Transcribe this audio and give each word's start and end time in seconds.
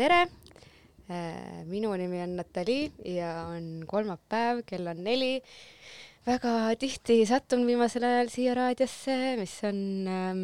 tere 0.00 0.20
äh,. 1.12 1.64
minu 1.68 1.92
nimi 1.98 2.22
on 2.24 2.36
Natali 2.38 2.92
ja 3.04 3.44
on 3.52 3.84
kolmapäev, 3.86 4.62
kell 4.66 4.86
on 4.88 5.02
neli. 5.04 5.42
väga 6.24 6.52
tihti 6.80 7.18
satun 7.28 7.66
viimasel 7.66 8.04
ajal 8.04 8.28
siia 8.32 8.54
raadiosse, 8.56 9.16
mis 9.40 9.54
on 9.64 9.78
ähm, 10.12 10.40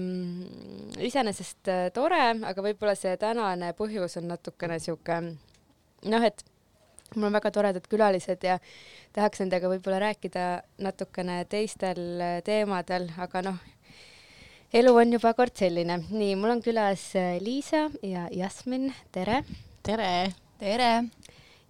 iseenesest 1.05 1.69
äh, 1.69 1.87
tore, 1.93 2.21
aga 2.51 2.65
võib-olla 2.65 2.95
see 2.97 3.13
tänane 3.21 3.73
põhjus 3.77 4.17
on 4.21 4.29
natukene 4.33 4.79
sihuke 4.81 5.21
noh, 5.25 6.25
et 6.25 6.45
mul 7.15 7.29
on 7.29 7.37
väga 7.37 7.53
toredad 7.53 7.89
külalised 7.93 8.45
ja 8.45 8.59
tahaks 9.17 9.45
nendega 9.45 9.69
võib-olla 9.73 10.01
rääkida 10.09 10.47
natukene 10.85 11.43
teistel 11.49 12.03
äh, 12.21 12.39
teemadel, 12.45 13.09
aga 13.21 13.45
noh, 13.51 13.61
elu 14.75 14.95
on 14.97 15.13
juba 15.13 15.33
kord 15.35 15.55
selline. 15.55 16.01
nii, 16.11 16.35
mul 16.39 16.57
on 16.57 16.63
külas 16.63 17.15
äh, 17.17 17.39
Liisa 17.41 17.87
ja 18.03 18.27
Jasmin, 18.33 18.93
tere. 19.13 19.45
tere. 19.83 20.33
tere. 20.59 21.05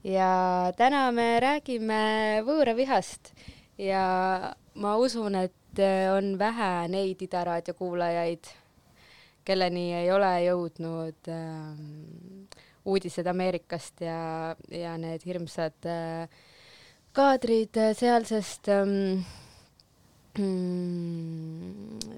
ja 0.04 0.72
täna 0.76 1.10
me 1.12 1.36
räägime 1.40 2.42
võõravihast 2.46 3.34
ja 3.78 4.54
ma 4.74 4.96
usun, 4.96 5.34
et 5.34 5.80
äh, 5.80 6.08
on 6.16 6.38
vähe 6.38 6.88
neid 6.88 7.22
Ida 7.22 7.44
raadio 7.44 7.74
kuulajaid, 7.76 8.48
kelleni 9.44 9.92
ei 10.00 10.10
ole 10.12 10.32
jõudnud 10.46 11.28
ähm, 11.28 12.46
uudised 12.86 13.26
Ameerikast 13.26 14.00
ja, 14.00 14.56
ja 14.70 14.96
need 14.96 15.24
hirmsad 15.26 15.84
äh, 15.84 16.28
kaadrid 17.12 17.76
äh, 17.76 17.92
sealsest 17.96 18.68
ähm, 18.72 19.26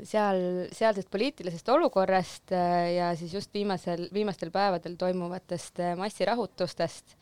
seal, 0.08 0.40
sealsest 0.74 1.10
poliitilisest 1.12 1.68
olukorrast 1.74 2.52
äh, 2.52 2.94
ja 2.96 3.10
siis 3.18 3.34
just 3.34 3.54
viimasel, 3.54 4.08
viimastel 4.14 4.50
päevadel 4.54 4.96
toimuvatest 5.00 5.80
äh, 5.82 5.96
massirahutustest 5.98 7.16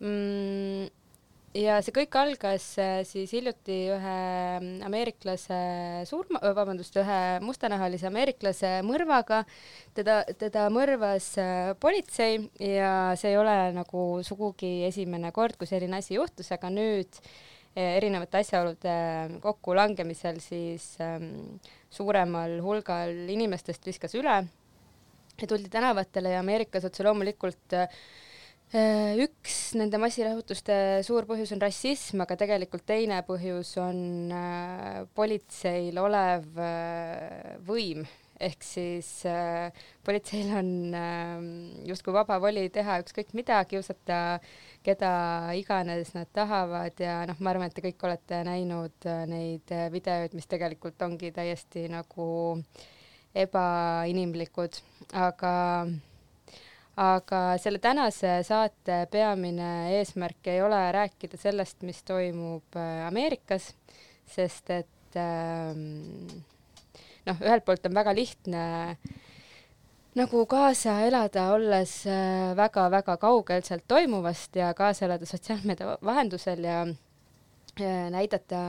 mm,. 0.00 0.88
ja 1.56 1.78
see 1.84 1.94
kõik 1.96 2.16
algas 2.20 2.66
äh, 2.80 3.00
siis 3.08 3.32
hiljuti 3.34 3.76
ühe 3.94 4.16
ameeriklase 4.86 5.60
surma, 6.08 6.42
vabandust, 6.56 6.96
ühe 7.00 7.20
mustanahalise 7.44 8.08
ameeriklase 8.10 8.80
mõrvaga. 8.86 9.44
teda, 9.96 10.22
teda 10.40 10.68
mõrvas 10.74 11.32
äh, 11.40 11.72
politsei 11.80 12.42
ja 12.60 13.14
see 13.20 13.34
ei 13.34 13.40
ole 13.40 13.56
nagu 13.76 14.08
sugugi 14.26 14.84
esimene 14.88 15.32
kord, 15.36 15.58
kui 15.58 15.70
selline 15.70 16.00
asi 16.00 16.16
juhtus, 16.18 16.52
aga 16.54 16.70
nüüd 16.72 17.20
eh, 17.20 17.49
erinevate 17.76 18.40
asjaolude 18.42 18.94
kokkulangemisel 19.42 20.40
siis 20.42 20.96
ähm, 21.00 21.60
suuremal 21.90 22.58
hulgal 22.64 23.12
inimestest 23.30 23.86
viskas 23.86 24.16
üle 24.18 24.40
ja 25.40 25.46
tuldi 25.48 25.70
tänavatele 25.72 26.34
ja 26.34 26.40
Ameerikas 26.42 26.84
otse 26.84 27.04
loomulikult 27.06 27.76
äh, 27.78 27.88
üks 29.24 29.74
nende 29.78 29.98
massirahutuste 29.98 30.74
suur 31.06 31.26
põhjus 31.26 31.54
on 31.56 31.62
rassism, 31.62 32.22
aga 32.24 32.36
tegelikult 32.38 32.84
teine 32.86 33.22
põhjus 33.26 33.74
on 33.82 34.32
äh, 34.34 35.04
politseil 35.16 35.98
olev 35.98 36.58
äh, 36.58 37.54
võim. 37.66 38.04
Ehk 38.40 38.62
siis 38.64 39.08
äh, 39.28 39.68
politseil 40.06 40.52
on 40.56 40.70
äh, 40.96 41.42
justkui 41.90 42.14
vaba 42.16 42.38
voli 42.40 42.68
teha 42.72 43.00
ükskõik 43.02 43.34
mida, 43.36 43.58
kiusata 43.68 44.40
keda 44.84 45.12
iganes 45.58 46.14
nad 46.16 46.28
tahavad 46.32 47.00
ja 47.00 47.20
noh, 47.28 47.38
ma 47.40 47.52
arvan, 47.52 47.68
et 47.68 47.76
te 47.76 47.84
kõik 47.84 48.04
olete 48.08 48.42
näinud 48.46 49.08
äh, 49.08 49.24
neid 49.28 49.72
äh, 49.74 49.88
videoid, 49.92 50.36
mis 50.36 50.48
tegelikult 50.50 51.02
ongi 51.04 51.32
täiesti 51.36 51.86
nagu 51.92 52.28
ebainimlikud, 53.36 54.80
aga 55.14 55.52
aga 57.00 57.40
selle 57.62 57.80
tänase 57.80 58.40
saate 58.44 59.04
peamine 59.12 59.70
eesmärk 59.98 60.50
ei 60.52 60.60
ole 60.64 60.80
rääkida 60.92 61.38
sellest, 61.40 61.84
mis 61.86 62.02
toimub 62.08 62.76
äh, 62.76 63.06
Ameerikas, 63.06 63.70
sest 64.28 64.72
et 64.74 65.20
ähm, 65.20 66.26
noh, 67.28 67.40
ühelt 67.40 67.64
poolt 67.66 67.86
on 67.88 67.96
väga 68.00 68.14
lihtne 68.16 68.62
nagu 70.18 70.42
kaasa 70.50 70.96
elada, 71.06 71.50
olles 71.54 71.92
äh, 72.10 72.50
väga-väga 72.58 73.16
kaugel 73.22 73.62
sealt 73.66 73.86
toimuvast 73.88 74.56
ja 74.58 74.72
kaasa 74.74 75.06
elada 75.06 75.28
sotsiaalmeedia 75.28 75.98
vahendusel 76.04 76.64
ja, 76.66 76.80
ja 77.78 77.92
näidata, 78.10 78.62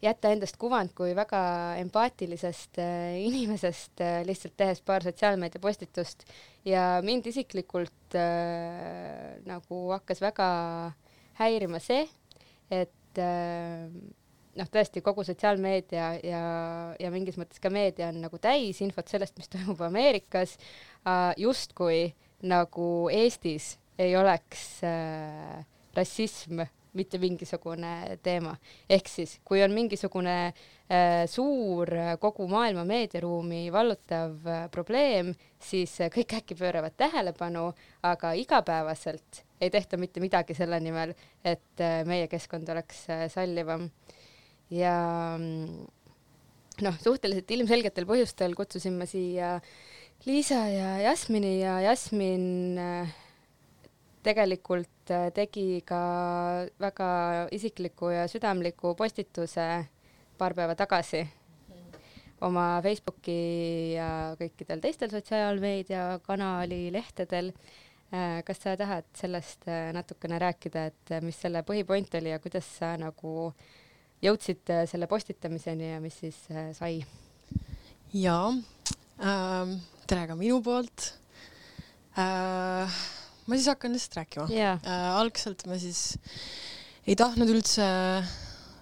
jätta 0.00 0.32
endast 0.32 0.56
kuvand 0.60 0.94
kui 0.96 1.12
väga 1.16 1.42
empaatilisest 1.82 2.80
äh, 2.80 3.18
inimesest 3.20 4.00
äh, 4.00 4.22
lihtsalt 4.28 4.56
tehes 4.56 4.80
paar 4.80 5.04
sotsiaalmeedia 5.04 5.60
postitust 5.60 6.24
ja 6.64 7.02
mind 7.04 7.28
isiklikult 7.28 8.16
äh, 8.16 9.36
nagu 9.44 9.82
hakkas 9.92 10.24
väga 10.24 10.48
häirima 11.40 11.80
see, 11.84 12.06
et 12.70 13.20
äh, 13.20 13.92
noh, 14.58 14.70
tõesti 14.72 15.02
kogu 15.04 15.24
sotsiaalmeedia 15.26 16.08
ja, 16.26 16.42
ja 16.98 17.12
mingis 17.14 17.38
mõttes 17.40 17.62
ka 17.62 17.70
meedia 17.72 18.10
on 18.10 18.20
nagu 18.24 18.40
täis 18.42 18.80
infot 18.84 19.08
sellest, 19.10 19.36
mis 19.38 19.50
toimub 19.52 19.80
Ameerikas 19.86 20.56
äh,, 20.56 21.30
justkui 21.40 22.10
nagu 22.42 22.90
Eestis 23.12 23.74
ei 24.00 24.16
oleks 24.16 24.80
äh, 24.86 25.64
rassism 25.94 26.64
mitte 26.92 27.18
mingisugune 27.18 28.18
teema. 28.22 28.56
ehk 28.90 29.08
siis, 29.08 29.38
kui 29.44 29.62
on 29.62 29.72
mingisugune 29.74 30.36
äh, 30.46 31.26
suur 31.30 31.92
äh, 31.94 32.16
kogu 32.18 32.48
maailma 32.50 32.84
meediaruumi 32.84 33.68
vallutav 33.72 34.46
äh, 34.46 34.64
probleem, 34.70 35.34
siis 35.58 36.00
äh, 36.00 36.10
kõik 36.10 36.34
äkki 36.40 36.58
pööravad 36.58 36.96
tähelepanu, 36.98 37.70
aga 38.02 38.32
igapäevaselt 38.32 39.44
ei 39.60 39.70
tehta 39.70 39.96
mitte 40.00 40.20
midagi 40.20 40.56
selle 40.56 40.80
nimel, 40.80 41.14
et 41.44 41.84
äh, 41.84 42.00
meie 42.08 42.26
keskkond 42.32 42.68
oleks 42.74 43.04
äh, 43.10 43.28
sallivam 43.30 43.90
ja 44.70 44.96
mm, 45.38 45.86
noh, 46.86 47.00
suhteliselt 47.02 47.50
ilmselgetel 47.50 48.06
põhjustel 48.08 48.54
kutsusin 48.58 48.98
ma 48.98 49.08
siia 49.10 49.58
Liisa 50.26 50.66
ja 50.68 50.98
Jasmini 51.00 51.62
ja 51.62 51.78
Jasmin 51.80 52.78
äh, 52.78 53.12
tegelikult 54.22 55.10
äh, 55.10 55.30
tegi 55.32 55.80
ka 55.86 56.00
väga 56.80 57.10
isikliku 57.56 58.12
ja 58.12 58.26
südamliku 58.28 58.94
postituse 58.98 59.66
paar 60.38 60.54
päeva 60.54 60.76
tagasi 60.76 61.24
oma 62.44 62.80
Facebooki 62.84 63.94
ja 63.96 64.34
kõikidel 64.40 64.80
teistel 64.80 65.12
sotsiaalmeediakanali 65.12 66.88
lehtedel. 66.92 67.52
kas 68.44 68.58
sa 68.58 68.72
tahad 68.74 69.06
sellest 69.14 69.68
äh, 69.70 69.92
natukene 69.94 70.40
rääkida, 70.42 70.88
et 70.90 71.12
äh, 71.14 71.20
mis 71.22 71.36
selle 71.38 71.60
põhipoint 71.62 72.10
oli 72.18 72.32
ja 72.32 72.40
kuidas 72.42 72.66
sa 72.80 72.96
nagu 72.98 73.52
jõudsid 74.24 74.72
äh, 74.72 74.84
selle 74.90 75.08
postitamiseni 75.10 75.94
ja 75.94 76.00
mis 76.02 76.18
siis 76.22 76.38
äh, 76.52 76.70
sai? 76.76 77.00
jaa 78.12 78.50
ähm,, 78.50 79.76
tere 80.10 80.26
ka 80.28 80.36
minu 80.38 80.60
poolt 80.64 81.12
äh,. 82.18 83.00
ma 83.46 83.56
siis 83.56 83.70
hakkan 83.70 83.94
lihtsalt 83.94 84.20
rääkima 84.20 84.48
jaa, 84.52 84.76
äh,. 84.82 85.08
algselt 85.20 85.64
ma 85.70 85.78
siis 85.80 86.18
ei 87.08 87.16
tahtnud 87.18 87.48
üldse 87.50 87.86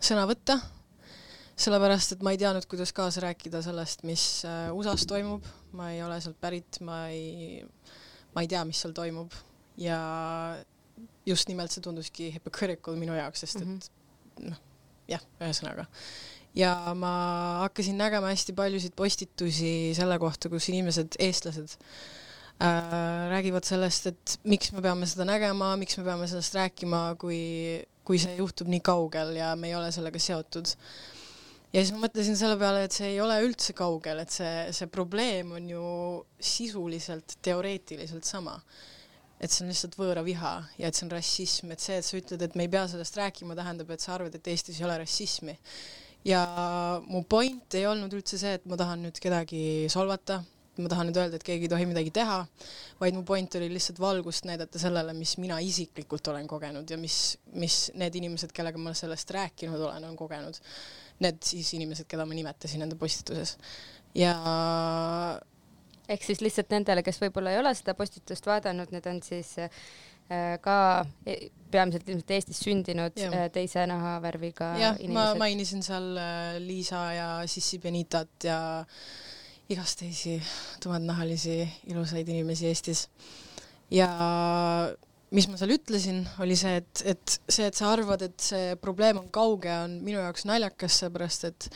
sõna 0.03 0.25
võtta, 0.29 0.59
sellepärast 1.59 2.17
et 2.17 2.25
ma 2.27 2.33
ei 2.35 2.41
teadnud, 2.41 2.67
kuidas 2.71 2.93
kaasa 2.95 3.23
rääkida 3.25 3.63
sellest, 3.65 4.05
mis 4.09 4.25
äh, 4.47 4.69
USA-s 4.75 5.07
toimub, 5.11 5.47
ma 5.79 5.93
ei 5.95 6.03
ole 6.07 6.19
sealt 6.23 6.39
pärit, 6.43 6.81
ma 6.87 7.05
ei, 7.13 7.63
ma 8.35 8.45
ei 8.45 8.51
tea, 8.51 8.65
mis 8.69 8.81
seal 8.83 8.95
toimub 8.97 9.35
ja 9.79 9.99
just 11.27 11.51
nimelt 11.51 11.75
see 11.75 11.85
tunduski 11.85 12.33
hypocritical 12.35 12.99
minu 12.99 13.15
jaoks, 13.19 13.45
sest 13.45 13.63
et 13.63 13.91
noh, 14.49 14.65
jah, 15.09 15.23
ühesõnaga 15.41 15.89
ja 16.59 16.73
ma 16.97 17.11
hakkasin 17.65 17.99
nägema 17.99 18.33
hästi 18.33 18.55
paljusid 18.57 18.95
postitusi 18.97 19.93
selle 19.97 20.19
kohta, 20.21 20.51
kus 20.51 20.69
inimesed, 20.73 21.19
eestlased 21.23 21.77
äh, 22.63 23.29
räägivad 23.33 23.67
sellest, 23.69 24.11
et 24.11 24.39
miks 24.49 24.73
me 24.75 24.83
peame 24.85 25.09
seda 25.09 25.27
nägema, 25.29 25.75
miks 25.81 25.99
me 26.01 26.07
peame 26.09 26.29
sellest 26.31 26.57
rääkima, 26.59 27.03
kui, 27.21 27.39
kui 28.07 28.21
see 28.23 28.39
juhtub 28.41 28.71
nii 28.73 28.83
kaugel 28.85 29.37
ja 29.39 29.55
me 29.57 29.71
ei 29.71 29.79
ole 29.79 29.93
sellega 29.95 30.21
seotud. 30.23 30.75
ja 31.73 31.83
siis 31.83 31.95
ma 31.95 32.07
mõtlesin 32.07 32.39
selle 32.41 32.59
peale, 32.61 32.87
et 32.89 32.97
see 32.97 33.13
ei 33.13 33.21
ole 33.23 33.39
üldse 33.45 33.77
kaugel, 33.77 34.25
et 34.25 34.35
see, 34.35 34.69
see 34.75 34.91
probleem 34.91 35.53
on 35.59 35.69
ju 35.71 35.89
sisuliselt 36.41 37.39
teoreetiliselt 37.45 38.25
sama 38.25 38.59
et 39.39 39.53
see 39.53 39.65
on 39.65 39.71
lihtsalt 39.71 39.95
võõraviha 39.99 40.53
ja 40.81 40.91
et 40.91 40.99
see 40.99 41.07
on 41.07 41.15
rassism, 41.15 41.73
et 41.75 41.83
see, 41.83 41.99
et 42.01 42.07
sa 42.07 42.19
ütled, 42.19 42.43
et 42.43 42.59
me 42.59 42.67
ei 42.67 42.73
pea 42.73 42.85
sellest 42.91 43.19
rääkima, 43.21 43.57
tähendab, 43.59 43.91
et 43.95 44.05
sa 44.05 44.17
arvad, 44.17 44.35
et 44.35 44.53
Eestis 44.53 44.81
ei 44.81 44.87
ole 44.89 44.99
rassismi. 45.05 45.57
ja 46.27 46.43
mu 47.07 47.23
point 47.23 47.75
ei 47.79 47.87
olnud 47.87 48.13
üldse 48.13 48.39
see, 48.39 48.59
et 48.59 48.65
ma 48.67 48.77
tahan 48.77 49.05
nüüd 49.07 49.21
kedagi 49.23 49.61
solvata, 49.93 50.43
ma 50.83 50.91
tahan 50.91 51.09
nüüd 51.09 51.19
öelda, 51.19 51.39
et 51.39 51.47
keegi 51.47 51.67
ei 51.67 51.73
tohi 51.73 51.87
midagi 51.91 52.11
teha, 52.15 52.39
vaid 53.01 53.17
mu 53.17 53.25
point 53.27 53.55
oli 53.59 53.69
lihtsalt 53.73 54.01
valgust 54.03 54.47
näidata 54.49 54.81
sellele, 54.83 55.15
mis 55.17 55.37
mina 55.43 55.59
isiklikult 55.65 56.31
olen 56.33 56.47
kogenud 56.51 56.91
ja 56.91 56.99
mis, 57.01 57.37
mis 57.59 57.79
need 57.99 58.19
inimesed, 58.19 58.53
kellega 58.55 58.81
ma 58.83 58.95
sellest 58.99 59.31
rääkinud 59.35 59.81
olen, 59.81 60.07
on 60.11 60.17
kogenud. 60.19 60.59
Need 61.25 61.43
siis 61.43 61.73
inimesed, 61.75 62.07
keda 62.11 62.27
ma 62.27 62.37
nimetasin 62.39 62.85
enda 62.87 62.99
postituses. 62.99 63.57
ja 64.15 64.35
ehk 66.09 66.25
siis 66.25 66.43
lihtsalt 66.45 66.71
nendele, 66.73 67.05
kes 67.07 67.21
võib-olla 67.23 67.53
ei 67.55 67.61
ole 67.61 67.73
seda 67.77 67.95
postitust 67.99 68.47
vaadanud, 68.49 68.93
need 68.95 69.09
on 69.11 69.21
siis 69.25 69.55
äh, 69.63 69.71
ka 70.65 70.77
e- 71.29 71.51
peamiselt 71.73 72.09
ilmselt 72.09 72.35
Eestis 72.37 72.63
sündinud 72.65 73.19
Jah. 73.21 73.35
äh, 73.35 73.49
teise 73.53 73.85
nahavärviga 73.91 74.73
jah, 74.81 74.97
ma 74.97 75.05
inimesed. 75.05 75.43
mainisin 75.43 75.85
seal 75.85 76.09
äh, 76.17 76.57
Liisa 76.65 77.03
ja 77.17 77.29
Sissi 77.47 77.81
Benitat 77.83 78.49
ja 78.49 78.61
igast 79.69 80.01
teisi 80.01 80.39
tumedaнаhalisi 80.83 81.61
ilusaid 81.93 82.29
inimesi 82.29 82.71
Eestis. 82.73 83.09
ja 83.91 84.09
mis 85.35 85.49
ma 85.49 85.59
seal 85.61 85.75
ütlesin, 85.77 86.23
oli 86.41 86.57
see, 86.57 86.79
et, 86.81 87.03
et 87.05 87.35
see, 87.49 87.67
et 87.69 87.77
sa 87.77 87.91
arvad, 87.93 88.23
et 88.25 88.41
see 88.41 88.77
probleem 88.81 89.21
on 89.21 89.29
kauge, 89.33 89.73
on 89.85 89.99
minu 90.05 90.23
jaoks 90.23 90.47
naljakas, 90.49 91.03
seepärast 91.03 91.45
et 91.51 91.69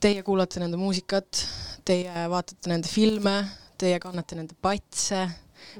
teie 0.00 0.22
kuulate 0.22 0.60
nende 0.62 0.78
muusikat, 0.78 1.42
teie 1.86 2.26
vaatate 2.30 2.70
nende 2.70 2.90
filme, 2.90 3.34
teie 3.80 3.98
kannate 4.02 4.38
nende 4.38 4.56
patse, 4.62 5.24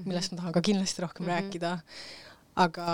millest 0.04 0.32
ma 0.32 0.40
tahan 0.40 0.56
ka 0.56 0.62
kindlasti 0.64 1.04
rohkem 1.04 1.26
Mhm. 1.26 1.30
mm 1.30 1.38
-hmm. 1.38 1.42
rääkida. 1.42 1.78
aga, 2.56 2.86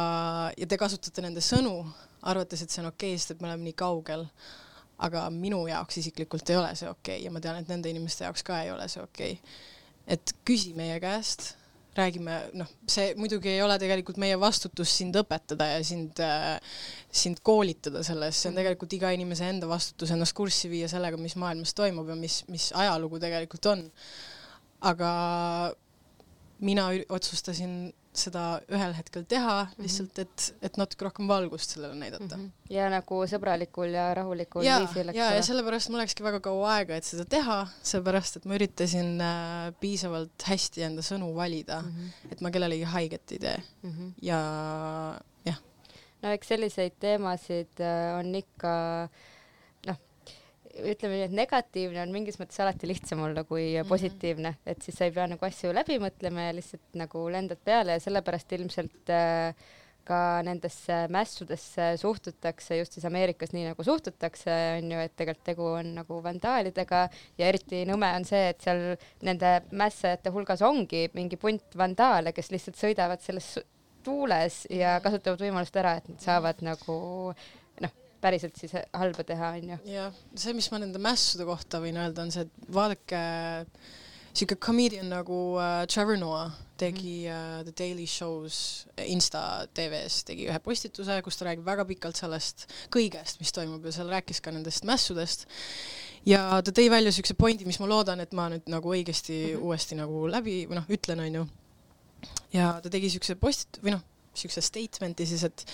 ja 0.57 0.67
te 0.67 0.77
kasutate 0.77 1.23
nende 1.23 1.41
sõnu, 1.41 1.87
arvates, 2.23 2.63
et 2.63 2.71
see 2.71 2.83
on 2.83 2.89
okei 2.89 3.15
okay,, 3.15 3.19
sest 3.19 3.31
et 3.31 3.41
me 3.41 3.49
oleme 3.49 3.65
nii 3.65 3.73
kaugel. 3.73 4.27
aga 4.99 5.31
minu 5.31 5.67
jaoks 5.67 5.97
isiklikult 5.99 6.51
ei 6.51 6.57
ole 6.57 6.75
see 6.77 6.89
okei 6.89 7.17
okay. 7.17 7.25
ja 7.25 7.31
ma 7.31 7.41
tean, 7.41 7.57
et 7.57 7.69
nende 7.69 7.91
inimeste 7.91 8.25
jaoks 8.25 8.43
ka 8.43 8.63
ei 8.63 8.71
ole 8.71 8.89
see 8.89 9.03
okei 9.03 9.33
okay.. 9.33 9.53
et 10.07 10.35
küsi 10.45 10.75
meie 10.75 11.01
käest, 11.01 11.57
räägime, 11.95 12.39
noh, 12.59 12.71
see 12.91 13.13
muidugi 13.19 13.53
ei 13.53 13.63
ole 13.63 13.77
tegelikult 13.79 14.19
meie 14.23 14.39
vastutus 14.41 14.91
sind 14.99 15.17
õpetada 15.19 15.69
ja 15.77 15.81
sind 15.87 16.21
äh,, 16.23 16.59
sind 17.15 17.43
koolitada 17.47 18.03
selles, 18.07 18.41
see 18.41 18.51
on 18.51 18.59
tegelikult 18.59 18.97
iga 18.97 19.13
inimese 19.15 19.47
enda 19.51 19.69
vastutus 19.71 20.11
ennast 20.15 20.35
kurssi 20.37 20.71
viia 20.73 20.91
sellega, 20.91 21.21
mis 21.21 21.37
maailmas 21.41 21.75
toimub 21.79 22.11
ja 22.11 22.19
mis, 22.19 22.43
mis 22.51 22.71
ajalugu 22.75 23.23
tegelikult 23.23 23.71
on. 23.73 23.85
aga 24.85 25.11
mina 26.61 26.89
otsustasin 27.09 27.93
seda 28.15 28.61
ühel 28.71 28.93
hetkel 28.97 29.25
teha 29.29 29.57
lihtsalt, 29.79 30.19
et, 30.23 30.45
et 30.63 30.77
natuke 30.81 31.05
rohkem 31.09 31.27
valgust 31.29 31.75
sellele 31.75 31.97
näidata. 31.99 32.39
ja 32.71 32.87
nagu 32.93 33.21
sõbralikul 33.31 33.91
ja 33.95 34.07
rahulikul 34.15 34.63
ja, 34.67 34.79
viisil, 34.85 35.09
eks 35.11 35.19
ja, 35.19 35.31
ja 35.35 35.41
ole. 35.41 35.47
sellepärast 35.49 35.91
mul 35.91 36.03
läkski 36.05 36.23
väga 36.27 36.41
kaua 36.45 36.77
aega, 36.79 36.97
et 37.01 37.05
seda 37.09 37.25
teha, 37.29 37.59
sellepärast 37.83 38.37
et 38.41 38.45
ma 38.47 38.55
üritasin 38.59 39.13
äh, 39.21 39.69
piisavalt 39.81 40.47
hästi 40.49 40.87
enda 40.89 41.03
sõnu 41.03 41.35
valida 41.35 41.83
mm, 41.83 41.93
Mhm. 41.95 42.09
-hmm. 42.09 42.33
et 42.33 42.41
ma 42.41 42.51
kellelegi 42.51 42.85
haiget 42.95 43.33
ei 43.33 43.39
tee 43.39 43.59
ja 44.23 44.41
jah, 45.45 45.59
no 46.23 46.29
eks 46.35 46.49
selliseid 46.49 46.93
teemasid 47.01 47.81
äh, 47.81 48.19
on 48.19 48.35
ikka 48.35 48.75
noh, 49.09 49.11
ütleme 50.75 51.15
nii, 51.19 51.29
et 51.29 51.37
negatiivne 51.37 52.03
on 52.03 52.13
mingis 52.15 52.39
mõttes 52.41 52.59
alati 52.65 52.89
lihtsam 52.91 53.23
olla 53.27 53.45
kui 53.45 53.75
Mhm. 53.79 53.89
positiivne, 53.89 54.55
et 54.67 54.83
siis 54.83 54.97
sa 54.99 55.05
ei 55.05 55.13
pea 55.15 55.27
nagu 55.31 55.47
asju 55.47 55.73
läbi 55.73 55.99
mõtlema 56.03 56.49
ja 56.49 56.53
lihtsalt 56.57 56.99
nagu 56.99 57.29
lendad 57.31 57.59
peale 57.65 57.93
ja 57.99 58.01
sellepärast 58.01 58.53
ilmselt 58.53 59.11
äh, 59.11 59.55
ka 60.05 60.43
nendesse 60.45 61.07
mässudesse 61.09 61.95
suhtutakse 61.97 62.77
just 62.77 62.93
siis 62.93 63.05
Ameerikas 63.09 63.55
nii 63.55 63.71
nagu 63.71 63.85
suhtutakse, 63.87 64.53
on 64.83 64.91
ju, 64.93 64.99
et 65.01 65.15
tegelikult 65.17 65.45
tegu 65.47 65.65
on 65.79 65.95
nagu 65.95 66.19
vandaalidega. 66.23 67.09
Ja 67.39 67.47
eriti 67.49 67.85
nõme 67.89 68.11
on 68.17 68.25
see, 68.29 68.51
et 68.51 68.61
seal 68.61 68.99
nende 69.25 69.63
mässajate 69.73 70.29
hulgas 70.35 70.61
ongi 70.63 71.07
mingi 71.15 71.37
punt 71.41 71.73
vandaale, 71.77 72.35
kes 72.37 72.51
lihtsalt 72.53 72.77
sõidavad 72.77 73.25
selles 73.25 73.55
tuules 74.05 74.67
ja 74.69 74.99
kasutavad 75.01 75.41
võimalust 75.41 75.77
ära, 75.81 75.97
et 75.97 76.09
nad 76.13 76.21
saavad 76.21 76.61
nagu 76.61 77.33
päriselt 78.25 78.57
siis 78.61 78.73
halba 78.75 79.27
teha, 79.29 79.53
on 79.59 79.75
ju. 79.75 79.83
jah, 79.95 80.23
see, 80.35 80.57
mis 80.57 80.71
ma 80.73 80.81
nende 80.83 81.03
mässude 81.03 81.47
kohta 81.49 81.83
võin 81.85 82.01
öelda, 82.01 82.25
on 82.25 82.33
see, 82.35 82.47
et 82.49 82.73
vaadake 82.73 83.21
sihuke 84.35 84.57
comedian 84.59 85.07
nagu 85.13 85.41
äh, 85.63 85.85
Trevor 85.91 86.19
Noah 86.19 86.55
tegi 86.81 87.29
äh, 87.31 87.63
The 87.63 87.75
Daily 87.79 88.07
Show's 88.11 88.87
Insta 89.07 89.67
tv-s 89.75 90.25
tegi 90.27 90.49
ühe 90.49 90.59
postituse, 90.63 91.21
kus 91.23 91.39
ta 91.39 91.47
räägib 91.49 91.67
väga 91.67 91.85
pikalt 91.87 92.19
sellest 92.19 92.67
kõigest, 92.95 93.39
mis 93.43 93.55
toimub 93.55 93.85
ja 93.87 93.93
seal 93.95 94.11
rääkis 94.11 94.43
ka 94.43 94.55
nendest 94.55 94.87
mässudest. 94.89 95.47
ja 96.27 96.41
ta 96.65 96.75
tõi 96.75 96.89
välja 96.91 97.13
siukse 97.15 97.37
pointi, 97.39 97.67
mis 97.69 97.79
ma 97.79 97.91
loodan, 97.91 98.25
et 98.25 98.35
ma 98.35 98.49
nüüd 98.51 98.67
nagu 98.73 98.95
õigesti 98.97 99.37
mm 99.37 99.53
-hmm. 99.53 99.69
uuesti 99.69 100.01
nagu 100.01 100.27
läbi 100.27 100.65
või 100.67 100.81
noh, 100.81 100.91
ütlen, 100.91 101.23
onju. 101.29 101.47
ja 102.53 102.73
ta 102.83 102.91
tegi 102.91 103.11
siukse 103.15 103.39
post- 103.39 103.79
või 103.85 103.95
noh, 103.95 104.03
siukse 104.35 104.61
statement'i 104.61 105.27
siis, 105.27 105.45
et 105.45 105.67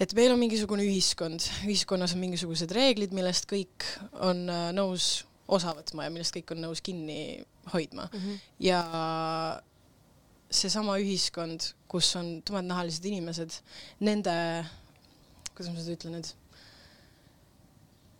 et 0.00 0.14
meil 0.14 0.32
on 0.32 0.40
mingisugune 0.40 0.84
ühiskond, 0.86 1.44
ühiskonnas 1.66 2.14
on 2.14 2.22
mingisugused 2.22 2.72
reeglid, 2.74 3.14
millest 3.16 3.48
kõik 3.50 3.86
on 4.14 4.44
äh, 4.52 4.68
nõus 4.76 5.24
osa 5.48 5.72
võtma 5.76 6.06
ja 6.06 6.12
millest 6.12 6.34
kõik 6.36 6.52
on 6.54 6.62
nõus 6.66 6.82
kinni 6.84 7.40
hoidma 7.72 8.08
mm. 8.12 8.18
-hmm. 8.18 8.42
ja 8.64 8.82
seesama 10.50 10.98
ühiskond, 11.00 11.72
kus 11.88 12.10
on 12.16 12.38
tumednahalised 12.46 13.04
inimesed, 13.04 13.56
nende, 14.00 14.34
kuidas 15.54 15.72
ma 15.72 15.80
seda 15.80 15.96
ütlen 15.96 16.16
nüüd, 16.16 16.30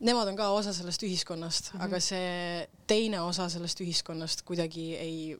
nemad 0.00 0.28
on 0.30 0.36
ka 0.38 0.50
osa 0.56 0.72
sellest 0.76 1.02
ühiskonnast 1.02 1.72
mm, 1.72 1.78
-hmm. 1.78 1.84
aga 1.84 2.00
see 2.00 2.68
teine 2.86 3.20
osa 3.20 3.48
sellest 3.48 3.80
ühiskonnast 3.80 4.44
kuidagi 4.48 4.94
ei 4.96 5.36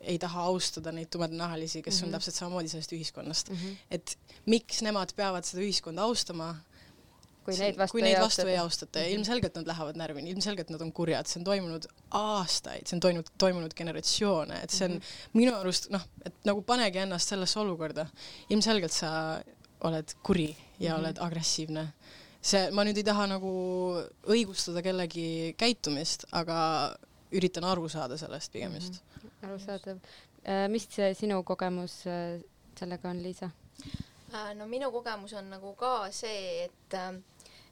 ei 0.00 0.18
taha 0.18 0.42
austada 0.48 0.92
neid 0.92 1.10
tumedanahalisi, 1.12 1.82
kes 1.82 1.94
mm 1.94 2.00
-hmm. 2.00 2.06
on 2.06 2.12
täpselt 2.12 2.36
samamoodi 2.36 2.68
sellest 2.68 2.92
ühiskonnast 2.92 3.50
mm. 3.50 3.56
-hmm. 3.56 3.76
et 3.90 4.18
miks 4.46 4.82
nemad 4.82 5.12
peavad 5.16 5.44
seda 5.44 5.62
ühiskonda 5.62 6.02
austama, 6.02 6.54
kui 7.44 7.56
neid 7.56 7.78
vastu 7.78 7.92
kui 7.92 8.02
ei 8.02 8.06
neid 8.08 8.20
vastu 8.20 8.42
austata. 8.42 8.50
ei 8.50 8.58
austata 8.58 8.98
ja 8.98 9.08
ilmselgelt 9.16 9.54
nad 9.54 9.66
lähevad 9.66 9.96
närvi, 9.96 10.24
ilmselgelt 10.30 10.70
nad 10.70 10.80
on 10.80 10.92
kurjad, 10.92 11.26
see 11.26 11.40
on 11.40 11.44
toimunud 11.44 11.86
aastaid, 12.20 12.86
see 12.86 12.96
on 12.96 13.04
toimunud, 13.06 13.30
toimunud 13.38 13.76
generatsioone, 13.76 14.62
et 14.62 14.70
see 14.70 14.88
on 14.88 14.96
mm 14.96 14.98
-hmm. 14.98 15.30
minu 15.32 15.54
arust 15.56 15.90
noh, 15.90 16.04
et 16.24 16.34
nagu 16.44 16.62
panegi 16.62 16.98
ennast 16.98 17.28
sellesse 17.28 17.60
olukorda. 17.60 18.06
ilmselgelt 18.50 18.92
sa 18.92 19.42
oled 19.80 20.14
kuri 20.22 20.56
ja 20.78 20.92
mm 20.92 20.96
-hmm. 20.96 21.00
oled 21.00 21.16
agressiivne. 21.18 21.92
see, 22.42 22.70
ma 22.70 22.84
nüüd 22.84 22.96
ei 22.96 23.04
taha 23.04 23.26
nagu 23.26 23.50
õigustada 24.24 24.82
kellegi 24.82 25.54
käitumist, 25.58 26.24
aga 26.32 26.96
üritan 27.32 27.64
aru 27.64 27.88
saada 27.88 28.16
sellest 28.16 28.52
pigem 28.52 28.74
just 28.74 28.92
mm. 28.92 28.98
-hmm. 28.98 29.09
arusaadav. 29.42 29.98
mis 30.68 30.86
see 30.90 31.14
sinu 31.14 31.42
kogemus 31.44 32.00
äh, 32.06 32.40
sellega 32.78 33.10
on, 33.10 33.22
Liisa? 33.22 33.50
Äh, 34.34 34.54
no 34.54 34.66
minu 34.66 34.90
kogemus 34.92 35.34
on 35.34 35.50
nagu 35.50 35.74
ka 35.78 36.10
see, 36.14 36.68
et, 36.68 36.98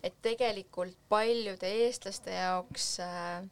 et 0.03 0.19
tegelikult 0.23 0.97
paljude 1.09 1.71
eestlaste 1.85 2.35
jaoks 2.35 2.99
äh, 3.05 3.47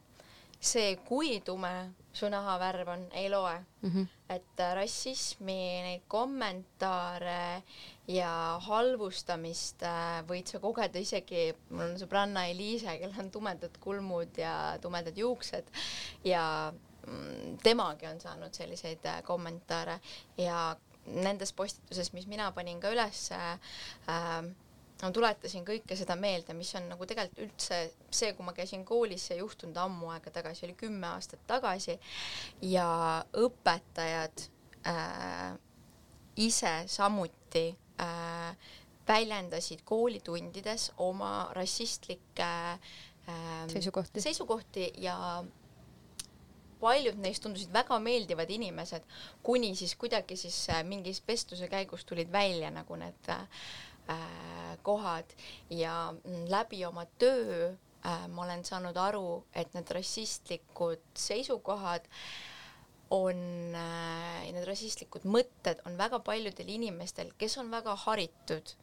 see, 0.59 0.95
kui 1.07 1.39
tume 1.45 1.73
su 2.17 2.29
nahavärv 2.33 2.89
on, 2.89 3.03
ei 3.13 3.29
loe. 3.29 3.57
Mhm. 3.81 4.13
et 4.27 4.59
rassismi, 4.75 5.61
neid 5.85 6.01
kommentaare 6.11 7.63
ja 8.11 8.31
halvustamist 8.65 9.85
äh, 9.87 10.17
võid 10.27 10.51
sa 10.51 10.59
kogeda 10.59 10.99
isegi, 10.99 11.45
mul 11.69 11.85
on 11.85 11.95
sõbranna 12.01 12.43
Eliise, 12.51 12.97
kellel 12.99 13.21
on 13.23 13.31
tumedad 13.31 13.77
kulmud 13.79 14.35
ja 14.41 14.75
tumedad 14.83 15.15
juuksed 15.15 15.71
ja 16.27 16.43
mm, 16.73 16.86
temagi 17.63 18.07
on 18.09 18.21
saanud 18.21 18.53
selliseid 18.53 19.05
äh, 19.05 19.21
kommentaare 19.23 19.99
ja 20.37 20.75
nendes 21.07 21.53
postituses, 21.55 22.11
mis 22.13 22.27
mina 22.27 22.51
panin 22.51 22.81
ka 22.83 22.91
ülesse 22.91 23.37
äh,, 23.37 24.47
ma 25.01 25.11
tuletasin 25.13 25.65
kõike 25.65 25.95
seda 25.97 26.17
meelde, 26.19 26.55
mis 26.57 26.73
on 26.77 26.87
nagu 26.91 27.05
tegelikult 27.07 27.43
üldse 27.45 27.79
see, 28.09 28.33
kui 28.33 28.45
ma 28.45 28.53
käisin 28.57 28.85
koolis, 28.87 29.27
see 29.27 29.37
ei 29.37 29.43
juhtunud 29.43 29.77
ammu 29.77 30.09
aega 30.15 30.33
tagasi, 30.39 30.65
oli 30.67 30.77
kümme 30.79 31.07
aastat 31.11 31.43
tagasi 31.49 31.97
ja 32.65 32.87
õpetajad 33.37 34.47
äh, 34.89 35.53
ise 36.47 36.73
samuti 36.91 37.69
äh, 38.01 38.73
väljendasid 39.07 39.85
koolitundides 39.87 40.91
oma 40.97 41.49
rassistlikke 41.55 42.49
äh, 42.73 43.63
seisukohti. 43.71 44.21
seisukohti 44.21 44.91
ja 44.97 45.43
paljud 46.81 47.19
neist 47.21 47.43
tundusid 47.43 47.73
väga 47.73 47.99
meeldivad 48.03 48.49
inimesed, 48.53 49.05
kuni 49.43 49.73
siis 49.75 49.95
kuidagi 49.99 50.37
siis 50.39 50.57
äh, 50.73 50.83
mingis 50.87 51.21
vestluse 51.27 51.69
käigus 51.71 52.05
tulid 52.05 52.31
välja 52.31 52.71
nagu 52.73 52.95
need 52.99 53.31
äh, 53.33 53.61
äh, 54.09 54.77
kohad. 54.81 55.37
Ja 55.69 56.11
mm, 56.11 56.45
läbi 56.49 56.83
oma 56.85 57.05
töö 57.19 57.71
äh, 58.05 58.27
ma 58.27 58.43
olen 58.43 58.65
saanud 58.65 58.97
aru, 58.97 59.43
et 59.55 59.73
need 59.73 59.91
rassistlikud 59.97 61.03
seisukohad 61.13 62.07
on 63.09 63.37
äh,, 63.75 64.49
need 64.51 64.65
rassistlikud 64.67 65.27
mõtted 65.27 65.79
on 65.87 65.95
väga 65.99 66.19
paljudel 66.25 66.69
inimestel, 66.75 67.31
kes 67.39 67.57
on 67.61 67.71
väga 67.71 67.95
haritud, 68.03 68.75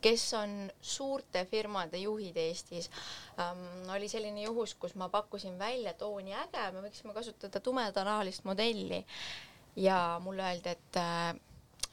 kes 0.00 0.24
on 0.34 0.70
suurte 0.80 1.44
firmade 1.44 1.98
juhid 1.98 2.36
Eestis 2.36 2.90
ähm,. 3.38 3.90
oli 3.94 4.08
selline 4.08 4.42
juhus, 4.42 4.74
kus 4.74 4.94
ma 4.94 5.08
pakkusin 5.08 5.58
välja, 5.58 5.90
et 5.90 6.02
oo, 6.02 6.20
nii 6.20 6.34
äge, 6.46 6.70
me 6.72 6.84
võiksime 6.86 7.14
kasutada 7.14 7.60
tumedanahalist 7.60 8.44
modelli 8.44 9.04
ja 9.76 10.20
mulle 10.22 10.42
öeldi, 10.42 10.74
et 10.76 10.96
äh, 10.96 11.34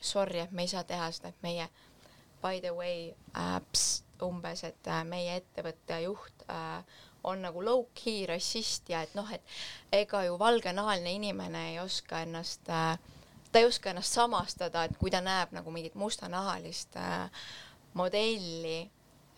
sorry, 0.02 0.40
et 0.40 0.52
me 0.52 0.66
ei 0.66 0.72
saa 0.72 0.84
teha 0.84 1.12
seda, 1.12 1.34
et 1.34 1.44
meie 1.46 1.70
by 2.42 2.62
the 2.62 2.72
way 2.76 3.14
äh, 3.36 3.60
pst, 3.72 4.06
umbes, 4.24 4.64
et 4.64 4.88
äh, 4.88 5.04
meie 5.06 5.38
ettevõtte 5.42 6.00
juht 6.04 6.48
äh, 6.50 6.82
on 7.28 7.42
nagu 7.44 7.62
low-key 7.66 8.26
rassist 8.30 8.90
ja 8.90 9.02
et 9.06 9.14
noh, 9.18 9.30
et 9.34 9.44
ega 9.92 10.24
ju 10.28 10.38
valgenahaline 10.40 11.18
inimene 11.18 11.64
ei 11.74 11.80
oska 11.82 12.22
ennast 12.26 12.70
äh,, 12.70 12.98
ta 13.52 13.60
ei 13.60 13.68
oska 13.68 13.92
ennast 13.92 14.14
samastada, 14.14 14.86
et 14.86 14.98
kui 14.98 15.12
ta 15.12 15.22
näeb 15.22 15.54
nagu 15.56 15.72
mingit 15.74 15.96
mustanahalist 15.96 16.98
äh, 17.02 17.28
modelli, 17.98 18.80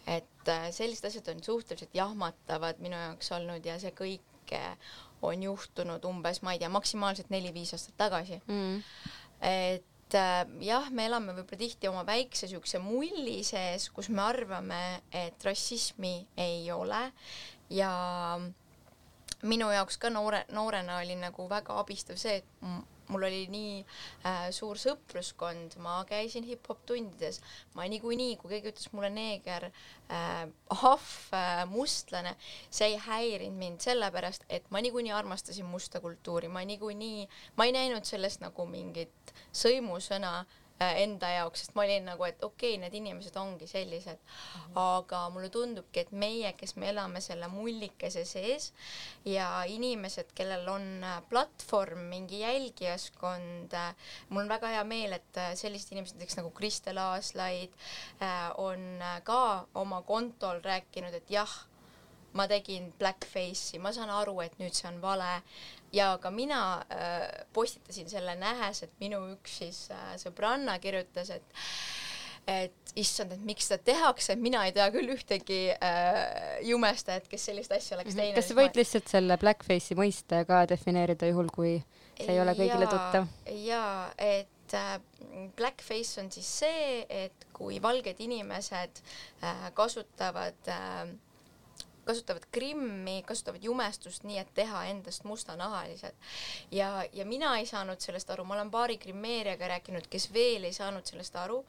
et 0.10 0.52
äh, 0.52 0.70
sellised 0.76 1.10
asjad 1.10 1.30
on 1.34 1.44
suhteliselt 1.44 1.96
jahmatavad 1.96 2.82
minu 2.84 2.98
jaoks 2.98 3.32
olnud 3.38 3.66
ja 3.66 3.78
see 3.82 3.94
kõik 3.96 4.54
äh, 4.58 4.74
on 5.22 5.44
juhtunud 5.44 6.06
umbes, 6.08 6.42
ma 6.44 6.56
ei 6.56 6.62
tea, 6.62 6.72
maksimaalselt 6.72 7.32
neli-viis 7.34 7.74
aastat 7.76 7.98
tagasi. 8.00 8.40
Mm.. 8.48 8.82
et 9.46 10.18
äh, 10.18 10.40
jah, 10.66 10.90
me 10.92 11.06
elame 11.10 11.36
võib-olla 11.38 11.60
tihti 11.60 11.92
oma 11.92 12.06
väikse 12.08 12.48
niisuguse 12.48 12.82
mulli 12.84 13.42
sees, 13.48 13.90
kus 13.94 14.10
me 14.10 14.24
arvame, 14.26 14.82
et 15.12 15.46
rassismi 15.46 16.16
ei 16.38 16.72
ole. 16.74 17.04
Ja 17.70 17.92
minu 19.46 19.70
jaoks 19.72 20.00
ka 20.02 20.10
noore, 20.10 20.46
noorena 20.56 20.98
oli 21.04 21.16
nagu 21.20 21.46
väga 21.52 21.78
abistav 21.80 22.18
see, 22.20 22.40
et 22.42 22.99
mul 23.10 23.26
oli 23.28 23.42
nii 23.52 23.74
äh, 23.82 24.48
suur 24.56 24.80
sõpruskond, 24.80 25.78
ma 25.84 26.00
käisin 26.10 26.46
hip-hop 26.48 26.86
tundides, 26.90 27.42
ma 27.76 27.88
niikuinii, 27.90 28.38
kui 28.40 28.54
keegi 28.54 28.74
ütles 28.74 28.92
mulle 28.94 29.10
neeger 29.14 29.70
äh,, 29.70 30.46
ahv 30.76 31.10
äh,, 31.36 31.66
mustlane, 31.70 32.36
see 32.70 32.94
ei 32.94 33.02
häirinud 33.10 33.60
mind 33.60 33.86
sellepärast, 33.86 34.48
et 34.50 34.70
ma 34.74 34.82
niikuinii 34.86 35.14
armastasin 35.16 35.68
musta 35.70 36.02
kultuuri, 36.04 36.52
ma 36.52 36.64
niikuinii, 36.66 37.28
ma 37.58 37.70
ei 37.70 37.76
näinud 37.76 38.08
sellest 38.08 38.46
nagu 38.46 38.66
mingit 38.70 39.36
sõimusõna 39.56 40.34
Äh, 40.40 40.59
enda 40.80 41.30
jaoks, 41.34 41.66
sest 41.66 41.76
ma 41.76 41.84
olin 41.84 42.06
nagu, 42.08 42.24
et 42.28 42.44
okei 42.44 42.76
okay,, 42.76 42.82
need 42.84 42.96
inimesed 42.96 43.36
ongi 43.40 43.68
sellised. 43.68 44.20
-hmm. 44.20 44.80
aga 44.80 45.30
mulle 45.30 45.50
tundubki, 45.50 46.00
et 46.00 46.12
meie, 46.12 46.54
kes 46.54 46.76
me 46.76 46.90
elame 46.90 47.22
selle 47.22 47.48
mullikese 47.48 48.26
sees 48.26 48.74
ja 49.26 49.64
inimesed, 49.68 50.32
kellel 50.36 50.68
on 50.68 51.04
äh, 51.04 51.22
platvorm, 51.30 52.00
mingi 52.00 52.40
jälgijaskond, 52.40 53.74
äh, 53.74 53.96
mul 54.30 54.44
on 54.44 54.50
väga 54.50 54.68
hea 54.68 54.84
meel, 54.84 55.14
et 55.14 55.42
sellised 55.56 55.92
inimesed 55.92 56.18
näiteks 56.18 56.38
nagu 56.38 56.52
Kristel 56.52 56.98
Aaslaid 56.98 57.74
on 58.58 59.04
ka 59.24 59.68
oma 59.76 60.02
kontol 60.02 60.62
rääkinud, 60.64 61.14
et 61.14 61.30
jah, 61.30 61.52
ma 62.34 62.46
tegin 62.48 62.92
blackface'i, 63.00 63.80
ma 63.82 63.92
saan 63.96 64.12
aru, 64.14 64.36
et 64.46 64.58
nüüd 64.62 64.76
see 64.78 64.90
on 64.90 65.00
vale 65.02 65.30
ja 65.94 66.12
ka 66.22 66.32
mina 66.32 66.62
äh, 66.92 67.26
postitasin 67.54 68.10
selle 68.10 68.36
nähes, 68.40 68.84
et 68.86 68.94
minu 69.02 69.22
üks 69.34 69.60
siis 69.64 69.88
äh, 69.96 70.14
sõbranna 70.22 70.80
kirjutas, 70.84 71.34
et 71.36 71.60
et 72.50 72.94
issand, 72.98 73.34
et 73.36 73.42
miks 73.46 73.68
seda 73.70 73.84
tehakse, 73.92 74.34
mina 74.40 74.64
ei 74.66 74.74
tea 74.74 74.88
küll 74.94 75.12
ühtegi 75.14 75.60
äh, 75.76 76.60
jumestajat, 76.66 77.28
kes 77.30 77.50
sellist 77.52 77.74
asja 77.76 77.98
oleks 77.98 78.16
mhm. 78.16 78.22
teinud. 78.22 78.40
kas 78.40 78.50
sa 78.50 78.58
võid 78.58 78.80
lihtsalt 78.80 79.12
selle 79.12 79.38
blackface'i 79.42 79.98
mõiste 80.00 80.44
ka 80.50 80.64
defineerida, 80.70 81.30
juhul 81.30 81.52
kui 81.54 81.76
see 82.20 82.34
ei 82.34 82.42
ole 82.42 82.56
kõigile 82.58 82.90
tuttav? 82.90 83.30
jaa, 83.54 84.10
et 84.18 84.78
äh, 84.78 84.98
blackface 85.60 86.24
on 86.24 86.32
siis 86.34 86.50
see, 86.64 87.02
et 87.10 87.48
kui 87.56 87.80
valged 87.84 88.22
inimesed 88.26 89.02
äh, 89.44 89.70
kasutavad 89.78 90.74
äh, 90.74 91.04
kasutavad 92.10 92.46
krimmi, 92.52 93.22
kasutavad 93.28 93.64
jumestust 93.64 94.26
nii, 94.28 94.42
et 94.42 94.52
teha 94.58 94.84
endast 94.90 95.26
mustanahalised. 95.30 96.30
ja, 96.72 96.92
ja 97.14 97.26
mina 97.26 97.56
ei 97.62 97.66
saanud 97.70 98.02
sellest 98.02 98.30
aru, 98.34 98.46
ma 98.46 98.58
olen 98.58 98.72
paari 98.74 98.98
grimmeerijaga 98.98 99.74
rääkinud, 99.76 100.10
kes 100.10 100.30
veel 100.34 100.68
ei 100.70 100.74
saanud 100.74 101.06
sellest 101.06 101.36
aru, 101.40 101.64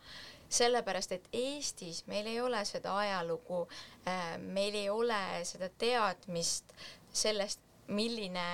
sellepärast 0.50 1.12
et 1.14 1.28
Eestis 1.32 2.04
meil 2.10 2.26
ei 2.26 2.40
ole 2.42 2.64
seda 2.66 2.96
ajalugu 2.98 3.66
äh,, 4.08 4.38
meil 4.38 4.74
ei 4.74 4.88
ole 4.90 5.20
seda 5.46 5.68
teadmist 5.78 6.72
sellest, 7.12 7.60
milline 7.90 8.46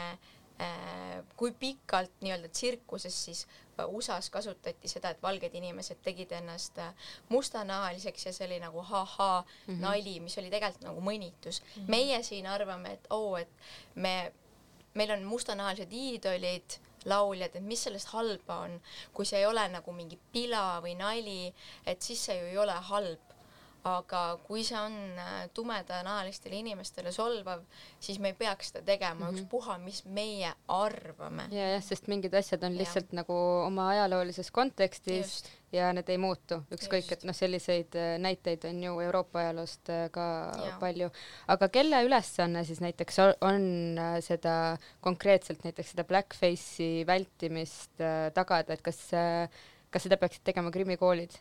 äh, 0.60 1.22
kui 1.36 1.52
pikalt 1.52 2.12
nii-öelda 2.24 2.48
tsirkuses 2.48 3.24
siis 3.24 3.46
USA-s 3.84 4.30
kasutati 4.30 4.88
seda, 4.88 5.10
et 5.10 5.22
valged 5.22 5.54
inimesed 5.54 6.00
tegid 6.04 6.32
ennast 6.32 6.78
äh, 6.78 6.94
mustanahaliseks 7.28 8.26
ja 8.26 8.32
see 8.32 8.46
oli 8.46 8.60
nagu 8.62 8.82
ha-ha 8.82 9.30
mm 9.42 9.74
-hmm. 9.74 9.80
nali, 9.80 10.20
mis 10.20 10.38
oli 10.38 10.50
tegelikult 10.50 10.88
nagu 10.88 11.00
mõnitus 11.00 11.60
mm. 11.60 11.82
-hmm. 11.82 11.90
meie 11.90 12.22
siin 12.22 12.46
arvame, 12.46 12.92
et 12.92 13.06
oo 13.10 13.30
oh,, 13.30 13.40
et 13.40 13.48
me, 13.94 14.32
meil 14.94 15.10
on 15.10 15.24
mustanahalised 15.24 15.92
iidolid, 15.92 16.78
lauljad, 17.04 17.54
et 17.54 17.62
mis 17.62 17.82
sellest 17.82 18.08
halba 18.08 18.58
on, 18.66 18.80
kui 19.14 19.26
see 19.26 19.38
ei 19.38 19.46
ole 19.46 19.68
nagu 19.68 19.92
mingi 19.92 20.18
pila 20.32 20.80
või 20.82 20.96
nali, 20.98 21.54
et 21.86 22.02
siis 22.02 22.24
see 22.24 22.38
ju 22.40 22.46
ei 22.46 22.58
ole 22.58 22.72
halb 22.72 23.25
aga 23.86 24.20
kui 24.46 24.64
see 24.66 24.78
on 24.78 24.94
äh, 25.20 25.34
tumedanahalistele 25.54 26.58
inimestele 26.58 27.12
solvav, 27.14 27.62
siis 28.02 28.18
me 28.22 28.32
ei 28.32 28.38
peaks 28.38 28.72
seda 28.72 28.82
tegema 28.86 29.14
mm 29.14 29.28
-hmm. 29.28 29.44
ükspuha, 29.44 29.78
mis 29.82 30.02
meie 30.04 30.52
arvame. 30.68 31.46
ja 31.50 31.68
jah, 31.74 31.84
sest 31.84 32.08
mingid 32.08 32.34
asjad 32.34 32.64
on 32.66 32.78
lihtsalt 32.78 33.12
ja. 33.12 33.20
nagu 33.20 33.36
oma 33.66 33.88
ajaloolises 33.88 34.50
kontekstis 34.50 35.16
Just. 35.16 35.50
ja 35.72 35.92
need 35.92 36.08
ei 36.08 36.18
muutu, 36.18 36.60
ükskõik, 36.74 37.12
et 37.12 37.24
noh, 37.24 37.36
selliseid 37.36 37.94
äh, 37.94 38.18
näiteid 38.18 38.64
on 38.64 38.82
ju 38.82 39.00
Euroopa 39.00 39.38
ajaloost 39.38 39.90
äh, 39.90 40.10
ka 40.10 40.26
ja. 40.66 40.76
palju. 40.80 41.10
aga 41.48 41.68
kelle 41.68 42.02
ülesanne 42.04 42.64
siis 42.64 42.80
näiteks 42.80 43.18
on 43.40 43.98
seda 44.20 44.78
konkreetselt 45.00 45.64
näiteks 45.64 45.90
seda 45.90 46.04
blackface'i 46.04 47.06
vältimist 47.06 48.02
tagada, 48.34 48.72
et 48.72 48.82
kas, 48.82 49.10
kas 49.90 50.02
seda 50.02 50.16
peaksid 50.16 50.42
tegema 50.44 50.70
krimikoolid? 50.70 51.38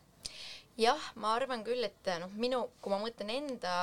Jah, 0.80 1.10
ma 1.16 1.36
arvan 1.36 1.64
küll, 1.66 1.84
et 1.88 2.12
noh, 2.22 2.32
minu, 2.40 2.66
kui 2.84 2.92
ma 2.94 3.00
mõtlen 3.02 3.32
enda, 3.32 3.74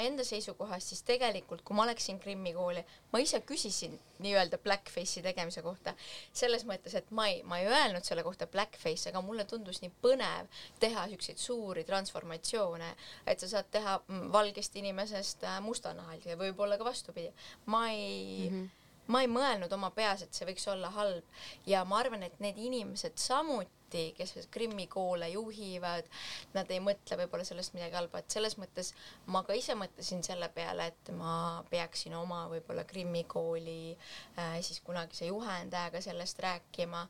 enda 0.00 0.24
seisukohast, 0.24 0.92
siis 0.92 1.02
tegelikult, 1.06 1.62
kui 1.66 1.76
ma 1.76 1.84
läksin 1.88 2.20
Krimmi 2.22 2.52
kooli, 2.56 2.82
ma 3.12 3.20
ise 3.22 3.40
küsisin 3.46 3.96
nii-öelda 4.22 4.60
blackface'i 4.62 5.24
tegemise 5.24 5.62
kohta. 5.66 5.94
selles 6.32 6.64
mõttes, 6.68 6.94
et 6.94 7.10
ma 7.10 7.26
ei, 7.28 7.42
ma 7.42 7.58
ei 7.60 7.68
öelnud 7.68 8.06
selle 8.06 8.24
kohta 8.26 8.46
blackface, 8.46 9.10
aga 9.10 9.22
mulle 9.24 9.44
tundus 9.50 9.82
nii 9.82 9.92
põnev 10.02 10.50
teha 10.80 11.06
siukseid 11.12 11.42
suuri 11.42 11.84
transformatsioone, 11.84 12.92
et 13.26 13.40
sa 13.40 13.48
saad 13.48 13.70
teha 13.70 13.98
valgest 14.32 14.76
inimesest 14.76 15.44
äh, 15.44 15.58
mustanahalise, 15.64 16.38
võib-olla 16.38 16.78
ka 16.78 16.86
vastupidi. 16.86 17.32
ma 17.66 17.88
ei 17.90 18.50
mm, 18.50 18.60
-hmm 18.60 18.76
ma 19.10 19.24
ei 19.24 19.26
mõelnud 19.26 19.72
oma 19.74 19.88
peas, 19.90 20.22
et 20.22 20.34
see 20.34 20.46
võiks 20.46 20.68
olla 20.70 20.86
halb 20.94 21.24
ja 21.66 21.84
ma 21.84 21.98
arvan, 21.98 22.22
et 22.22 22.36
need 22.38 22.58
inimesed 22.62 23.18
samuti 23.18 23.79
ameti, 23.90 24.14
kes 24.16 24.48
Krimmi 24.50 24.86
koole 24.86 25.28
juhivad, 25.30 26.06
nad 26.54 26.70
ei 26.70 26.80
mõtle 26.80 27.16
võib-olla 27.18 27.44
sellest 27.44 27.74
midagi 27.74 27.96
halba, 27.96 28.20
et 28.20 28.30
selles 28.30 28.56
mõttes 28.58 28.92
ma 29.26 29.42
ka 29.42 29.54
ise 29.54 29.74
mõtlesin 29.74 30.22
selle 30.22 30.48
peale, 30.54 30.86
et 30.90 31.10
ma 31.16 31.62
peaksin 31.70 32.14
oma 32.14 32.46
võib-olla 32.48 32.84
Krimmi 32.84 33.24
kooli 33.24 33.96
äh, 34.38 34.60
siis 34.62 34.80
kunagise 34.80 35.26
juhendajaga 35.26 36.00
sellest 36.00 36.38
rääkima 36.40 37.06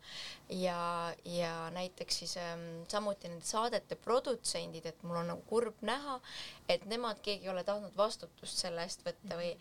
ja, 0.49 1.13
ja 1.25 1.71
näiteks 1.75 2.19
siis 2.23 2.37
ähm, 2.41 2.85
samuti 2.89 3.29
nende 3.29 3.45
saadete 3.45 3.97
produtsendid, 3.97 4.87
et 4.87 5.03
mul 5.03 5.21
on 5.21 5.33
nagu 5.35 5.45
kurb 5.49 5.77
näha, 5.83 6.21
et 6.69 6.85
nemad, 6.87 7.21
keegi 7.21 7.49
ei 7.49 7.53
ole 7.53 7.65
tahtnud 7.65 7.97
vastutust 7.97 8.59
selle 8.65 8.85
eest 8.87 9.05
võtta 9.05 9.37
või 9.37 9.55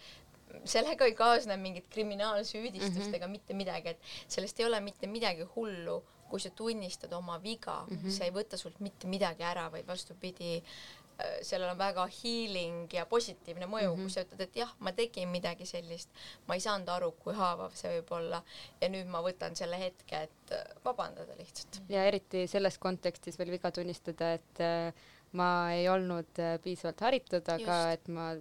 sellega 0.65 1.05
ei 1.05 1.13
kaasne 1.13 1.57
mingit 1.61 1.85
kriminaalsüüdistust 1.93 2.95
mm 2.95 3.03
-hmm. 3.03 3.15
ega 3.15 3.27
mitte 3.27 3.53
midagi, 3.53 3.89
et 3.89 3.99
sellest 4.27 4.59
ei 4.59 4.65
ole 4.65 4.79
mitte 4.79 5.07
midagi 5.07 5.45
hullu, 5.55 5.99
kui 6.29 6.41
sa 6.43 6.51
tunnistad 6.55 7.13
oma 7.13 7.37
viga 7.43 7.81
mm, 7.85 7.97
-hmm. 7.97 8.15
see 8.15 8.29
ei 8.29 8.35
võta 8.35 8.57
sult 8.57 8.79
mitte 8.79 9.07
midagi 9.07 9.43
ära, 9.43 9.67
vaid 9.71 9.87
vastupidi, 9.87 10.57
äh, 10.59 11.39
sellel 11.41 11.71
on 11.71 11.77
väga 11.77 12.07
healing 12.19 12.93
ja 12.93 13.05
positiivne 13.05 13.65
mõju 13.65 13.89
mm, 13.89 13.95
-hmm. 13.95 14.01
kui 14.01 14.09
sa 14.09 14.25
ütled, 14.25 14.41
et 14.41 14.55
jah, 14.55 14.73
ma 14.79 14.91
tegin 14.91 15.29
midagi 15.29 15.65
sellist, 15.65 16.09
ma 16.47 16.55
ei 16.55 16.65
saanud 16.65 16.89
aru, 16.89 17.11
kui 17.11 17.33
haavav 17.33 17.75
see 17.75 17.99
võib 17.99 18.13
olla 18.19 18.43
ja 18.81 18.89
nüüd 18.89 19.07
ma 19.07 19.23
võtan 19.25 19.55
selle 19.55 19.79
hetke, 19.79 20.23
et 20.29 20.51
äh, 20.51 20.63
vabandada 20.85 21.37
lihtsalt. 21.37 21.81
ja 21.89 22.05
eriti 22.05 22.47
selles 22.47 22.77
kontekstis 22.77 23.39
veel 23.39 23.51
viga 23.51 23.71
tunnistada, 23.71 24.33
et 24.33 24.59
äh, 24.59 24.93
ma 25.31 25.73
ei 25.73 25.89
olnud 25.89 26.39
piisavalt 26.63 27.01
haritud, 27.01 27.49
aga 27.49 27.75
Just. 27.83 27.93
et 27.93 28.07
ma 28.07 28.31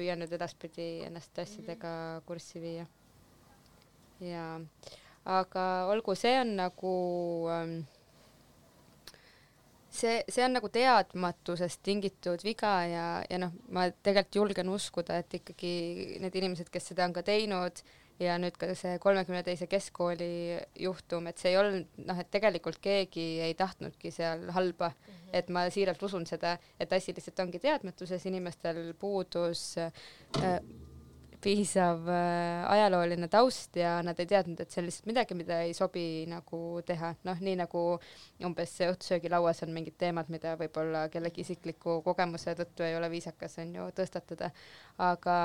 püüan 0.00 0.22
nüüd 0.22 0.32
edaspidi 0.36 0.88
ennast 1.06 1.38
asjadega 1.42 1.92
mhm. 1.92 2.26
kurssi 2.28 2.62
viia. 2.62 2.86
ja, 4.24 4.46
aga 5.30 5.64
olgu, 5.92 6.16
see 6.18 6.34
on 6.40 6.56
nagu 6.58 6.92
ähm, 7.54 7.74
see, 9.90 10.20
see 10.28 10.44
on 10.44 10.54
nagu 10.56 10.70
teadmatusest 10.72 11.82
tingitud 11.86 12.42
viga 12.46 12.74
ja, 12.88 13.06
ja 13.30 13.40
noh, 13.42 13.54
ma 13.74 13.88
tegelikult 13.90 14.40
julgen 14.42 14.70
uskuda, 14.72 15.20
et 15.22 15.40
ikkagi 15.40 15.72
need 16.22 16.38
inimesed, 16.42 16.70
kes 16.72 16.92
seda 16.92 17.08
on 17.08 17.16
ka 17.16 17.24
teinud 17.26 17.82
ja 18.20 18.36
nüüd 18.40 18.56
ka 18.60 18.68
see 18.76 18.98
kolmekümne 19.00 19.40
teise 19.46 19.66
keskkooli 19.70 20.60
juhtum, 20.84 21.30
et 21.30 21.40
see 21.40 21.54
ei 21.54 21.60
olnud 21.60 22.02
noh, 22.04 22.20
et 22.20 22.28
tegelikult 22.32 22.80
keegi 22.84 23.26
ei 23.46 23.56
tahtnudki 23.58 24.12
seal 24.14 24.44
halba 24.54 24.90
mm, 24.90 25.06
-hmm. 25.06 25.32
et 25.40 25.48
ma 25.48 25.64
siiralt 25.72 26.02
usun 26.02 26.26
seda, 26.28 26.56
et 26.78 26.92
asi 26.92 27.14
lihtsalt 27.16 27.40
ongi 27.46 27.62
teadmatuses, 27.62 28.26
inimestel 28.28 28.92
puudus 29.00 29.78
äh, 29.78 30.60
piisav 31.42 32.06
äh, 32.10 32.64
ajalooline 32.72 33.28
taust 33.32 33.76
ja 33.80 33.96
nad 34.06 34.18
ei 34.20 34.28
teadnud, 34.30 34.60
et 34.60 34.70
see 34.70 34.82
on 34.82 34.88
lihtsalt 34.88 35.10
midagi, 35.10 35.36
mida 35.38 35.60
ei 35.64 35.74
sobi 35.76 36.04
nagu 36.30 36.60
teha, 36.86 37.14
noh, 37.28 37.42
nii 37.48 37.56
nagu 37.62 37.84
umbes 38.46 38.76
õhtusöögilauas 38.86 39.64
on 39.66 39.74
mingid 39.76 39.98
teemad, 40.00 40.30
mida 40.32 40.54
võib-olla 40.60 41.06
kellegi 41.12 41.44
isikliku 41.46 42.00
kogemuse 42.06 42.56
tõttu 42.58 42.86
ei 42.86 42.96
ole 42.98 43.10
viisakas, 43.12 43.58
on 43.62 43.76
ju, 43.78 43.90
tõstatada, 43.96 44.52
aga 45.10 45.36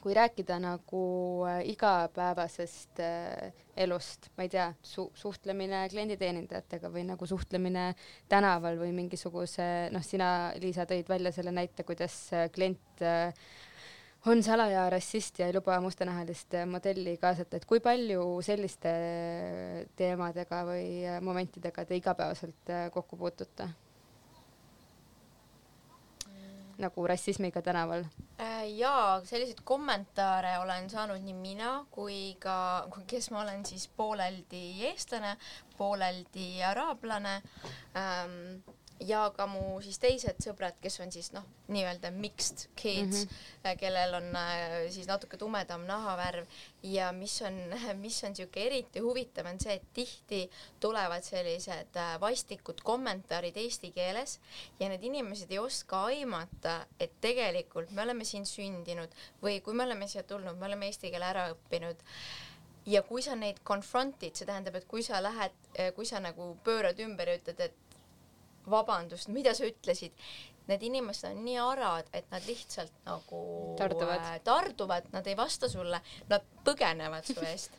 kui 0.00 0.14
rääkida 0.16 0.56
nagu 0.62 1.02
äh, 1.48 1.60
igapäevasest 1.68 3.00
äh, 3.04 3.52
elust, 3.76 4.30
ma 4.36 4.46
ei 4.46 4.52
tea, 4.52 4.70
su-, 4.82 5.10
suhtlemine 5.14 5.84
klienditeenindajatega 5.92 6.90
või 6.92 7.04
nagu 7.08 7.28
suhtlemine 7.28 7.90
tänaval 8.32 8.80
või 8.80 8.94
mingisuguse, 8.96 9.90
noh, 9.92 10.04
sina, 10.04 10.30
Liisa, 10.60 10.88
tõid 10.88 11.10
välja 11.10 11.32
selle 11.36 11.52
näite, 11.54 11.84
kuidas 11.88 12.16
äh, 12.32 12.48
klient 12.54 13.04
on 14.26 14.42
salaja 14.42 14.88
rassist 14.90 15.38
ja 15.38 15.46
ei 15.48 15.54
luba 15.54 15.80
mustanahalist 15.80 16.58
modelli 16.68 17.16
kaasata, 17.20 17.56
et 17.56 17.64
kui 17.68 17.80
palju 17.80 18.24
selliste 18.44 18.90
teemadega 19.96 20.64
või 20.68 20.90
momentidega 21.24 21.84
te 21.84 21.96
igapäevaselt 21.96 22.74
kokku 22.92 23.16
puutute? 23.16 23.68
nagu 26.80 27.06
rassismiga 27.06 27.62
tänaval? 27.62 28.04
Äh, 28.40 28.64
jaa, 28.78 29.20
selliseid 29.24 29.60
kommentaare 29.64 30.56
olen 30.62 30.88
saanud 30.90 31.20
nii 31.24 31.36
mina 31.36 31.72
kui 31.92 32.36
ka, 32.40 32.88
kes 33.10 33.30
ma 33.34 33.42
olen 33.44 33.64
siis 33.68 33.86
pooleldi 33.96 34.62
eestlane, 34.88 35.36
pooleldi 35.76 36.62
araablane 36.64 37.34
ähm, 37.96 38.38
ja 39.00 39.22
ka 39.36 39.46
mu 39.48 39.78
siis 39.84 39.98
teised 40.00 40.42
sõbrad, 40.44 40.76
kes 40.82 40.98
on 41.00 41.12
siis 41.12 41.30
noh, 41.32 41.44
nii-öelda 41.72 42.10
mixed 42.12 42.66
kids 42.76 43.24
mm, 43.24 43.30
-hmm. 43.30 43.78
kellel 43.80 44.14
on 44.18 44.28
äh, 44.36 44.74
siis 44.92 45.06
natuke 45.08 45.36
tumedam 45.40 45.86
nahavärv 45.88 46.46
ja 46.82 47.12
mis 47.12 47.40
on, 47.42 47.56
mis 48.04 48.18
on 48.24 48.34
niisugune 48.34 48.66
eriti 48.66 49.00
huvitav, 49.00 49.46
on 49.46 49.60
see, 49.60 49.74
et 49.74 49.86
tihti 49.94 50.42
tulevad 50.80 51.24
sellised 51.24 51.96
äh, 51.96 52.20
vastikud 52.20 52.84
kommentaarid 52.84 53.56
eesti 53.56 53.92
keeles 53.96 54.38
ja 54.80 54.88
need 54.88 55.02
inimesed 55.02 55.50
ei 55.50 55.58
oska 55.58 56.04
aimata, 56.10 56.86
et 57.00 57.12
tegelikult 57.20 57.90
me 57.90 58.02
oleme 58.02 58.24
siin 58.24 58.46
sündinud 58.46 59.16
või 59.42 59.60
kui 59.60 59.74
me 59.74 59.88
oleme 59.88 60.08
siia 60.08 60.22
tulnud, 60.22 60.56
me 60.56 60.66
oleme 60.66 60.86
eesti 60.86 61.10
keele 61.10 61.24
ära 61.24 61.48
õppinud 61.54 62.04
ja 62.86 63.02
kui 63.02 63.22
sa 63.22 63.36
neid 63.36 63.60
confront'id, 63.64 64.34
see 64.34 64.46
tähendab, 64.46 64.76
et 64.76 64.86
kui 64.88 65.02
sa 65.02 65.22
lähed, 65.22 65.56
kui 65.94 66.06
sa 66.06 66.20
nagu 66.20 66.56
pöörad 66.64 67.00
ümber 67.00 67.28
ja 67.28 67.38
ütled, 67.40 67.60
et 67.60 67.89
vabandust, 68.68 69.30
mida 69.32 69.54
sa 69.56 69.68
ütlesid, 69.68 70.16
need 70.70 70.86
inimesed 70.86 71.30
on 71.32 71.42
nii 71.44 71.58
arad, 71.62 72.08
et 72.14 72.26
nad 72.32 72.46
lihtsalt 72.46 72.94
nagu 73.06 73.42
tarduvad, 73.78 74.22
äh, 74.22 74.40
tarduvad, 74.46 75.10
nad 75.14 75.26
ei 75.26 75.36
vasta 75.38 75.68
sulle, 75.68 76.00
nad 76.30 76.48
põgenevad 76.66 77.26
su 77.26 77.40
eest. 77.46 77.78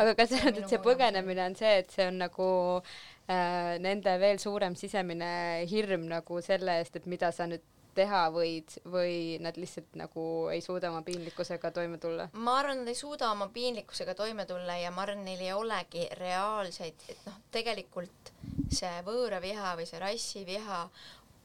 Aga 0.00 0.14
kas 0.18 0.32
sa 0.32 0.40
arvad, 0.42 0.60
et 0.60 0.68
see 0.68 0.80
põgenemine 0.84 1.46
on 1.48 1.54
see, 1.56 1.76
et 1.82 1.92
see 1.94 2.06
on 2.10 2.18
nagu 2.20 2.48
äh, 2.80 3.76
nende 3.80 4.16
veel 4.20 4.40
suurem 4.42 4.76
sisemine 4.76 5.30
hirm 5.70 6.08
nagu 6.10 6.40
selle 6.44 6.80
eest, 6.80 6.98
et 7.00 7.08
mida 7.08 7.32
sa 7.32 7.48
nüüd 7.48 7.64
teha 7.96 8.20
võid 8.30 8.76
või 8.86 9.14
nad 9.42 9.56
lihtsalt 9.58 9.96
nagu 9.98 10.24
ei 10.52 10.62
suuda 10.62 10.92
oma 10.92 11.02
piinlikkusega 11.06 11.72
toime 11.74 11.98
tulla? 12.02 12.28
ma 12.32 12.58
arvan, 12.60 12.82
nad 12.82 12.92
ei 12.92 12.98
suuda 12.98 13.32
oma 13.34 13.50
piinlikkusega 13.54 14.14
toime 14.18 14.46
tulla 14.46 14.76
ja 14.78 14.92
ma 14.94 15.04
arvan, 15.06 15.24
neil 15.26 15.42
ei 15.42 15.52
olegi 15.56 16.06
reaalseid, 16.20 17.06
et 17.10 17.24
noh, 17.26 17.40
tegelikult 17.54 18.34
see 18.70 19.00
võõraviha 19.06 19.74
või 19.78 19.86
see 19.88 20.00
rassiviha, 20.02 20.80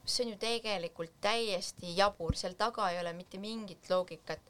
see 0.06 0.26
on 0.26 0.34
ju 0.36 0.40
tegelikult 0.42 1.16
täiesti 1.22 1.96
jabur, 1.98 2.36
seal 2.38 2.54
taga 2.60 2.92
ei 2.92 3.00
ole 3.02 3.14
mitte 3.18 3.42
mingit 3.42 3.90
loogikat. 3.90 4.42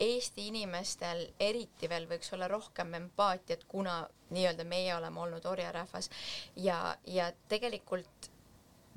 Eesti 0.00 0.48
inimestel 0.50 1.28
eriti 1.38 1.88
veel 1.88 2.08
võiks 2.10 2.32
olla 2.34 2.48
rohkem 2.50 2.96
empaatiat, 2.98 3.62
kuna 3.70 4.00
nii-öelda 4.34 4.64
meie 4.66 4.94
oleme 4.96 5.20
olnud 5.20 5.44
orjarahvas 5.46 6.10
ja, 6.56 6.96
ja 7.06 7.28
tegelikult 7.48 8.30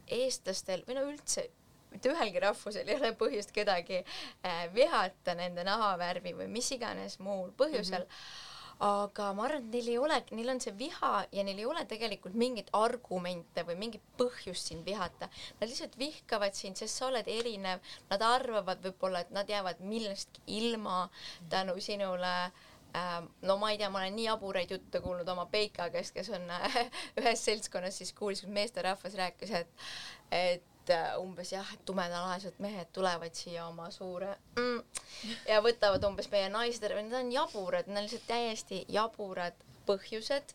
eestlastel 0.08 0.82
või 0.88 0.98
no 0.98 1.06
üldse 1.12 1.46
mitte 1.92 2.10
ühelgi 2.12 2.42
rahvusel 2.42 2.88
ei 2.88 2.98
ole 2.98 3.14
põhjust 3.20 3.54
kedagi 3.56 4.02
äh, 4.02 4.66
vihata 4.74 5.36
nende 5.38 5.64
nahavärvi 5.68 6.34
või 6.40 6.50
mis 6.52 6.72
iganes 6.76 7.20
muul 7.20 7.52
põhjusel 7.58 8.08
mm. 8.08 8.12
-hmm 8.12 8.46
aga 8.84 9.32
ma 9.34 9.48
arvan, 9.48 9.66
et 9.66 9.74
neil 9.74 9.90
ei 9.90 9.98
ole, 9.98 10.20
neil 10.38 10.52
on 10.54 10.62
see 10.62 10.74
viha 10.78 11.12
ja 11.34 11.44
neil 11.46 11.62
ei 11.62 11.66
ole 11.66 11.84
tegelikult 11.90 12.38
mingeid 12.38 12.70
argumente 12.78 13.64
või 13.66 13.78
mingit 13.80 14.06
põhjust 14.20 14.70
sind 14.70 14.86
vihata. 14.86 15.30
Nad 15.60 15.72
lihtsalt 15.72 15.98
vihkavad 15.98 16.58
sind, 16.58 16.78
sest 16.78 17.00
sa 17.00 17.10
oled 17.10 17.28
erinev, 17.32 17.82
nad 18.12 18.26
arvavad 18.26 18.84
võib-olla, 18.86 19.26
et 19.26 19.34
nad 19.34 19.50
jäävad 19.50 19.82
millestki 19.82 20.46
ilma 20.60 21.08
tänu 21.50 21.80
sinule 21.82 22.34
äh, 22.46 23.20
no 23.50 23.58
ma 23.58 23.74
ei 23.74 23.82
tea, 23.82 23.90
ma 23.90 24.04
olen 24.04 24.18
nii 24.20 24.30
jaburaid 24.30 24.78
jutte 24.78 25.02
kuulnud 25.02 25.30
oma 25.34 25.48
Peika 25.50 25.90
käest, 25.94 26.14
kes 26.14 26.30
on 26.38 26.50
äh, 26.54 26.82
ühes 27.20 27.46
seltskonnas 27.50 27.98
siis 27.98 28.14
kuulis, 28.14 28.46
kus 28.46 28.54
meesterahvas 28.54 29.18
rääkis, 29.18 29.56
et 29.64 29.88
et 30.32 30.77
et 30.88 30.96
äh, 30.96 31.16
umbes 31.20 31.52
jah, 31.52 31.68
et 31.74 31.84
tumedanahalised 31.86 32.60
mehed 32.64 32.92
tulevad 32.96 33.36
siia 33.36 33.68
oma 33.68 33.90
suure 33.92 34.34
mm, 34.58 34.84
ja 35.52 35.62
võtavad 35.64 36.04
umbes 36.08 36.30
meie 36.32 36.50
naised 36.54 36.84
ära, 36.88 37.02
need 37.02 37.16
on 37.18 37.32
jaburad, 37.34 37.88
need 37.88 37.98
on 37.98 38.08
lihtsalt 38.08 38.28
täiesti 38.30 38.84
jaburad 38.92 39.58
põhjused. 39.88 40.54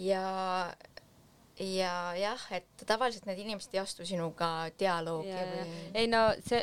Ja 0.00 0.24
ja 1.62 1.92
jah, 2.16 2.42
et 2.56 2.84
tavaliselt 2.88 3.26
need 3.28 3.42
inimesed 3.42 3.74
ei 3.76 3.82
astu 3.82 4.06
sinuga 4.08 4.70
dialoogi 4.80 5.28
ja, 5.28 5.42
või? 5.50 5.74
ei 6.00 6.08
no 6.10 6.22
see, 6.42 6.62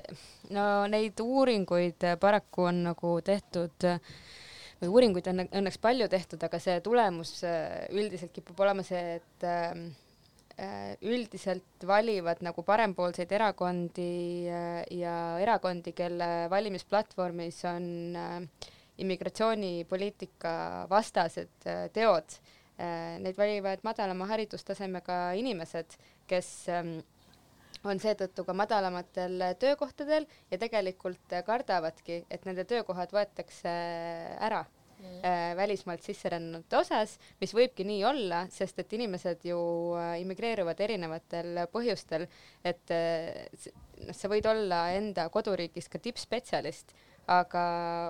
no 0.55 0.63
neid 0.89 1.21
uuringuid 1.21 2.07
paraku 2.19 2.65
on 2.71 2.81
nagu 2.87 3.13
tehtud 3.23 3.85
või 4.81 4.89
uuringuid 4.89 5.29
on 5.29 5.45
õnneks 5.45 5.77
palju 5.79 6.09
tehtud, 6.09 6.41
aga 6.43 6.59
see 6.63 6.81
tulemus 6.83 7.37
äh, 7.47 7.85
üldiselt 7.93 8.33
kipub 8.33 8.59
olema 8.65 8.83
see, 8.87 9.19
et 9.21 9.45
äh, 9.47 9.77
Äh, 9.77 10.08
üldiselt 11.05 11.85
valivad 11.87 12.41
nagu 12.43 12.63
parempoolseid 12.67 13.31
erakondi 13.31 14.47
äh, 14.51 14.81
ja 14.99 15.15
erakondi, 15.39 15.93
kelle 15.95 16.49
valimisplatvormis 16.51 17.61
on 17.69 17.85
äh, 18.19 18.71
immigratsioonipoliitika 18.99 20.53
vastased 20.91 21.69
teod. 21.95 22.39
Neid 22.79 23.35
valivad 23.35 23.81
madalama 23.83 24.23
haridustasemega 24.29 25.17
inimesed, 25.35 25.97
kes 26.31 26.47
ähm, 26.71 26.93
on 27.83 27.99
seetõttu 27.99 28.45
ka 28.47 28.55
madalamatel 28.55 29.43
töökohtadel 29.59 30.27
ja 30.51 30.59
tegelikult 30.61 31.35
kardavadki, 31.47 32.21
et 32.31 32.47
nende 32.47 32.63
töökohad 32.67 33.11
võetakse 33.15 33.73
ära 34.39 34.63
äh, 34.99 35.55
välismaalt 35.57 36.03
sisserännanute 36.05 36.79
osas, 36.79 37.17
mis 37.41 37.53
võibki 37.55 37.85
nii 37.87 38.03
olla, 38.07 38.45
sest 38.53 38.79
et 38.83 38.95
inimesed 38.97 39.45
ju 39.49 39.59
äh, 39.99 40.15
immigreeruvad 40.23 40.79
erinevatel 40.85 41.65
põhjustel, 41.73 42.27
et 42.63 42.95
äh, 42.95 43.45
noh, 44.05 44.15
sa 44.15 44.31
võid 44.31 44.49
olla 44.49 44.87
enda 44.97 45.27
koduriigis 45.33 45.89
ka 45.91 46.01
tippspetsialist, 46.03 46.95
aga 47.29 47.63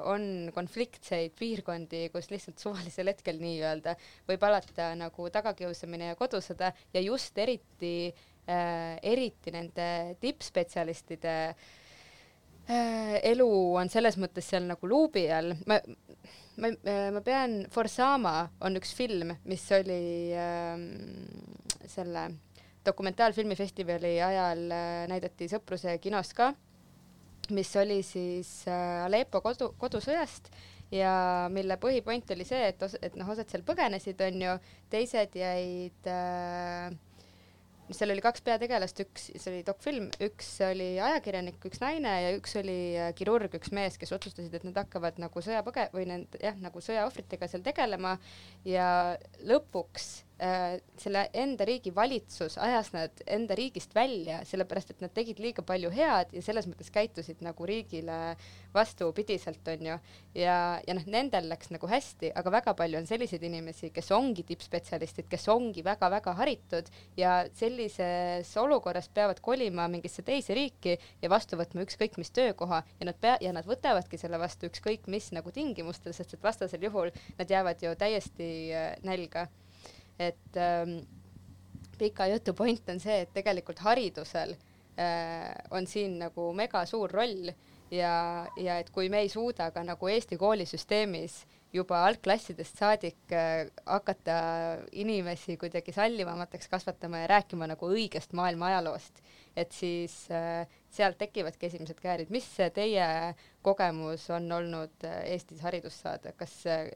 on 0.07 0.51
konfliktseid 0.55 1.33
piirkondi, 1.39 2.05
kus 2.13 2.29
lihtsalt 2.31 2.61
suvalisel 2.61 3.11
hetkel 3.11 3.41
nii-öelda 3.41 3.97
võib 4.29 4.45
alata 4.47 4.93
nagu 4.95 5.27
tagakiusamine 5.33 6.13
ja 6.13 6.19
kodusõda 6.19 6.71
ja 6.93 7.03
just 7.03 7.37
eriti 7.37 7.93
äh,, 8.47 8.95
eriti 9.03 9.51
nende 9.51 9.89
tippspetsialistide 10.23 11.35
äh, 11.49 11.67
elu 12.69 13.49
on 13.81 13.89
selles 13.91 14.17
mõttes 14.21 14.47
seal 14.49 14.67
nagu 14.69 14.89
luubi 14.89 15.25
all, 15.33 15.55
ma, 15.67 15.79
ma, 16.61 16.71
ma 17.15 17.23
pean, 17.25 17.63
Forsama 17.73 18.35
on 18.65 18.77
üks 18.79 18.93
film, 18.97 19.33
mis 19.49 19.65
oli 19.75 20.01
äh, 20.35 20.77
selle 21.89 22.29
dokumentaalfilmifestivali 22.85 24.17
ajal 24.23 24.65
äh, 24.71 25.05
näidati 25.11 25.49
Sõpruse 25.51 25.97
kinos 26.01 26.33
ka, 26.37 26.53
mis 27.55 27.71
oli 27.79 28.01
siis 28.05 28.51
äh, 28.69 29.05
Aleppo 29.05 29.41
kodu, 29.45 29.73
kodusõjast 29.79 30.51
ja 30.93 31.13
mille 31.53 31.77
põhipoint 31.81 32.31
oli 32.33 32.47
see, 32.47 32.71
et 32.71 32.81
os-, 32.85 32.97
et 33.01 33.15
noh, 33.19 33.29
osad 33.29 33.49
seal 33.51 33.65
põgenesid, 33.67 34.21
on 34.25 34.41
ju, 34.45 34.55
teised 34.93 35.37
jäid 35.37 36.09
äh, 36.09 36.89
seal 37.95 38.13
oli 38.13 38.23
kaks 38.23 38.43
peategelast, 38.45 39.01
üks, 39.05 39.29
see 39.33 39.51
oli 39.51 39.61
dokfilm, 39.67 40.09
üks 40.25 40.51
oli 40.67 40.89
ajakirjanik, 41.01 41.59
üks 41.69 41.81
naine 41.83 42.13
ja 42.23 42.31
üks 42.37 42.55
oli 42.61 42.77
äh, 42.99 43.11
kirurg, 43.17 43.55
üks 43.59 43.73
mees, 43.75 43.97
kes 44.01 44.13
otsustasid, 44.15 44.53
et 44.55 44.67
nad 44.67 44.77
hakkavad 44.83 45.19
nagu 45.21 45.43
sõjapõge- 45.43 45.89
või 45.95 46.07
need 46.09 46.39
jah, 46.43 46.57
nagu 46.61 46.83
sõjaohvritega 46.83 47.49
seal 47.49 47.65
tegelema. 47.65 48.17
Ja 48.67 49.17
lõpuks 49.49 50.11
selle 50.39 51.25
enda 51.35 51.65
riigi 51.67 51.91
valitsus 51.95 52.57
ajas 52.63 52.93
nad 52.93 53.23
enda 53.27 53.55
riigist 53.59 53.91
välja, 53.95 54.39
sellepärast 54.47 54.93
et 54.93 55.01
nad 55.03 55.11
tegid 55.11 55.41
liiga 55.43 55.63
palju 55.67 55.91
head 55.91 56.31
ja 56.35 56.43
selles 56.45 56.67
mõttes 56.69 56.91
käitusid 56.95 57.43
nagu 57.43 57.67
riigile 57.67 58.37
vastupidiselt, 58.73 59.67
onju. 59.67 59.97
ja, 60.37 60.55
ja 60.87 60.95
noh, 60.95 61.05
nendel 61.09 61.49
läks 61.51 61.71
nagu 61.73 61.89
hästi, 61.89 62.31
aga 62.39 62.53
väga 62.53 62.73
palju 62.77 63.01
on 63.01 63.09
selliseid 63.09 63.43
inimesi, 63.43 63.89
kes 63.95 64.11
ongi 64.15 64.45
tippspetsialistid, 64.47 65.27
kes 65.31 65.47
ongi 65.51 65.83
väga-väga 65.85 66.35
haritud 66.39 66.89
ja 67.17 67.41
sellises 67.59 68.51
olukorras 68.61 69.09
peavad 69.13 69.41
kolima 69.43 69.87
mingisse 69.91 70.23
teise 70.25 70.55
riiki 70.55 70.95
ja 71.21 71.31
vastu 71.31 71.59
võtma 71.59 71.83
ükskõik 71.83 72.19
mis 72.21 72.31
töökoha 72.31 72.83
ja 72.99 73.09
nad 73.09 73.19
pea- 73.19 73.39
ja 73.43 73.53
nad 73.55 73.67
võtavadki 73.67 74.19
selle 74.21 74.39
vastu 74.39 74.69
ükskõik 74.69 75.09
mis 75.11 75.31
nagu 75.35 75.51
tingimustel, 75.51 76.13
sest 76.15 76.37
et 76.37 76.43
vastasel 76.43 76.83
juhul 76.87 77.11
nad 77.39 77.49
jäävad 77.49 77.83
ju 77.83 77.95
täiesti 77.99 78.49
äh, 78.73 78.93
nälga. 79.03 79.47
Et 80.19 80.57
ähm, 80.59 80.99
pika 81.99 82.27
jutu 82.31 82.53
point 82.53 82.89
on 82.89 82.99
see, 82.99 83.23
et 83.23 83.33
tegelikult 83.35 83.79
haridusel 83.83 84.55
äh, 84.99 85.53
on 85.71 85.87
siin 85.87 86.19
nagu 86.23 86.51
mega 86.55 86.85
suur 86.89 87.11
roll 87.11 87.51
ja, 87.91 88.47
ja 88.57 88.79
et 88.79 88.89
kui 88.93 89.09
me 89.09 89.23
ei 89.25 89.31
suuda 89.31 89.71
ka 89.75 89.83
nagu 89.85 90.11
Eesti 90.11 90.37
koolisüsteemis 90.39 91.41
juba 91.73 92.01
algklassidest 92.07 92.79
saadik 92.81 93.33
äh, 93.35 93.67
hakata 93.85 94.37
inimesi 94.91 95.57
kuidagi 95.61 95.93
sallivamateks 95.93 96.69
kasvatama 96.71 97.23
ja 97.23 97.29
rääkima 97.35 97.67
nagu 97.69 97.89
õigest 97.93 98.33
maailma 98.37 98.71
ajaloost, 98.71 99.21
et 99.57 99.75
siis 99.75 100.15
äh, 100.33 100.65
sealt 100.89 101.19
tekivadki 101.21 101.69
esimesed 101.69 102.01
käärid. 102.01 102.33
mis 102.33 102.47
teie 102.73 103.35
kogemus 103.61 104.29
on 104.33 104.51
olnud 104.51 105.05
äh, 105.05 105.21
Eestis 105.35 105.61
haridust 105.61 106.01
saada, 106.01 106.33
kas 106.37 106.55
äh,, 106.65 106.89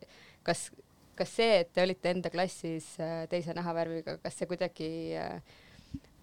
kas, 0.44 0.72
kas 1.18 1.36
see, 1.38 1.60
et 1.64 1.74
te 1.74 1.84
olite 1.84 2.14
enda 2.14 2.32
klassis 2.34 2.94
äh, 3.02 3.26
teise 3.32 3.56
nahavärviga, 3.58 4.18
kas 4.24 4.38
see 4.40 4.50
kuidagi 4.50 4.90
äh, 5.20 5.60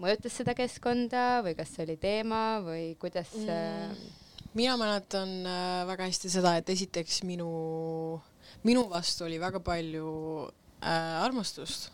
mõjutas 0.01 0.41
seda 0.41 0.57
keskkonda 0.59 1.43
või 1.47 1.55
kas 1.59 1.75
see 1.75 1.87
oli 1.87 1.97
teema 2.01 2.43
või 2.65 2.95
kuidas 3.01 3.33
äh, 3.45 3.93
mina 4.55 4.77
mäletan 4.81 5.45
väga 5.91 6.09
hästi 6.09 6.33
seda, 6.33 6.57
et 6.59 6.71
esiteks 6.73 7.23
minu, 7.29 7.51
minu 8.67 8.89
vastu 8.91 9.29
oli 9.29 9.39
väga 9.43 9.63
palju 9.63 10.11
äh, 10.83 11.23
armastust 11.23 11.91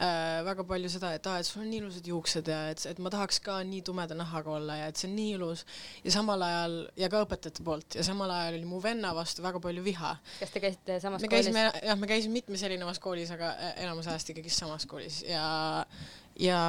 äh, 0.00 0.40
väga 0.46 0.64
palju 0.68 0.90
seda, 0.92 1.12
et 1.16 1.26
aa, 1.28 1.40
et 1.42 1.48
sul 1.48 1.62
on 1.64 1.68
nii 1.70 1.82
ilusad 1.82 2.08
juuksed 2.08 2.48
ja 2.48 2.60
et, 2.72 2.84
et 2.88 3.02
ma 3.02 3.12
tahaks 3.12 3.40
ka 3.44 3.58
nii 3.66 3.82
tumeda 3.86 4.16
nahaga 4.18 4.54
olla 4.56 4.78
ja 4.80 4.88
et 4.92 5.00
see 5.00 5.10
on 5.10 5.14
nii 5.18 5.36
ilus 5.36 5.66
ja 6.04 6.14
samal 6.14 6.46
ajal 6.46 6.78
ja 7.00 7.10
ka 7.12 7.22
õpetajate 7.26 7.66
poolt 7.66 7.98
ja 7.98 8.06
samal 8.06 8.32
ajal 8.38 8.58
oli 8.58 8.68
mu 8.68 8.80
venna 8.84 9.12
vastu 9.16 9.44
väga 9.44 9.60
palju 9.62 9.84
viha. 9.84 10.14
kas 10.40 10.54
te 10.54 10.64
käisite 10.64 10.98
samas 11.04 11.22
me 11.22 11.30
koolis? 11.32 11.52
jah, 11.52 11.98
me 11.98 12.10
käisime 12.10 12.40
mitmes 12.40 12.64
erinevas 12.68 13.02
koolis, 13.02 13.30
aga 13.34 13.54
e, 13.58 13.72
enamus 13.84 14.08
ajast 14.08 14.34
ikkagi 14.34 14.52
samas 14.52 14.88
koolis 14.88 15.22
ja, 15.28 15.46
ja 16.40 16.60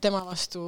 tema 0.00 0.24
vastu 0.28 0.62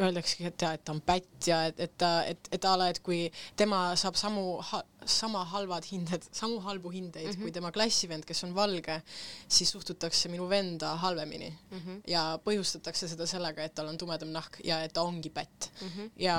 öeldaksegi, 0.00 0.48
et 0.48 0.62
jaa, 0.64 0.72
et 0.76 0.82
ta 0.84 0.94
on 0.94 1.00
pätt 1.04 1.48
ja 1.48 1.60
et, 1.68 1.80
et 1.86 1.92
ta, 1.98 2.10
et, 2.26 2.48
et 2.52 2.66
a 2.66 2.74
la, 2.78 2.88
et 2.90 3.00
kui 3.04 3.20
tema 3.58 3.80
saab 4.00 4.18
samu 4.18 4.58
ha, 4.70 4.82
sama 5.06 5.44
halvad 5.52 5.86
hinded, 5.86 6.26
samu 6.34 6.58
halbu 6.64 6.90
hindeid 6.90 7.28
mm 7.28 7.32
-hmm. 7.34 7.42
kui 7.42 7.52
tema 7.52 7.72
klassivend, 7.72 8.24
kes 8.24 8.44
on 8.44 8.54
valge, 8.54 9.00
siis 9.48 9.70
suhtutakse 9.70 10.28
minu 10.28 10.48
venda 10.48 10.96
halvemini 10.96 11.50
mm 11.50 11.78
-hmm. 11.78 12.00
ja 12.06 12.38
põhjustatakse 12.44 13.08
seda 13.08 13.26
sellega, 13.26 13.64
et 13.64 13.74
tal 13.74 13.88
on 13.88 13.98
tumedam 13.98 14.28
nahk 14.28 14.58
ja 14.64 14.82
et 14.82 14.92
ta 14.92 15.02
ongi 15.02 15.30
pätt 15.30 15.70
mm. 15.80 15.88
-hmm. 15.88 16.10
ja 16.16 16.38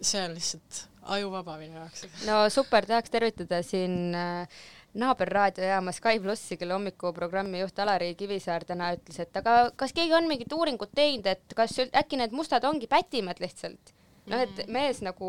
see 0.00 0.24
on 0.24 0.34
lihtsalt 0.34 0.88
ajuvaba 1.02 1.56
minu 1.58 1.74
jaoks. 1.74 2.06
no 2.26 2.48
super, 2.50 2.86
tahaks 2.86 3.10
tervitada 3.10 3.62
siin 3.62 4.14
äh, 4.14 4.48
naaberraadiojaama 4.94 5.92
Sky 5.92 6.20
plussi, 6.22 6.56
kelle 6.56 6.74
hommikuprogrammi 6.74 7.60
juht 7.60 7.78
Alari 7.78 8.14
Kivisaar 8.18 8.64
täna 8.68 8.92
ütles, 8.96 9.20
et 9.20 9.36
aga 9.36 9.70
kas 9.76 9.92
keegi 9.96 10.16
on 10.16 10.28
mingit 10.30 10.52
uuringut 10.52 10.94
teinud, 10.96 11.28
et 11.28 11.54
kas 11.56 11.76
äkki 11.86 12.20
need 12.20 12.34
mustad 12.36 12.64
ongi 12.64 12.88
pätimad 12.90 13.40
lihtsalt? 13.44 13.94
noh, 14.28 14.42
et 14.44 14.66
mees 14.68 15.00
nagu 15.00 15.28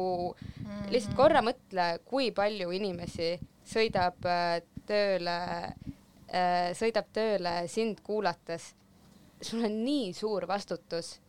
lihtsalt 0.91 1.15
korra 1.15 1.43
mõtle, 1.45 1.85
kui 2.07 2.33
palju 2.35 2.71
inimesi 2.75 3.37
sõidab 3.69 4.25
äh, 4.27 4.59
tööle 4.89 5.37
äh,, 5.63 6.71
sõidab 6.75 7.07
tööle 7.15 7.61
sind 7.71 8.01
kuulates. 8.03 8.73
sul 9.41 9.63
on 9.63 9.83
nii 9.85 10.13
suur 10.13 10.47
vastutus 10.47 11.19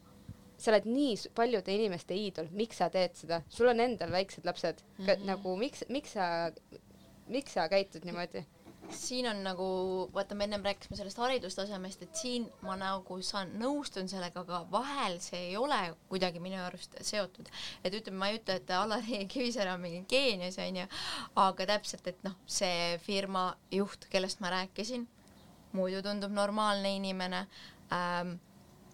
sa 0.61 0.73
oled 0.75 0.87
nii 0.91 1.15
paljude 1.35 1.73
inimeste 1.73 2.15
iidol, 2.17 2.51
miks 2.53 2.81
sa 2.81 2.91
teed 2.93 3.15
seda, 3.17 3.41
sul 3.49 3.71
on 3.71 3.81
endal 3.81 4.11
väiksed 4.13 4.45
lapsed 4.45 4.83
mm, 4.83 5.07
-hmm. 5.07 5.27
nagu 5.31 5.57
miks, 5.57 5.85
miks 5.89 6.13
sa, 6.13 6.51
miks 7.31 7.55
sa 7.57 7.69
käitud 7.71 8.05
niimoodi? 8.05 8.47
siin 8.91 9.29
on 9.31 9.45
nagu, 9.45 9.67
vaata, 10.15 10.35
me 10.35 10.45
ennem 10.45 10.65
rääkisime 10.65 10.97
sellest 10.97 11.19
haridustasemest, 11.19 12.03
et 12.03 12.17
siin 12.17 12.47
ma 12.67 12.75
nagu 12.79 13.19
saan, 13.23 13.53
nõustun 13.61 14.09
sellega, 14.11 14.43
aga 14.43 14.65
vahel 14.73 15.19
see 15.23 15.51
ei 15.51 15.57
ole 15.57 15.79
kuidagi 16.11 16.43
minu 16.43 16.59
arust 16.65 16.97
seotud. 17.07 17.49
et 17.85 17.95
ütleme, 17.95 18.19
ma 18.19 18.31
ei 18.31 18.41
ütle, 18.41 18.59
et 18.59 18.71
Alari 18.75 19.25
Kivisäär 19.31 19.73
on 19.75 19.81
mingi 19.85 20.03
geenius, 20.11 20.59
onju, 20.59 20.87
aga 21.45 21.67
täpselt, 21.75 22.07
et 22.11 22.23
noh, 22.27 22.37
see 22.47 22.99
firma 23.07 23.51
juht, 23.71 24.09
kellest 24.11 24.41
ma 24.41 24.51
rääkisin, 24.57 25.07
muidu 25.73 26.03
tundub 26.03 26.35
normaalne 26.35 26.97
inimene 26.97 27.47
ähm, 27.95 28.39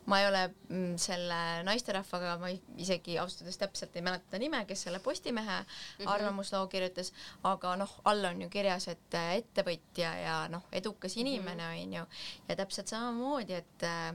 ma 0.06 0.20
ei 0.20 0.28
ole 0.28 0.42
mm, 0.68 0.94
selle 1.02 1.38
naisterahvaga, 1.66 2.36
ma 2.42 2.50
isegi 2.78 3.18
ausalt 3.18 3.42
öeldes 3.44 3.58
täpselt 3.58 3.96
ei 3.96 4.04
mäleta 4.06 4.30
ta 4.30 4.40
nime, 4.42 4.62
kes 4.68 4.86
selle 4.86 5.00
Postimehe 5.02 5.58
mm 5.60 5.66
-hmm. 5.66 6.12
arvamusloo 6.12 6.66
kirjutas, 6.66 7.12
aga 7.42 7.76
noh, 7.76 7.98
all 8.04 8.24
on 8.24 8.42
ju 8.42 8.48
kirjas, 8.48 8.88
et 8.88 9.14
äh, 9.14 9.34
ettevõtja 9.42 10.14
ja 10.22 10.38
noh, 10.48 10.62
edukas 10.72 11.16
inimene 11.16 11.68
on 11.68 11.92
ju, 12.00 12.06
ja 12.48 12.56
täpselt 12.56 12.88
samamoodi, 12.88 13.52
et 13.52 13.82
äh, 13.82 14.14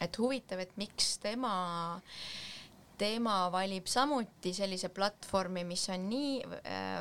et 0.00 0.18
huvitav, 0.18 0.58
et 0.58 0.76
miks 0.76 1.18
tema 1.18 2.00
tema 3.02 3.36
valib 3.50 3.88
samuti 3.90 4.52
sellise 4.54 4.90
platvormi, 4.94 5.64
mis 5.66 5.88
on 5.90 6.04
nii 6.10 6.34
äh, 6.46 7.00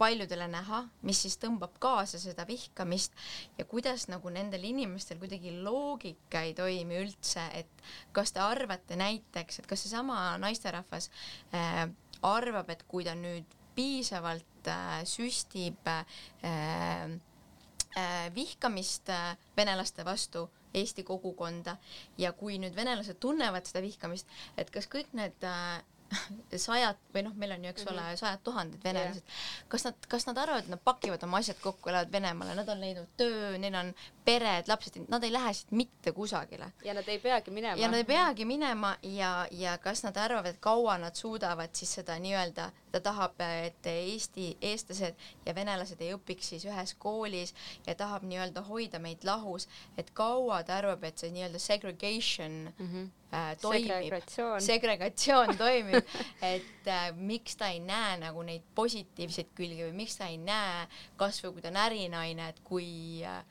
paljudele 0.00 0.46
näha, 0.48 0.84
mis 1.04 1.20
siis 1.24 1.36
tõmbab 1.42 1.76
kaasa 1.82 2.20
seda 2.22 2.46
vihkamist 2.48 3.12
ja 3.58 3.66
kuidas 3.68 4.06
nagu 4.08 4.32
nendel 4.32 4.64
inimestel 4.64 5.20
kuidagi 5.20 5.52
loogika 5.58 6.44
ei 6.46 6.54
toimi 6.56 7.02
üldse, 7.02 7.44
et 7.60 7.84
kas 8.16 8.32
te 8.32 8.40
arvate 8.44 8.96
näiteks, 9.00 9.60
et 9.60 9.68
kas 9.68 9.84
seesama 9.84 10.38
naisterahvas 10.40 11.10
äh, 11.52 11.84
arvab, 12.24 12.72
et 12.72 12.86
kui 12.88 13.04
ta 13.04 13.16
nüüd 13.18 13.52
piisavalt 13.76 14.72
äh, 14.72 15.02
süstib 15.08 15.88
äh, 15.90 16.04
äh, 16.48 18.28
vihkamist 18.34 19.12
äh, 19.12 19.34
venelaste 19.56 20.06
vastu 20.08 20.48
Eesti 20.74 21.04
kogukonda. 21.06 21.76
Ja 22.18 22.32
kui 22.36 22.58
nüüd 22.62 22.76
venelased 22.76 23.20
tunnevad 23.22 23.66
seda 23.68 23.82
vihkamist, 23.84 24.30
et 24.58 24.70
kas 24.74 24.88
kõik 24.90 25.12
need 25.16 25.46
äh, 25.48 25.82
sajad 26.66 26.98
või 27.14 27.24
noh, 27.26 27.34
meil 27.38 27.54
on 27.56 27.64
ju, 27.64 27.72
eks 27.74 27.86
ole, 27.90 28.04
sajad 28.20 28.42
tuhanded 28.46 28.84
venelased, 28.84 29.34
kas 29.72 29.86
nad, 29.88 30.08
kas 30.10 30.26
nad 30.28 30.38
arvavad, 30.40 30.66
et 30.66 30.72
nad 30.72 30.82
pakivad 30.84 31.22
oma 31.26 31.40
asjad 31.42 31.60
kokku, 31.62 31.90
lähevad 31.90 32.12
Venemaale, 32.12 32.56
nad 32.58 32.70
on 32.70 32.82
leidnud 32.82 33.10
töö, 33.20 33.54
neil 33.60 33.78
on 33.78 33.92
pered, 34.24 34.68
lapsed, 34.68 34.96
nad 35.08 35.24
ei 35.24 35.32
lähe 35.32 35.52
siit 35.54 35.72
mitte 35.76 36.12
kusagile 36.12 36.70
ja 36.84 36.94
nad 36.94 37.08
ei 37.08 37.18
peagi 37.18 37.50
minema. 37.50 37.76
ja 37.80 37.88
nad 37.88 37.98
ei 37.98 38.04
peagi 38.04 38.44
minema 38.44 38.96
ja, 39.02 39.46
ja 39.50 39.76
kas 39.78 40.02
nad 40.04 40.16
arvavad, 40.16 40.54
et 40.54 40.60
kaua 40.64 40.96
nad 40.98 41.14
suudavad 41.14 41.74
siis 41.76 41.92
seda 41.98 42.16
nii-öelda, 42.18 42.70
ta 42.92 43.00
tahab, 43.04 43.40
et 43.66 43.86
Eesti, 43.86 44.54
eestlased 44.62 45.26
ja 45.46 45.54
venelased 45.54 46.00
ei 46.00 46.14
õpiks 46.16 46.54
siis 46.54 46.64
ühes 46.68 46.94
koolis 46.98 47.54
ja 47.86 47.94
tahab 47.98 48.24
nii-öelda 48.28 48.64
hoida 48.68 49.00
meid 49.02 49.26
lahus, 49.28 49.68
et 49.98 50.12
kaua 50.16 50.62
ta 50.64 50.78
arvab, 50.80 51.04
et 51.04 51.20
see 51.20 51.32
nii-öelda 51.34 51.60
segregation 51.60 52.56
mm 52.78 52.86
-hmm. 52.86 53.10
äh, 53.34 53.50
toimib, 53.60 54.30
segregatsioon, 54.58 55.56
toimib, 55.66 56.14
et 56.42 56.88
äh, 56.88 57.10
miks 57.16 57.56
ta 57.56 57.68
ei 57.68 57.80
näe 57.80 58.16
nagu 58.24 58.42
neid 58.42 58.62
positiivseid 58.74 59.52
külgi 59.54 59.84
või 59.84 59.92
miks 59.92 60.16
ta 60.16 60.26
ei 60.32 60.38
näe 60.38 60.88
kasvõi 61.16 61.52
kui 61.52 61.62
ta 61.62 61.68
on 61.68 61.76
ärinaine, 61.76 62.48
et 62.48 62.60
kui 62.64 63.20
äh, 63.24 63.44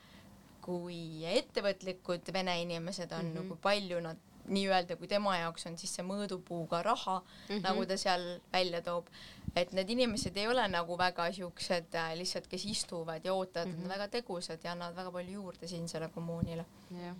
kui 0.64 1.24
ettevõtlikud 1.28 2.30
vene 2.32 2.54
inimesed 2.62 3.12
on 3.12 3.26
mm, 3.26 3.36
-hmm. 3.36 3.48
kui 3.48 3.62
palju 3.62 4.00
nad 4.04 4.22
nii-öelda, 4.44 4.96
kui 5.00 5.08
tema 5.08 5.36
jaoks 5.38 5.66
on 5.70 5.78
siis 5.80 5.94
see 5.96 6.04
mõõdupuuga 6.04 6.82
raha 6.84 7.20
mm, 7.20 7.48
-hmm. 7.48 7.62
nagu 7.64 7.86
ta 7.86 7.96
seal 8.00 8.24
välja 8.52 8.82
toob, 8.84 9.08
et 9.56 9.72
need 9.72 9.90
inimesed 9.90 10.36
ei 10.36 10.48
ole 10.48 10.66
nagu 10.68 10.98
väga 10.98 11.30
siuksed 11.32 11.94
äh, 11.94 12.12
lihtsalt, 12.18 12.46
kes 12.50 12.64
istuvad 12.64 13.24
ja 13.24 13.34
ootavad 13.34 13.68
mm, 13.68 13.72
-hmm. 13.72 13.76
nad 13.76 13.84
on 13.84 13.88
mhm. 13.88 13.94
väga 13.94 14.08
tegusad 14.08 14.64
ja 14.64 14.72
annavad 14.72 14.96
väga 14.96 15.12
palju 15.12 15.32
juurde 15.32 15.68
siinsele 15.68 16.08
kommuunile 16.08 16.64
yeah.. 16.92 17.16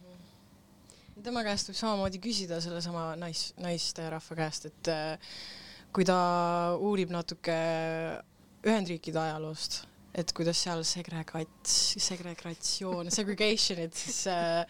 tema 1.22 1.44
käest 1.44 1.68
võib 1.68 1.76
samamoodi 1.76 2.18
küsida 2.18 2.61
sellesama 2.61 3.16
nais, 3.16 3.54
naisterahva 3.57 4.37
käest, 4.37 4.66
et 4.66 4.88
äh, 4.88 5.18
kui 5.92 6.04
ta 6.04 6.76
uurib 6.78 7.11
natuke 7.11 7.59
Ühendriikide 8.64 9.18
ajaloost 9.20 9.85
et 10.14 10.33
kuidas 10.37 10.61
seal 10.64 10.85
segregats-, 10.87 11.94
segregatsioon, 12.03 13.11
segregation, 13.18 13.81
et 13.85 13.96
siis 13.98 14.20
äh, 14.31 14.62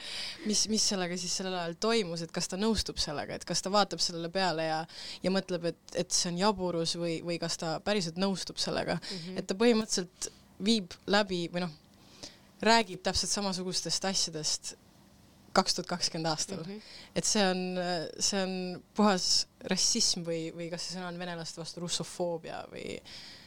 mis, 0.48 0.66
mis 0.72 0.86
sellega 0.92 1.18
siis 1.20 1.34
sellel 1.40 1.56
ajal 1.58 1.76
toimus, 1.86 2.24
et 2.24 2.32
kas 2.34 2.48
ta 2.50 2.58
nõustub 2.60 3.00
sellega, 3.02 3.36
et 3.36 3.46
kas 3.48 3.64
ta 3.64 3.72
vaatab 3.74 4.02
sellele 4.02 4.30
peale 4.34 4.68
ja 4.68 4.80
ja 5.24 5.32
mõtleb, 5.32 5.70
et, 5.72 5.82
et 6.00 6.14
see 6.14 6.30
on 6.32 6.40
jaburus 6.40 6.96
või, 7.00 7.18
või 7.26 7.38
kas 7.42 7.58
ta 7.60 7.76
päriselt 7.84 8.20
nõustub 8.20 8.60
sellega 8.60 8.96
mm, 8.98 9.18
-hmm. 9.18 9.40
et 9.40 9.48
ta 9.48 9.58
põhimõtteliselt 9.58 10.30
viib 10.64 10.94
läbi 11.10 11.44
või 11.52 11.66
noh, 11.66 11.76
räägib 12.64 13.02
täpselt 13.04 13.32
samasugustest 13.32 14.04
asjadest 14.08 14.74
kaks 15.54 15.78
tuhat 15.78 15.90
kakskümmend 15.90 16.30
aastal 16.30 16.62
mm. 16.62 16.70
-hmm. 16.70 17.12
et 17.14 17.28
see 17.28 17.44
on, 17.50 17.62
see 18.18 18.42
on 18.42 18.82
puhas 18.96 19.46
rassism 19.70 20.26
või, 20.26 20.48
või 20.56 20.68
kas 20.72 20.88
see 20.88 20.98
sõna 20.98 21.12
on 21.12 21.18
venelaste 21.20 21.62
vastu 21.62 21.84
russofoobia 21.84 22.64
või 22.72 22.98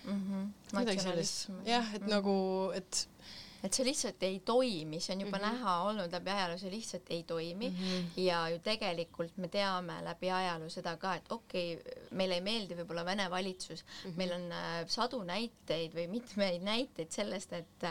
mm 0.08 0.24
-hmm. 0.24 0.80
midagi 0.80 1.04
sellist. 1.04 1.50
jah, 1.66 1.94
et 1.94 2.02
mm 2.02 2.08
-hmm. 2.08 2.12
nagu, 2.16 2.72
et 2.76 3.08
et 3.64 3.74
see 3.74 3.86
lihtsalt 3.88 4.24
ei 4.24 4.40
toimi, 4.46 5.00
see 5.02 5.16
on 5.16 5.22
juba 5.26 5.38
mm 5.38 5.44
-hmm. 5.44 5.58
näha 5.58 5.74
olnud 5.90 6.12
läbi 6.14 6.32
ajaloo, 6.32 6.58
see 6.58 6.72
lihtsalt 6.72 7.10
ei 7.10 7.24
toimi 7.24 7.70
mm 7.70 7.76
-hmm. 7.76 8.22
ja 8.22 8.50
ju 8.50 8.60
tegelikult 8.60 9.38
me 9.38 9.48
teame 9.48 10.02
läbi 10.04 10.32
ajaloo 10.32 10.70
seda 10.70 10.98
ka, 10.98 11.16
et 11.16 11.32
okei 11.32 11.76
okay,, 11.76 12.04
meile 12.12 12.36
ei 12.36 12.42
meeldi 12.42 12.76
võib-olla 12.76 13.06
Vene 13.06 13.30
valitsus 13.30 13.84
mm, 13.84 14.12
-hmm. 14.12 14.18
meil 14.18 14.32
on 14.34 14.52
äh, 14.52 14.88
sadu 14.88 15.24
näiteid 15.24 15.94
või 15.94 16.08
mitmeid 16.08 16.62
näiteid 16.62 17.12
sellest, 17.12 17.54
et 17.54 17.84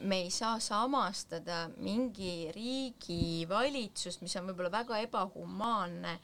me 0.00 0.20
ei 0.24 0.30
saa 0.30 0.58
samastada 0.62 1.66
mingi 1.82 2.52
riigi 2.54 3.46
valitsust, 3.48 4.22
mis 4.22 4.36
on 4.38 4.48
võib-olla 4.50 4.70
väga 4.72 5.00
ebahumaanne 5.06 6.16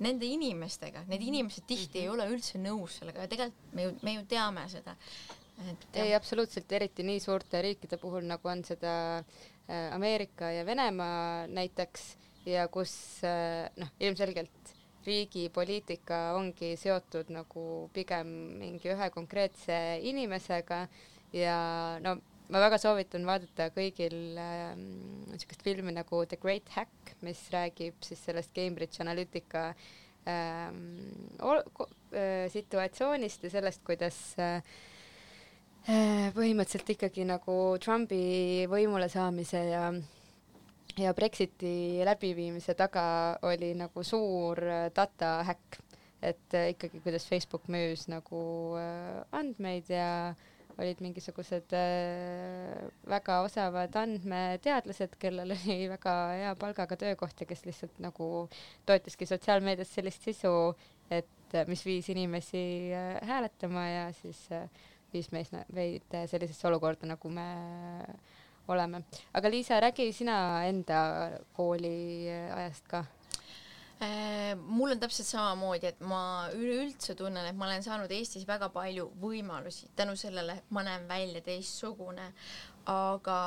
nende 0.00 0.28
inimestega, 0.32 1.04
need 1.10 1.24
inimesed 1.26 1.66
tihti 1.66 1.86
mm 1.86 1.92
-hmm. 1.92 2.02
ei 2.02 2.08
ole 2.08 2.28
üldse 2.36 2.58
nõus 2.58 2.98
sellega 3.00 3.26
ja 3.26 3.28
tegelikult 3.28 3.74
me 3.74 3.82
ju, 3.82 3.94
me 4.02 4.14
ju 4.14 4.24
teame 4.28 4.68
seda. 4.68 4.96
ei, 5.92 6.14
absoluutselt, 6.14 6.72
eriti 6.72 7.02
nii 7.02 7.20
suurte 7.20 7.62
riikide 7.62 7.96
puhul, 8.00 8.24
nagu 8.24 8.48
on 8.48 8.64
seda 8.64 9.18
äh, 9.18 9.92
Ameerika 9.92 10.50
ja 10.50 10.64
Venemaa 10.66 11.46
näiteks 11.46 12.16
ja 12.46 12.68
kus 12.68 13.20
äh, 13.24 13.68
noh, 13.76 13.88
ilmselgelt 14.00 14.72
riigi 15.04 15.48
poliitika 15.48 16.32
ongi 16.36 16.76
seotud 16.76 17.28
nagu 17.28 17.90
pigem 17.92 18.26
mingi 18.60 18.88
ühe 18.88 19.10
konkreetse 19.10 20.00
inimesega 20.02 20.86
ja 21.32 21.58
no 22.00 22.16
ma 22.50 22.60
väga 22.64 22.78
soovitan 22.82 23.26
vaadata 23.28 23.68
kõigil 23.74 24.14
niisugust 24.34 25.60
ähm, 25.60 25.66
filmi 25.66 25.94
nagu 25.94 26.24
The 26.26 26.38
Great 26.40 26.70
Hack, 26.74 27.14
mis 27.26 27.42
räägib 27.54 27.98
siis 28.04 28.22
sellest 28.26 28.52
Cambridge 28.56 29.02
Analytica 29.04 29.70
ähm, 30.28 30.80
äh, 31.38 32.48
situatsioonist 32.50 33.46
ja 33.46 33.52
sellest, 33.54 33.84
kuidas 33.86 34.18
äh, 34.42 34.62
äh, 35.86 36.30
põhimõtteliselt 36.34 36.94
ikkagi 36.96 37.26
nagu 37.28 37.56
Trumpi 37.82 38.66
võimule 38.70 39.10
saamise 39.12 39.64
ja 39.70 39.84
ja 40.98 41.14
Brexiti 41.14 42.02
läbiviimise 42.04 42.74
taga 42.74 43.38
oli 43.46 43.76
nagu 43.78 44.02
suur 44.04 44.58
äh, 44.66 44.88
data 44.94 45.38
häkk, 45.46 45.78
et 46.18 46.58
äh, 46.58 46.72
ikkagi 46.74 46.98
kuidas 47.04 47.30
Facebook 47.30 47.70
müüs 47.70 48.08
nagu 48.10 48.40
äh, 48.80 49.20
andmeid 49.38 49.94
ja 49.94 50.08
äh, 50.32 50.48
olid 50.78 51.00
mingisugused 51.04 51.74
äh, 51.76 52.86
väga 53.08 53.40
osavad 53.46 53.96
andmeteadlased, 54.00 55.16
kellel 55.20 55.54
oli 55.56 55.76
väga 55.90 56.14
hea 56.36 56.54
palgaga 56.60 56.98
töökoht 57.00 57.42
ja 57.42 57.48
kes 57.48 57.64
lihtsalt 57.66 58.00
nagu 58.02 58.30
toetaski 58.88 59.28
sotsiaalmeedias 59.28 59.94
sellist 59.98 60.26
sisu, 60.28 60.54
et 61.10 61.54
äh, 61.56 61.66
mis 61.70 61.84
viis 61.86 62.10
inimesi 62.12 62.64
äh, 62.96 63.16
hääletama 63.28 63.86
ja 63.88 64.10
siis 64.22 64.42
viis 65.12 65.30
meis, 65.34 65.50
meid 65.74 66.18
sellisesse 66.30 66.68
olukorda, 66.70 67.08
nagu 67.10 67.32
me 67.34 67.48
oleme. 68.70 69.02
aga 69.34 69.50
Liisa, 69.50 69.80
räägi 69.82 70.12
sina 70.14 70.36
enda 70.70 71.00
kooliajast 71.56 72.86
ka 72.88 73.04
Äh, 73.04 73.19
mul 74.00 74.94
on 74.94 75.00
täpselt 75.00 75.28
samamoodi, 75.28 75.90
et 75.90 76.00
ma 76.00 76.48
üleüldse 76.56 77.14
tunnen, 77.18 77.44
et 77.44 77.56
ma 77.56 77.66
olen 77.66 77.84
saanud 77.84 78.12
Eestis 78.16 78.46
väga 78.48 78.70
palju 78.72 79.10
võimalusi. 79.20 79.90
Tänu 79.96 80.16
sellele, 80.16 80.56
et 80.62 80.70
ma 80.72 80.84
näen 80.86 81.04
välja 81.08 81.42
teistsugune, 81.44 82.30
aga 82.88 83.40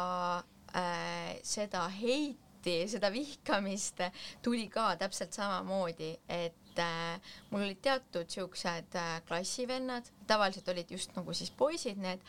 äh, 0.77 1.39
seda 1.45 1.87
heiti, 1.93 2.75
seda 2.91 3.09
vihkamist 3.13 4.03
tuli 4.45 4.67
ka 4.73 4.91
täpselt 5.01 5.33
samamoodi, 5.35 6.11
et 6.29 6.81
äh, 6.81 7.33
mul 7.49 7.65
olid 7.65 7.81
teatud 7.85 8.29
siuksed 8.29 8.99
äh, 8.99 9.15
klassivennad, 9.27 10.13
tavaliselt 10.29 10.69
olid 10.69 10.93
just 10.93 11.17
nagu 11.17 11.33
siis 11.33 11.49
poisid 11.49 11.97
need, 12.01 12.21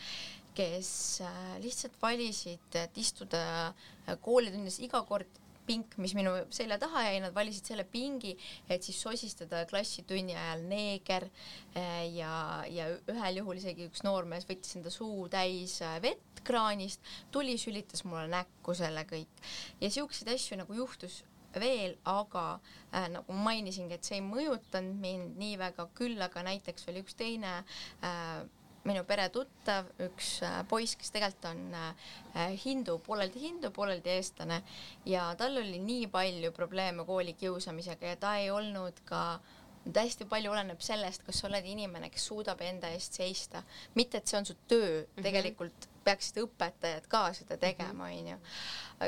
kes 0.54 1.20
äh, 1.26 1.56
lihtsalt 1.62 1.96
valisid, 2.02 2.68
et 2.78 2.98
istuda 3.00 3.40
äh, 3.68 4.16
koolitundides 4.22 4.80
iga 4.86 5.02
kord 5.08 5.43
pink, 5.66 5.96
mis 6.02 6.14
minu 6.16 6.34
selja 6.54 6.78
taha 6.82 7.06
jäi, 7.08 7.20
nad 7.24 7.34
valisid 7.36 7.70
selle 7.70 7.86
pingi, 7.88 8.34
et 8.68 8.84
siis 8.86 9.00
sosistada 9.00 9.64
klassitunni 9.70 10.36
ajal 10.36 10.64
neeger 10.70 11.28
eh, 11.74 12.06
ja, 12.14 12.32
ja 12.70 12.88
ühel 13.12 13.42
juhul 13.42 13.60
isegi 13.60 13.88
üks 13.90 14.04
noormees 14.06 14.48
võttis 14.48 14.78
enda 14.78 14.92
suu 14.92 15.28
täis 15.32 15.80
eh, 15.84 15.98
vett 16.04 16.42
kraanist, 16.44 17.00
tuli, 17.32 17.56
sülitas 17.58 18.04
mulle 18.04 18.26
näkku 18.28 18.74
selle 18.76 19.06
kõik. 19.08 19.46
Ja 19.80 19.88
siukseid 19.92 20.28
asju 20.34 20.60
nagu 20.60 20.76
juhtus 20.76 21.22
veel, 21.60 21.96
aga 22.08 22.44
äh, 22.90 23.08
nagu 23.12 23.32
ma 23.32 23.50
mainisingi, 23.50 23.96
et 23.96 24.06
see 24.06 24.18
ei 24.18 24.26
mõjutanud 24.26 24.98
mind 25.00 25.38
nii 25.40 25.58
väga, 25.60 25.86
küll 25.96 26.20
aga 26.24 26.42
näiteks 26.46 26.88
oli 26.90 27.04
üks 27.04 27.16
teine 27.18 27.60
äh, 28.02 28.42
minu 28.84 29.04
pere 29.08 29.28
tuttav, 29.32 29.88
üks 30.04 30.36
äh, 30.44 30.60
poiss, 30.68 30.96
kes 31.00 31.12
tegelikult 31.14 31.48
on 31.50 31.62
äh, 31.78 32.54
hindu, 32.64 32.98
pooleldi 33.04 33.40
hindu, 33.46 33.70
pooleldi 33.74 34.12
eestlane 34.12 34.60
ja 35.08 35.30
tal 35.40 35.56
oli 35.60 35.80
nii 35.80 36.08
palju 36.12 36.52
probleeme 36.56 37.06
koolikiusamisega 37.08 38.14
ja 38.14 38.20
ta 38.20 38.36
ei 38.42 38.50
olnud 38.52 39.00
ka 39.08 39.24
hästi 39.84 40.28
palju 40.28 40.52
oleneb 40.52 40.80
sellest, 40.84 41.24
kas 41.26 41.40
sa 41.40 41.48
oled 41.48 41.66
inimene, 41.68 42.10
kes 42.12 42.28
suudab 42.30 42.60
enda 42.64 42.92
eest 42.94 43.18
seista, 43.20 43.64
mitte 43.94 44.20
et 44.20 44.28
see 44.30 44.38
on 44.38 44.46
su 44.48 44.56
töö 44.68 45.00
mm, 45.00 45.10
-hmm. 45.10 45.22
tegelikult 45.22 45.88
peaksid 46.04 46.40
õpetajad 46.44 47.06
ka 47.10 47.26
seda 47.36 47.56
tegema, 47.60 48.08
mhm. 48.08 48.18
onju. 48.18 48.38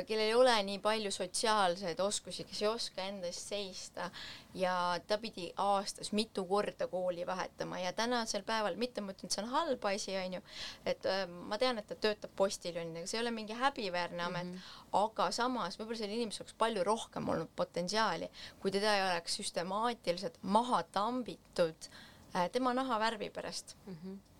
kellel 0.08 0.26
ei 0.26 0.34
ole 0.34 0.54
nii 0.66 0.78
palju 0.82 1.10
sotsiaalseid 1.14 2.00
oskusi, 2.02 2.44
kes 2.48 2.62
ei 2.62 2.68
oska 2.68 3.04
enda 3.06 3.28
eest 3.30 3.52
seista 3.52 4.10
ja 4.56 4.74
ta 5.06 5.18
pidi 5.22 5.46
aastas 5.62 6.12
mitu 6.16 6.44
korda 6.48 6.88
kooli 6.90 7.26
vahetama 7.26 7.78
ja 7.78 7.92
tänasel 7.92 8.42
päeval, 8.42 8.76
mitte 8.76 9.00
ma 9.00 9.14
ütlen, 9.14 9.30
et 9.30 9.36
see 9.36 9.44
on 9.44 9.50
halb 9.52 9.84
asi, 9.92 10.16
onju, 10.20 10.42
et 10.86 11.08
äh, 11.10 11.24
ma 11.28 11.58
tean, 11.60 11.78
et 11.78 11.88
ta 11.88 11.98
töötab 12.06 12.32
postiljonidega, 12.36 13.06
see 13.06 13.20
ei 13.20 13.24
ole 13.24 13.34
mingi 13.36 13.56
häbiväärne 13.56 14.22
amet 14.26 14.46
mm, 14.46 14.54
-hmm. 14.54 15.02
aga 15.04 15.30
samas 15.30 15.78
võib-olla 15.78 16.02
sellel 16.02 16.20
inimesel 16.20 16.46
oleks 16.46 16.58
palju 16.58 16.84
rohkem 16.84 17.28
olnud 17.28 17.52
potentsiaali, 17.56 18.30
kui 18.60 18.74
teda 18.74 18.96
ei 18.96 19.04
oleks 19.10 19.36
süstemaatiliselt 19.40 20.38
maha 20.42 20.82
tambitud 20.82 21.90
äh, 22.34 22.50
tema 22.50 22.74
nahavärvi 22.74 23.30
pärast 23.30 23.76
mm. 23.86 23.98
-hmm 24.02 24.35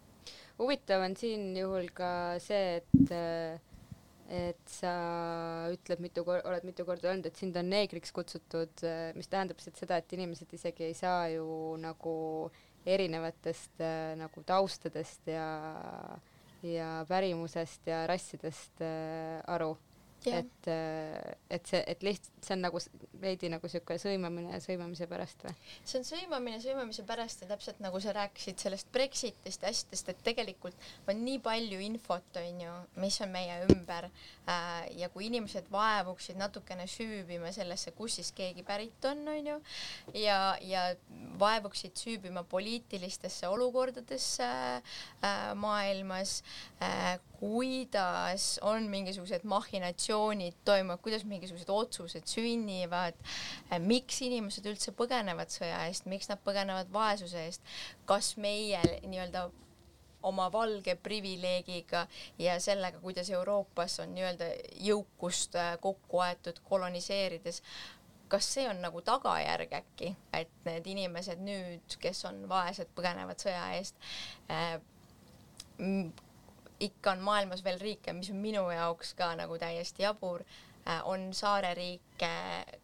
huvitav 0.59 1.05
on 1.07 1.16
siin 1.19 1.51
juhul 1.57 1.90
ka 1.97 2.11
see, 2.42 2.81
et 2.81 3.62
et 4.27 4.62
sa 4.66 4.92
ütled 5.71 6.01
mitu 6.03 6.25
kor-, 6.27 6.42
oled 6.51 6.64
mitu 6.66 6.83
korda 6.87 7.12
öelnud, 7.12 7.29
et 7.29 7.38
sind 7.38 7.55
on 7.61 7.69
neegriks 7.71 8.11
kutsutud, 8.14 8.83
mis 9.14 9.31
tähendab 9.31 9.61
lihtsalt 9.61 9.79
seda, 9.79 10.01
et 10.03 10.14
inimesed 10.16 10.51
isegi 10.57 10.88
ei 10.88 10.97
saa 10.99 11.29
ju 11.31 11.47
nagu 11.79 12.16
erinevatest 12.87 13.85
nagu 14.19 14.42
taustadest 14.47 15.31
ja 15.31 15.47
ja 16.66 17.05
pärimusest 17.07 17.87
ja 17.87 18.03
rassidest 18.11 18.83
aru. 19.47 19.77
Et, 20.35 20.69
et 21.51 21.69
see, 21.71 21.83
et 21.87 22.03
lihtsalt 22.03 22.37
see 22.47 22.55
on 22.55 22.62
nagu 22.67 22.81
veidi 23.21 23.51
nagu 23.51 23.69
siuke 23.71 23.97
sõimamine 24.01 24.59
sõimamise 24.62 25.09
pärast 25.11 25.43
või? 25.47 25.55
see 25.85 26.01
on 26.01 26.07
sõimamine 26.07 26.61
sõimamise 26.62 27.05
pärast 27.07 27.43
ja 27.43 27.49
täpselt 27.51 27.81
nagu 27.85 28.01
sa 28.03 28.15
rääkisid 28.17 28.62
sellest 28.62 28.91
Brexitist 28.95 29.65
ja 29.65 29.73
asjadest, 29.73 30.11
et 30.12 30.23
tegelikult 30.27 30.87
on 31.11 31.23
nii 31.25 31.41
palju 31.45 31.81
infot, 31.87 32.41
on 32.41 32.62
ju, 32.62 32.75
mis 33.03 33.19
on 33.25 33.33
meie 33.35 33.59
ümber 33.67 34.09
äh, 34.09 34.87
ja 35.01 35.11
kui 35.12 35.29
inimesed 35.31 35.71
vaevuksid 35.73 36.39
natukene 36.41 36.87
süübima 36.91 37.53
sellesse, 37.57 37.95
kus 37.97 38.21
siis 38.21 38.33
keegi 38.37 38.65
pärit 38.67 39.11
on, 39.11 39.25
on 39.33 39.53
ju, 39.53 39.59
ja, 40.23 40.41
ja 40.62 40.87
vaevuksid 41.41 41.97
süübima 41.99 42.45
poliitilistesse 42.49 43.49
olukordadesse 43.49 44.47
äh, 44.47 45.55
maailmas 45.59 46.43
äh,, 46.83 47.17
kuidas 47.40 48.57
on 48.64 48.88
mingisugused 48.92 49.44
mahhinatsioonid 49.49 50.57
toimuvad, 50.64 51.03
kuidas 51.05 51.25
mingisugused 51.29 51.70
otsused 51.72 52.27
sünnivad, 52.31 53.18
miks 53.85 54.22
inimesed 54.27 54.66
üldse 54.70 54.94
põgenevad 54.96 55.53
sõja 55.53 55.85
eest, 55.90 56.09
miks 56.11 56.31
nad 56.33 56.42
põgenevad 56.46 56.90
vaesuse 56.94 57.46
eest, 57.49 57.77
kas 58.09 58.35
meie 58.40 58.81
nii-öelda 59.05 59.49
oma 60.27 60.49
valge 60.53 60.96
privileegiga 60.96 62.07
ja 62.38 62.61
sellega, 62.61 62.99
kuidas 63.01 63.31
Euroopas 63.31 64.01
on 64.03 64.14
nii-öelda 64.16 64.49
jõukust 64.88 65.55
äh, 65.61 65.77
kokku 65.81 66.20
aetud 66.25 66.59
koloniseerides, 66.66 67.62
kas 68.29 68.49
see 68.57 68.66
on 68.68 68.81
nagu 68.83 69.03
tagajärg 69.07 69.77
äkki, 69.79 70.12
et 70.35 70.51
need 70.66 70.88
inimesed 70.96 71.42
nüüd, 71.46 71.99
kes 72.03 72.25
on 72.27 72.42
vaesed, 72.51 72.90
põgenevad 72.99 73.42
sõja 73.42 73.68
eest 73.79 74.09
äh,, 74.51 74.79
ikka 76.81 77.12
on 77.17 77.25
maailmas 77.25 77.65
veel 77.65 77.81
riike, 77.81 78.12
mis 78.12 78.31
on 78.31 78.41
minu 78.43 78.65
jaoks 78.71 79.15
ka 79.15 79.35
nagu 79.39 79.59
täiesti 79.59 80.03
jabur, 80.03 80.45
on 81.05 81.35
saareriike 81.35 82.29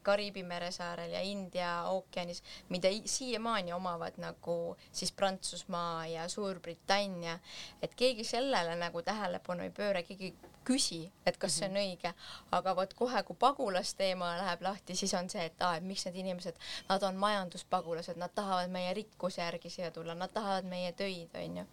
Kariibi 0.03 0.43
meresaarel 0.43 1.11
ja 1.11 1.21
India 1.21 1.85
ookeanis, 1.89 2.43
mida 2.69 2.89
siiamaani 3.05 3.73
omavad 3.73 4.17
nagu 4.19 4.77
siis 4.93 5.13
Prantsusmaa 5.13 6.07
ja 6.07 6.29
Suurbritannia, 6.29 7.39
et 7.83 7.95
keegi 7.95 8.25
sellele 8.25 8.75
nagu 8.77 9.03
tähelepanu 9.03 9.63
ei 9.63 9.71
pööra, 9.71 10.03
keegi 10.03 10.35
küsi, 10.67 11.13
et 11.27 11.39
kas 11.43 11.59
see 11.59 11.69
on 11.69 11.79
õige, 11.79 12.13
aga 12.55 12.75
vot 12.79 12.93
kohe, 12.95 13.23
kui 13.27 13.37
pagulasteema 13.39 14.33
läheb 14.39 14.63
lahti, 14.63 14.97
siis 14.99 15.15
on 15.19 15.31
see, 15.31 15.47
et 15.51 15.63
aa, 15.63 15.77
et 15.79 15.87
miks 15.87 16.07
need 16.07 16.21
inimesed, 16.23 16.59
nad 16.89 17.03
on 17.07 17.19
majanduspagulased, 17.23 18.19
nad 18.19 18.35
tahavad 18.35 18.71
meie 18.71 18.95
rikkuse 18.99 19.43
järgi 19.43 19.71
siia 19.71 19.91
tulla, 19.95 20.15
nad 20.15 20.31
tahavad 20.35 20.67
meie 20.71 20.93
töid, 20.99 21.35
onju 21.39 21.67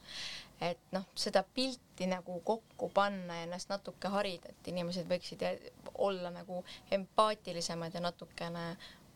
et 0.62 0.91
noh, 0.91 1.06
seda 1.15 1.43
pilti 1.56 2.08
nagu 2.10 2.39
kokku 2.45 2.89
panna 2.93 3.39
ja 3.39 3.48
ennast 3.48 3.72
natuke 3.72 4.12
harida, 4.12 4.52
et 4.52 4.67
inimesed 4.72 5.08
võiksid 5.10 5.45
olla 5.95 6.32
nagu 6.34 6.63
empaatilisemad 6.95 7.95
ja 7.95 8.04
natukene 8.04 8.65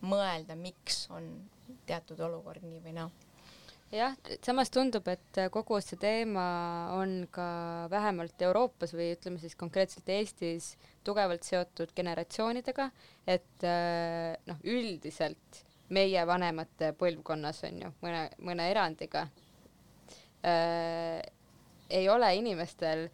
mõelda, 0.08 0.56
miks 0.60 1.06
on 1.12 1.30
teatud 1.88 2.20
olukord 2.24 2.64
nii 2.64 2.80
või 2.84 2.96
naa. 2.96 3.10
jah, 3.94 4.16
samas 4.46 4.72
tundub, 4.74 5.08
et 5.12 5.42
kogu 5.52 5.80
see 5.84 6.00
teema 6.00 6.46
on 6.96 7.28
ka 7.32 7.46
vähemalt 7.92 8.42
Euroopas 8.42 8.96
või 8.96 9.12
ütleme 9.18 9.40
siis 9.40 9.56
konkreetselt 9.60 10.10
Eestis 10.10 10.74
tugevalt 11.04 11.44
seotud 11.44 11.92
generatsioonidega, 11.96 12.90
et 13.28 13.68
noh, 14.48 14.64
üldiselt 14.64 15.64
meie 15.94 16.24
vanemate 16.28 16.94
põlvkonnas 16.98 17.64
on 17.68 17.82
ju 17.84 17.96
mõne, 18.02 18.28
mõne 18.42 18.70
erandiga 18.72 19.28
äh, 20.46 21.22
ei 21.90 22.10
ole 22.10 22.30
inimestel 22.36 23.08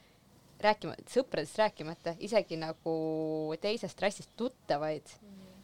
rääkima, 0.63 0.95
sõpradest 1.09 1.59
rääkimata 1.59 2.15
isegi 2.23 2.57
nagu 2.59 2.95
teisest 3.61 4.01
rassist 4.03 4.31
tuttavaid. 4.39 5.07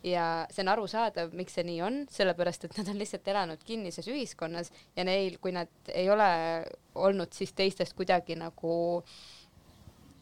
Ja 0.05 0.45
see 0.53 0.61
on 0.61 0.69
arusaadav, 0.69 1.31
miks 1.33 1.55
see 1.57 1.65
nii 1.65 1.79
on, 1.81 2.03
sellepärast 2.13 2.67
et 2.67 2.75
nad 2.77 2.91
on 2.91 2.99
lihtsalt 3.01 3.25
elanud 3.31 3.63
kinnises 3.65 4.05
ühiskonnas 4.11 4.69
ja 4.93 5.05
neil, 5.07 5.39
kui 5.41 5.55
nad 5.55 5.71
ei 5.89 6.11
ole 6.13 6.27
olnud 7.01 7.33
siis 7.33 7.55
teistest 7.57 7.95
kuidagi 7.97 8.37
nagu 8.37 8.75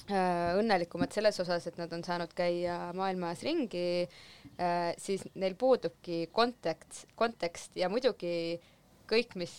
äh, 0.08 0.54
õnnelikumad 0.56 1.12
selles 1.12 1.42
osas, 1.44 1.68
et 1.68 1.82
nad 1.82 1.92
on 1.92 2.06
saanud 2.08 2.32
käia 2.38 2.78
maailmas 2.96 3.44
ringi 3.44 4.06
äh,, 4.06 4.94
siis 4.96 5.28
neil 5.36 5.60
puudubki 5.60 6.30
kontekst, 6.32 7.10
kontekst 7.20 7.76
ja 7.76 7.92
muidugi 7.92 8.62
kõik, 9.12 9.36
mis 9.36 9.52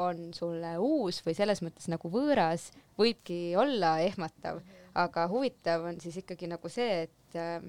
on 0.00 0.30
sulle 0.36 0.76
uus 0.80 1.20
või 1.26 1.36
selles 1.38 1.62
mõttes 1.64 1.90
nagu 1.92 2.10
võõras, 2.12 2.70
võibki 2.98 3.56
olla 3.58 3.98
ehmatav, 4.04 4.62
aga 4.98 5.26
huvitav 5.30 5.86
on 5.90 6.00
siis 6.02 6.20
ikkagi 6.22 6.50
nagu 6.50 6.72
see, 6.72 7.04
et 7.06 7.38
äh, 7.38 7.60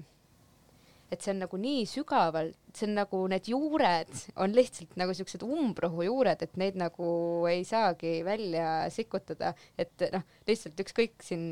et 1.12 1.20
see 1.20 1.34
on 1.34 1.42
nagu 1.44 1.58
nii 1.60 1.82
sügavalt, 1.88 2.56
see 2.72 2.86
on 2.88 2.94
nagu 2.96 3.18
need 3.28 3.48
juured 3.52 4.12
on 4.40 4.54
lihtsalt 4.56 4.94
nagu 5.00 5.12
siuksed 5.16 5.44
umbrohu 5.44 6.06
juured, 6.06 6.40
et 6.44 6.56
neid 6.60 6.78
nagu 6.80 7.08
ei 7.50 7.66
saagi 7.68 8.20
välja 8.24 8.86
sikutada, 8.92 9.52
et 9.76 10.06
noh, 10.14 10.24
lihtsalt 10.48 10.80
ükskõik 10.86 11.20
siin 11.24 11.44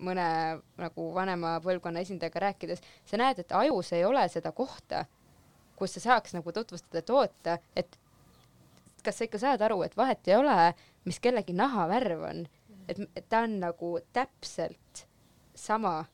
mõne 0.00 0.26
nagu 0.80 1.06
vanema 1.14 1.58
põlvkonna 1.62 2.02
esindajaga 2.02 2.44
rääkides, 2.48 2.82
sa 3.06 3.20
näed, 3.20 3.42
et 3.42 3.54
ajus 3.60 3.92
ei 3.94 4.04
ole 4.08 4.26
seda 4.32 4.52
kohta, 4.56 5.04
kus 5.78 5.94
sa 5.96 6.02
saaks 6.08 6.34
nagu 6.36 6.52
tutvustada, 6.54 7.02
et 7.02 7.14
oota, 7.14 7.58
et 7.78 7.98
kas 9.02 9.18
sa 9.18 9.24
ikka 9.24 9.38
saad 9.38 9.62
aru, 9.62 9.82
et 9.82 9.96
vahet 9.96 10.28
ei 10.28 10.36
ole, 10.36 10.72
mis 11.04 11.20
kellegi 11.20 11.52
nahavärv 11.52 12.22
on, 12.30 12.46
et 12.88 13.28
ta 13.28 13.44
on 13.46 13.60
nagu 13.60 13.98
täpselt 14.12 15.06
sama 15.54 16.04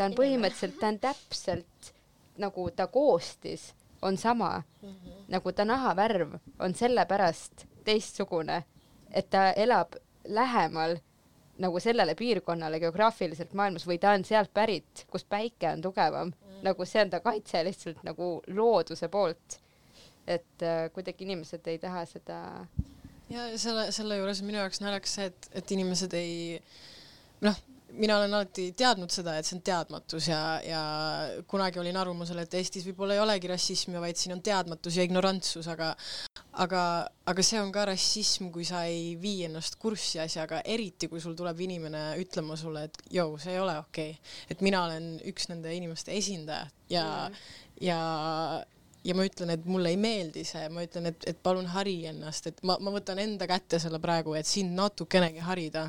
ta 0.00 0.08
on 0.08 0.16
põhimõtteliselt, 0.16 0.78
ta 0.80 0.88
on 0.88 0.98
täpselt 1.02 1.92
nagu 2.40 2.70
ta 2.76 2.86
koostis 2.88 3.74
on 4.02 4.16
sama 4.16 4.62
mm, 4.82 4.88
-hmm. 4.88 5.24
nagu 5.28 5.52
ta 5.52 5.64
nahavärv 5.64 6.38
on 6.58 6.74
sellepärast 6.74 7.66
teistsugune, 7.84 8.64
et 9.10 9.30
ta 9.30 9.50
elab 9.52 9.96
lähemal 10.24 10.96
nagu 11.58 11.80
sellele 11.80 12.14
piirkonnale 12.14 12.80
geograafiliselt 12.80 13.52
maailmas 13.52 13.86
või 13.86 13.98
ta 13.98 14.10
on 14.16 14.24
sealt 14.24 14.54
pärit, 14.54 15.04
kus 15.10 15.24
päike 15.24 15.68
on 15.68 15.82
tugevam 15.82 16.28
mm., 16.28 16.62
nagu 16.62 16.84
see 16.84 17.02
on 17.02 17.10
ta 17.10 17.20
kaitse 17.20 17.64
lihtsalt 17.64 18.02
nagu 18.02 18.42
looduse 18.46 19.08
poolt. 19.08 19.60
Et 20.26 20.66
äh, 20.66 20.86
kuidagi 20.94 21.26
inimesed 21.26 21.66
ei 21.70 21.78
taha 21.82 22.04
seda 22.08 22.40
ja 23.30 23.48
selle, 23.58 23.90
selle 23.94 24.20
juures 24.20 24.42
minu 24.46 24.60
jaoks 24.60 24.82
naljakas 24.84 25.18
see, 25.18 25.28
et, 25.30 25.50
et 25.62 25.76
inimesed 25.76 26.16
ei 26.18 26.32
noh, 27.44 27.58
mina 27.92 28.16
olen 28.18 28.34
alati 28.34 28.70
teadnud 28.76 29.10
seda, 29.12 29.36
et 29.38 29.46
see 29.46 29.56
on 29.56 29.62
teadmatus 29.66 30.28
ja, 30.30 30.40
ja 30.64 30.80
kunagi 31.50 31.80
olin 31.82 31.98
arvamusel, 31.98 32.38
et 32.42 32.54
Eestis 32.58 32.86
võib-olla 32.86 33.16
ei 33.16 33.22
olegi 33.22 33.50
rassismi, 33.50 33.98
vaid 34.02 34.18
siin 34.20 34.36
on 34.36 34.42
teadmatus 34.44 34.98
ja 34.98 35.06
ignorantsus, 35.06 35.68
aga 35.72 35.92
aga, 36.64 36.82
aga 37.30 37.46
see 37.46 37.60
on 37.62 37.72
ka 37.74 37.86
rassism, 37.90 38.50
kui 38.54 38.66
sa 38.68 38.84
ei 38.90 39.14
vii 39.20 39.46
ennast 39.48 39.78
kurssi 39.82 40.20
asjaga, 40.22 40.62
eriti 40.64 41.10
kui 41.10 41.22
sul 41.22 41.36
tuleb 41.38 41.62
inimene 41.66 42.04
ütlema 42.22 42.58
sulle, 42.60 42.86
et 42.90 43.00
jõu, 43.18 43.38
see 43.42 43.56
ei 43.56 43.62
ole 43.62 43.78
okei 43.82 44.12
okay.. 44.14 44.34
et 44.54 44.66
mina 44.66 44.84
olen 44.88 45.12
üks 45.30 45.50
nende 45.52 45.74
inimeste 45.76 46.14
esindaja 46.16 46.68
ja 46.92 47.06
mm., 47.28 47.40
ja 47.80 48.00
ja 49.04 49.14
ma 49.16 49.24
ütlen, 49.28 49.54
et 49.54 49.64
mulle 49.68 49.92
ei 49.94 50.00
meeldi 50.00 50.44
see, 50.44 50.66
ma 50.72 50.84
ütlen, 50.84 51.08
et, 51.12 51.24
et 51.30 51.38
palun 51.42 51.70
hari 51.72 52.02
ennast, 52.10 52.50
et 52.50 52.60
ma, 52.66 52.76
ma 52.82 52.92
võtan 52.94 53.20
enda 53.22 53.48
kätte 53.50 53.80
selle 53.82 54.00
praegu, 54.02 54.34
et 54.36 54.48
sind 54.48 54.76
natukenegi 54.76 55.44
harida, 55.46 55.88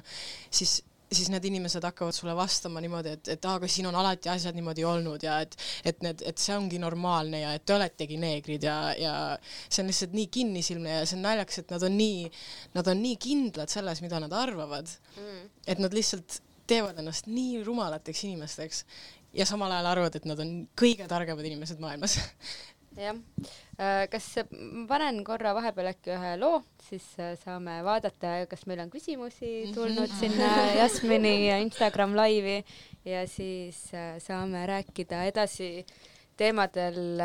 siis 0.49 0.81
siis 1.11 1.27
need 1.27 1.43
inimesed 1.43 1.83
hakkavad 1.83 2.15
sulle 2.15 2.31
vastama 2.35 2.79
niimoodi, 2.83 3.15
et, 3.17 3.29
et 3.33 3.45
aga 3.51 3.67
siin 3.67 3.89
on 3.89 3.95
alati 3.99 4.29
asjad 4.31 4.55
niimoodi 4.55 4.85
olnud 4.87 5.23
ja 5.25 5.41
et, 5.43 5.57
et 5.83 5.99
need, 6.05 6.23
et 6.27 6.39
see 6.39 6.55
ongi 6.55 6.79
normaalne 6.79 7.41
ja 7.41 7.49
et 7.57 7.65
te 7.67 7.75
oletegi 7.75 8.19
neegrid 8.21 8.63
ja, 8.63 8.75
ja 8.95 9.15
see 9.43 9.83
on 9.83 9.91
lihtsalt 9.91 10.15
nii 10.15 10.29
kinnisilmne 10.31 10.93
ja 11.01 11.01
see 11.03 11.17
on 11.19 11.25
naljakas, 11.27 11.59
et 11.63 11.73
nad 11.75 11.83
on 11.87 11.97
nii, 11.99 12.29
nad 12.77 12.91
on 12.93 13.03
nii 13.03 13.17
kindlad 13.27 13.73
selles, 13.73 14.03
mida 14.05 14.21
nad 14.23 14.35
arvavad 14.39 14.87
mm., 15.17 15.41
et 15.75 15.83
nad 15.83 15.99
lihtsalt 15.99 16.39
teevad 16.71 17.03
ennast 17.03 17.27
nii 17.27 17.59
rumalateks 17.67 18.23
inimesteks 18.29 18.85
ja 19.35 19.45
samal 19.47 19.71
ajal 19.71 19.91
arvavad, 19.91 20.15
et 20.15 20.27
nad 20.27 20.39
on 20.43 20.55
kõige 20.79 21.07
targemad 21.11 21.45
inimesed 21.47 21.83
maailmas 21.83 22.17
jah, 22.97 23.17
kas 24.11 24.27
ma 24.51 24.85
panen 24.89 25.21
korra 25.27 25.53
vahepeal 25.57 25.91
äkki 25.93 26.13
ühe 26.15 26.33
loo, 26.39 26.61
siis 26.89 27.05
äh, 27.19 27.33
saame 27.39 27.79
vaadata, 27.85 28.33
kas 28.51 28.65
meil 28.69 28.83
on 28.83 28.91
küsimusi 28.93 29.71
tulnud 29.75 30.11
sinna 30.19 30.49
Jasmini 30.79 31.49
Instagram 31.61 32.15
laivi 32.17 32.59
ja 33.07 33.25
siis 33.29 33.87
äh, 33.95 34.17
saame 34.23 34.65
rääkida 34.69 35.23
edasi 35.29 35.85
teemadel, 36.37 37.21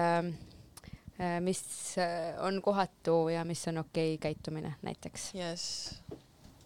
mis 1.41 1.62
äh, 1.99 2.37
on 2.45 2.61
kohatu 2.62 3.29
ja 3.33 3.45
mis 3.49 3.64
on 3.69 3.79
okei 3.85 4.14
okay 4.14 4.31
käitumine 4.31 4.75
näiteks. 4.83 5.33
yes.. 5.35 5.67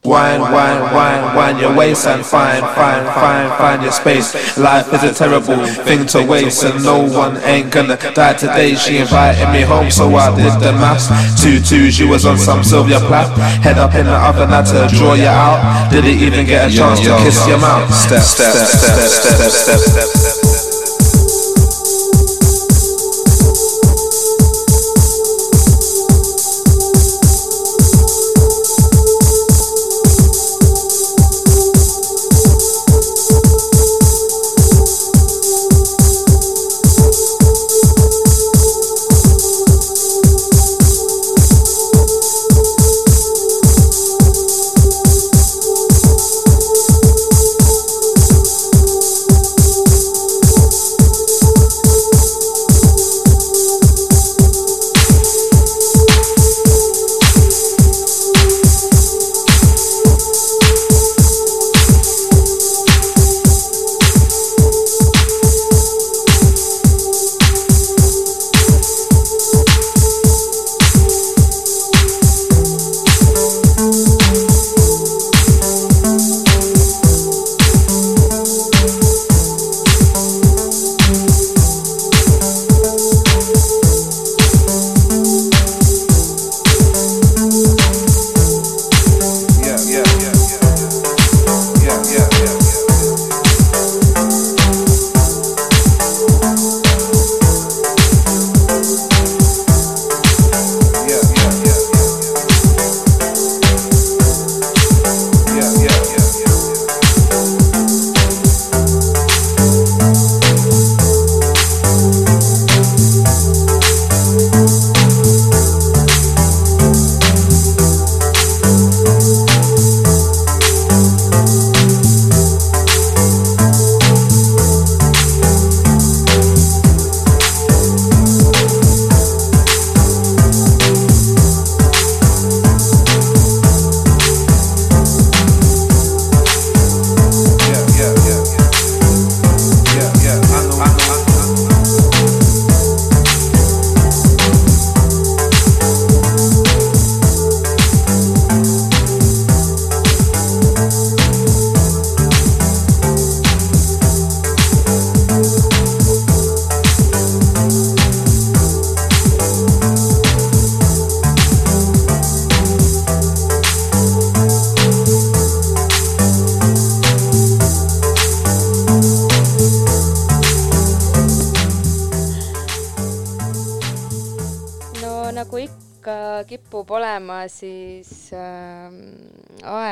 Wine, 0.03 0.41
wine, 0.41 0.81
wine, 0.95 1.37
wine 1.37 1.59
your 1.59 1.77
waist 1.77 2.07
and 2.07 2.25
find, 2.25 2.65
find, 2.75 3.07
find, 3.07 3.53
find 3.59 3.83
your 3.83 3.93
space. 3.93 4.57
Life 4.57 4.91
is 4.95 5.03
a 5.03 5.13
terrible 5.13 5.67
thing 5.85 6.07
to 6.07 6.25
waste, 6.25 6.65
and 6.65 6.83
no 6.83 7.07
one 7.07 7.37
ain't 7.45 7.71
gonna 7.71 7.99
die 8.15 8.33
today. 8.33 8.75
She 8.77 8.97
invited 8.97 9.53
me 9.53 9.61
home, 9.61 9.91
so 9.91 10.09
I 10.17 10.35
did 10.35 10.59
the 10.59 10.73
maths. 10.73 11.09
Two 11.43 11.61
twos, 11.61 11.99
you 11.99 12.09
was 12.09 12.25
on 12.25 12.39
some 12.39 12.65
Sylvia 12.65 12.99
Plath. 13.01 13.37
Head 13.63 13.77
up 13.77 13.95
in 13.95 14.07
the 14.07 14.17
oven, 14.17 14.49
had 14.49 14.65
to 14.73 14.89
draw 14.97 15.13
you 15.13 15.27
out. 15.27 15.91
Didn't 15.91 16.19
even 16.19 16.47
get 16.47 16.73
a 16.73 16.75
chance 16.75 17.01
to 17.01 17.15
kiss 17.23 17.47
your 17.47 17.59
mouth. 17.59 17.93
Step, 17.93 18.23
step, 18.23 18.55
step, 18.55 19.07
step, 19.07 19.51
step, 19.51 19.79
step, 19.79 20.40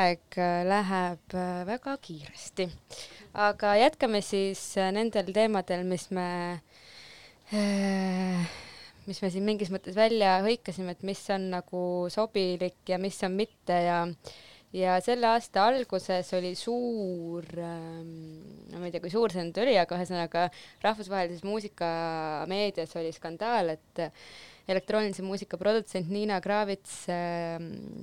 aeg 0.09 0.39
läheb 0.69 1.35
äh, 1.37 1.61
väga 1.67 1.95
kiiresti. 2.01 2.69
aga 3.33 3.75
jätkame 3.79 4.21
siis 4.25 4.61
äh, 4.77 4.91
nendel 4.95 5.31
teemadel, 5.35 5.85
mis 5.87 6.09
me 6.15 6.27
äh,, 7.53 8.49
mis 9.07 9.21
me 9.23 9.31
siin 9.33 9.47
mingis 9.47 9.71
mõttes 9.73 9.97
välja 9.97 10.39
hõikasime, 10.45 10.93
et 10.97 11.07
mis 11.07 11.21
on 11.33 11.49
nagu 11.55 11.81
sobilik 12.13 12.77
ja 12.89 12.99
mis 13.01 13.17
on 13.25 13.37
mitte 13.39 13.81
ja 13.85 14.03
ja 14.73 14.99
selle 15.01 15.25
aasta 15.31 15.63
alguses 15.65 16.29
oli 16.37 16.53
suur 16.57 17.45
ähm,, 17.57 18.11
ma 18.75 18.85
ei 18.85 18.93
tea, 18.93 19.01
kui 19.01 19.13
suur 19.13 19.33
see 19.33 19.45
nüüd 19.47 19.57
oli, 19.63 19.73
aga 19.81 19.97
ühesõnaga 19.97 20.45
rahvusvahelises 20.83 21.45
muusikameedias 21.47 22.93
oli 23.01 23.13
skandaal, 23.15 23.73
et 23.73 24.03
elektroonilise 24.69 25.25
muusika 25.25 25.57
produtsent 25.57 26.09
Niina 26.13 26.39
Kravits 26.43 27.03
äh, 27.09 27.57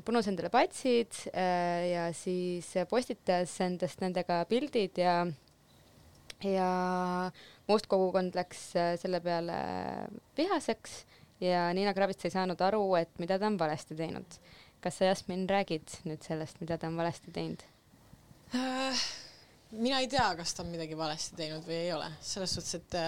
punus 0.06 0.28
endale 0.30 0.50
patsid 0.52 1.14
äh, 1.30 1.90
ja 1.92 2.06
siis 2.16 2.72
postitas 2.90 3.54
endast 3.64 4.02
nendega 4.02 4.42
pildid 4.50 4.98
ja 5.00 5.20
ja 6.44 6.70
must 7.70 7.88
kogukond 7.90 8.36
läks 8.36 8.68
äh, 8.76 8.94
selle 9.00 9.22
peale 9.24 9.56
vihaseks 10.38 11.04
ja 11.40 11.68
Niina 11.76 11.94
Kravits 11.94 12.26
ei 12.26 12.34
saanud 12.34 12.60
aru, 12.64 12.82
et 12.98 13.12
mida 13.22 13.38
ta 13.38 13.48
on 13.50 13.58
valesti 13.60 13.96
teinud. 13.96 14.38
kas 14.80 14.98
sa, 14.98 15.08
Jasmin, 15.08 15.46
räägid 15.48 16.00
nüüd 16.06 16.22
sellest, 16.22 16.60
mida 16.60 16.78
ta 16.78 16.90
on 16.90 16.98
valesti 16.98 17.32
teinud 17.34 17.62
äh,? 18.54 19.06
mina 19.70 20.00
ei 20.02 20.08
tea, 20.08 20.28
kas 20.38 20.54
ta 20.54 20.62
on 20.64 20.74
midagi 20.74 20.98
valesti 20.98 21.38
teinud 21.38 21.64
või 21.66 21.78
ei 21.84 21.94
ole, 21.94 22.10
selles 22.22 22.58
suhtes, 22.58 22.74
et 22.80 22.98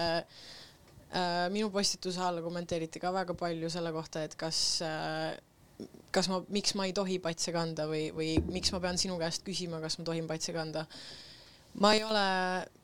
minu 1.49 1.71
postituse 1.73 2.21
all 2.21 2.41
kommenteeriti 2.45 2.99
ka 3.01 3.09
väga 3.11 3.33
palju 3.33 3.69
selle 3.73 3.91
kohta, 3.91 4.21
et 4.27 4.35
kas 4.37 4.81
äh, 4.85 5.37
kas 6.11 6.29
ma, 6.31 6.41
miks 6.53 6.75
ma 6.77 6.87
ei 6.89 6.93
tohi 6.95 7.19
patse 7.23 7.53
kanda 7.55 7.85
või, 7.89 8.09
või 8.15 8.35
miks 8.51 8.73
ma 8.73 8.81
pean 8.83 8.99
sinu 8.99 9.17
käest 9.21 9.45
küsima, 9.47 9.79
kas 9.83 9.99
ma 9.99 10.07
tohin 10.07 10.27
patse 10.29 10.55
kanda. 10.55 10.85
ma 11.79 11.93
ei 11.95 12.03
ole, 12.03 12.23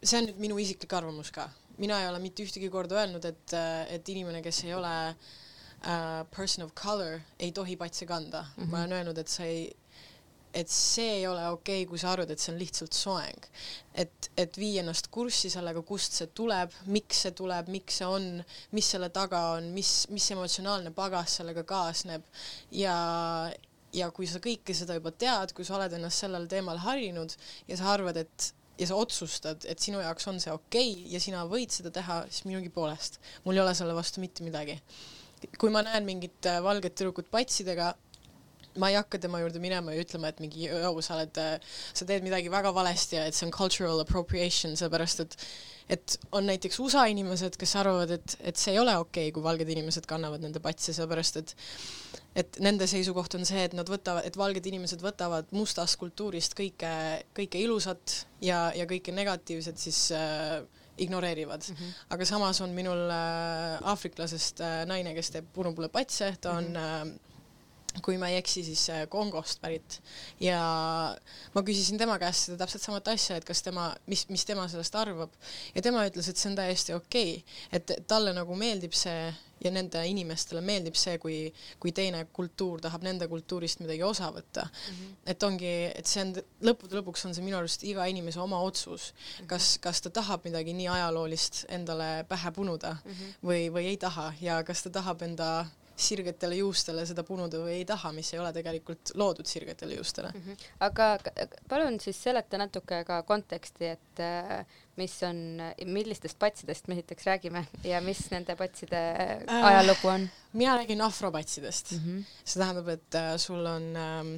see 0.04 0.20
on 0.22 0.30
nüüd 0.30 0.42
minu 0.44 0.60
isiklik 0.62 0.94
arvamus 0.94 1.32
ka, 1.36 1.48
mina 1.82 1.98
ei 2.02 2.10
ole 2.10 2.22
mitte 2.24 2.46
ühtegi 2.46 2.70
korda 2.72 3.02
öelnud, 3.02 3.26
et, 3.26 3.56
et 3.92 4.14
inimene, 4.14 4.44
kes 4.46 4.62
ei 4.68 4.76
ole 4.78 4.94
uh, 5.12 6.22
person 6.36 6.68
of 6.68 6.76
color, 6.78 7.20
ei 7.40 7.52
tohi 7.52 7.76
patse 7.76 8.06
kanda 8.06 8.46
mm. 8.46 8.64
-hmm. 8.64 8.72
ma 8.72 8.84
olen 8.84 9.00
öelnud, 9.00 9.18
et 9.18 9.28
sa 9.28 9.44
ei 9.44 9.66
et 10.56 10.72
see 10.72 11.20
ei 11.20 11.28
ole 11.28 11.44
okei 11.52 11.82
okay,, 11.84 11.90
kui 11.90 12.00
sa 12.00 12.14
arvad, 12.14 12.32
et 12.32 12.42
see 12.42 12.54
on 12.54 12.60
lihtsalt 12.62 12.96
soeng. 12.96 13.48
et, 13.94 14.30
et 14.38 14.58
vii 14.60 14.80
ennast 14.82 15.12
kurssi 15.12 15.52
sellega, 15.52 15.84
kust 15.88 16.18
see 16.20 16.32
tuleb, 16.36 16.74
miks 16.92 17.26
see 17.26 17.36
tuleb, 17.36 17.70
miks 17.72 18.02
see 18.02 18.10
on, 18.10 18.28
mis 18.76 18.90
selle 18.96 19.12
taga 19.16 19.42
on, 19.58 19.70
mis, 19.76 19.94
mis 20.16 20.32
emotsionaalne 20.36 20.92
pagas 20.96 21.40
sellega 21.42 21.64
kaasneb 21.68 22.26
ja 22.72 22.98
ja 23.96 24.10
kui 24.12 24.28
sa 24.28 24.42
kõike 24.44 24.76
seda 24.76 24.98
juba 24.98 25.14
tead, 25.16 25.54
kui 25.56 25.64
sa 25.68 25.78
oled 25.78 25.94
ennast 25.96 26.26
sellel 26.26 26.50
teemal 26.52 26.82
harjunud 26.84 27.36
ja 27.70 27.78
sa 27.80 27.94
arvad, 27.94 28.20
et 28.20 28.52
ja 28.80 28.88
sa 28.90 28.98
otsustad, 29.00 29.64
et 29.70 29.80
sinu 29.80 30.02
jaoks 30.04 30.28
on 30.32 30.42
see 30.44 30.54
okei 30.54 30.90
okay 30.92 31.14
ja 31.14 31.22
sina 31.24 31.46
võid 31.48 31.72
seda 31.72 31.92
teha, 31.96 32.24
siis 32.30 32.48
minugi 32.48 32.72
poolest 32.74 33.22
mul 33.46 33.56
ei 33.56 33.64
ole 33.64 33.76
selle 33.78 33.96
vastu 33.96 34.24
mitte 34.24 34.44
midagi. 34.44 34.76
kui 35.60 35.70
ma 35.70 35.84
näen 35.86 36.08
mingit 36.08 36.48
äh, 36.50 36.62
valget 36.64 36.96
tüdrukut 36.98 37.30
patsidega, 37.32 37.94
ma 38.82 38.90
ei 38.92 38.98
hakka 39.00 39.20
tema 39.24 39.40
juurde 39.44 39.62
minema 39.64 39.94
ja 39.94 40.04
ütlema, 40.04 40.32
et 40.32 40.42
mingi 40.44 40.68
joo, 40.68 41.02
sa 41.06 41.16
oled, 41.18 41.40
sa 41.66 42.08
teed 42.08 42.26
midagi 42.26 42.52
väga 42.54 42.74
valesti 42.76 43.20
ja 43.20 43.26
et 43.30 43.38
see 43.38 43.48
on 43.48 43.56
cultural 43.56 44.04
appropriation, 44.04 44.76
sellepärast 44.80 45.26
et 45.26 45.40
et 45.86 46.16
on 46.34 46.48
näiteks 46.50 46.80
USA 46.82 47.04
inimesed, 47.14 47.60
kes 47.62 47.76
arvavad, 47.78 48.10
et, 48.16 48.36
et 48.42 48.58
see 48.58 48.74
ei 48.74 48.80
ole 48.82 48.96
okei 48.98 49.28
okay,, 49.28 49.34
kui 49.36 49.44
valged 49.46 49.70
inimesed 49.70 50.08
kannavad 50.10 50.42
nende 50.42 50.62
patse, 50.64 50.96
sellepärast 50.98 51.42
et 51.44 51.56
et 52.36 52.58
nende 52.60 52.88
seisukoht 52.90 53.38
on 53.38 53.46
see, 53.48 53.62
et 53.64 53.76
nad 53.78 53.88
võtavad, 53.88 54.26
et 54.28 54.36
valged 54.36 54.66
inimesed 54.68 55.04
võtavad 55.04 55.54
mustast 55.56 55.96
kultuurist 56.02 56.58
kõike, 56.58 56.90
kõike 57.38 57.62
ilusat 57.62 58.26
ja, 58.44 58.68
ja 58.76 58.88
kõike 58.90 59.14
negatiivset 59.16 59.80
siis 59.80 60.10
äh, 60.16 60.60
ignoreerivad 60.98 61.64
mm. 61.70 61.76
-hmm. 61.76 61.94
aga 62.10 62.26
samas 62.26 62.62
on 62.62 62.70
minul 62.70 63.10
äh, 63.10 63.80
aafriklasest 63.82 64.62
äh, 64.62 64.84
naine, 64.86 65.14
kes 65.14 65.32
teeb 65.32 65.48
punupule 65.54 65.90
patse, 65.90 66.36
ta 66.42 66.52
on 66.52 66.64
mm 66.64 66.76
-hmm. 66.76 67.16
äh, 67.16 67.35
kui 68.04 68.18
ma 68.22 68.30
ei 68.32 68.40
eksi, 68.42 68.64
siis 68.68 68.84
äh, 68.94 69.06
Kongost 69.12 69.62
pärit 69.64 70.00
ja 70.42 70.60
ma 71.54 71.64
küsisin 71.66 72.00
tema 72.02 72.18
käest 72.22 72.50
seda 72.50 72.64
täpselt 72.64 72.84
samat 72.84 73.08
asja, 73.14 73.40
et 73.40 73.48
kas 73.48 73.64
tema, 73.66 73.90
mis, 74.12 74.26
mis 74.30 74.46
tema 74.48 74.68
sellest 74.72 74.96
arvab 75.00 75.34
ja 75.76 75.84
tema 75.86 76.06
ütles, 76.10 76.30
et 76.30 76.40
see 76.40 76.52
on 76.52 76.60
täiesti 76.60 76.96
okei 76.98 77.38
okay., 77.40 77.60
et 77.80 78.08
talle 78.10 78.34
nagu 78.36 78.58
meeldib 78.60 78.96
see 78.96 79.30
ja 79.64 79.72
nende 79.74 80.02
inimestele 80.10 80.62
meeldib 80.66 80.98
see, 81.00 81.18
kui, 81.22 81.38
kui 81.82 81.94
teine 81.96 82.26
kultuur 82.36 82.82
tahab 82.84 83.06
nende 83.08 83.28
kultuurist 83.32 83.82
midagi 83.84 84.04
osa 84.04 84.30
võtta 84.36 84.66
mm. 84.66 84.98
-hmm. 84.98 85.16
et 85.32 85.44
ongi, 85.48 85.74
et 85.96 86.12
see 86.12 86.26
on, 86.26 86.34
lõppude 86.70 87.00
lõpuks 87.00 87.26
on 87.30 87.36
see 87.38 87.46
minu 87.46 87.58
arust 87.58 87.84
iga 87.88 88.06
inimese 88.12 88.40
oma 88.44 88.60
otsus 88.60 89.14
mm, 89.14 89.24
-hmm. 89.24 89.48
kas, 89.54 89.78
kas 89.82 90.02
ta 90.02 90.10
tahab 90.10 90.46
midagi 90.46 90.74
nii 90.74 90.88
ajaloolist 90.98 91.66
endale 91.70 92.26
pähe 92.28 92.52
punuda 92.52 92.98
mm 92.98 93.12
-hmm. 93.12 93.34
või, 93.44 93.72
või 93.72 93.88
ei 93.94 93.98
taha 93.98 94.34
ja 94.42 94.64
kas 94.64 94.84
ta 94.84 94.90
tahab 94.90 95.22
enda 95.22 95.66
sirgetele 95.96 96.58
juustele 96.60 97.06
seda 97.08 97.24
punuda 97.24 97.62
või 97.64 97.80
ei 97.80 97.86
taha, 97.88 98.12
mis 98.16 98.34
ei 98.34 98.40
ole 98.42 98.52
tegelikult 98.56 99.14
loodud 99.16 99.48
sirgetele 99.48 99.96
juustele 99.96 100.32
mm. 100.34 100.42
-hmm. 100.42 100.72
aga 100.88 101.10
palun 101.70 102.00
siis 102.04 102.20
seleta 102.24 102.60
natuke 102.60 103.04
ka 103.08 103.22
konteksti, 103.24 103.94
et 103.96 104.24
äh, 104.24 104.66
mis 105.00 105.16
on, 105.24 105.62
millistest 105.86 106.40
patsidest 106.40 106.88
me 106.88 106.98
esiteks 107.00 107.26
räägime 107.26 107.66
ja 107.84 108.02
mis 108.02 108.26
nende 108.32 108.56
patside 108.56 109.04
äh, 109.48 109.66
ajalugu 109.72 110.08
on? 110.08 110.30
mina 110.54 110.76
räägin 110.76 111.02
afropatsidest 111.02 111.92
mm. 111.92 112.00
-hmm. 112.06 112.24
see 112.44 112.60
tähendab, 112.60 112.88
et 112.88 113.16
äh, 113.16 113.38
sul 113.38 113.66
on 113.66 113.96
ähm, 113.96 114.36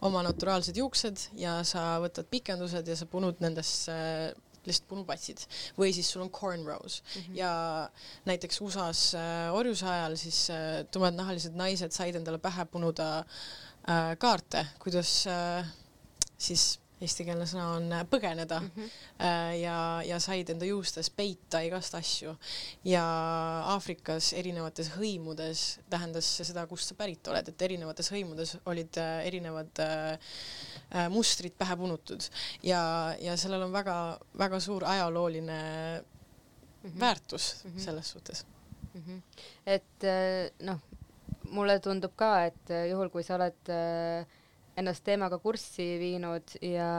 oma 0.00 0.22
naturaalsed 0.22 0.76
juuksed 0.76 1.28
ja 1.32 1.64
sa 1.64 1.98
võtad 2.00 2.26
pikendused 2.30 2.86
ja 2.88 2.96
sa 2.96 3.06
punud 3.06 3.40
nendesse 3.40 3.92
äh, 3.92 4.47
lihtsalt 4.68 4.88
punupatsid 4.88 5.44
või 5.78 5.92
siis 5.96 6.10
sul 6.12 6.24
on 6.26 6.30
cornrows 6.30 7.00
mm 7.02 7.22
-hmm. 7.22 7.38
ja 7.40 7.52
näiteks 8.28 8.60
USA-s 8.60 9.14
äh, 9.14 9.54
orjuse 9.54 9.86
ajal 9.86 10.16
siis 10.16 10.50
äh, 10.50 10.84
tumednahalised 10.90 11.56
naised 11.56 11.92
said 11.92 12.16
endale 12.16 12.38
pähe 12.38 12.64
punuda 12.64 13.08
äh, 13.18 14.16
kaarte, 14.18 14.66
kuidas 14.78 15.26
äh, 15.26 15.66
siis 16.38 16.78
eestikeelne 17.02 17.46
sõna 17.46 17.66
on 17.76 17.86
äh, 17.94 18.02
põgeneda 18.10 18.60
mm 18.60 18.70
-hmm. 18.74 18.90
ja, 19.60 19.76
ja 20.06 20.18
said 20.20 20.50
enda 20.50 20.66
juustes 20.66 21.10
peita 21.10 21.60
igast 21.62 21.94
asju. 21.94 22.34
ja 22.84 23.04
Aafrikas 23.74 24.32
erinevates 24.32 24.90
hõimudes 24.96 25.78
tähendas 25.90 26.36
see 26.36 26.44
seda, 26.44 26.66
kust 26.66 26.88
sa 26.88 26.94
pärit 26.94 27.28
oled, 27.28 27.48
et 27.48 27.62
erinevates 27.62 28.10
hõimudes 28.12 28.56
olid 28.66 28.98
erinevad 29.24 29.82
äh, 29.84 31.08
mustrid 31.10 31.54
pähe 31.58 31.76
punutud 31.76 32.22
ja, 32.62 33.14
ja 33.20 33.36
sellel 33.36 33.62
on 33.62 33.72
väga-väga 33.72 34.60
suur 34.60 34.84
ajalooline 34.84 35.58
mm 36.02 36.90
-hmm. 36.90 37.00
väärtus 37.00 37.64
mm 37.64 37.70
-hmm. 37.70 37.84
selles 37.84 38.10
suhtes 38.10 38.46
mm. 38.94 39.02
-hmm. 39.02 39.22
et 39.66 40.02
noh, 40.60 40.80
mulle 41.50 41.78
tundub 41.80 42.12
ka, 42.16 42.44
et 42.44 42.70
juhul, 42.90 43.08
kui 43.08 43.22
sa 43.22 43.34
oled 43.34 43.70
äh, 43.72 44.26
ennast 44.78 45.04
teemaga 45.06 45.40
kurssi 45.42 45.88
viinud 46.00 46.58
ja 46.64 46.90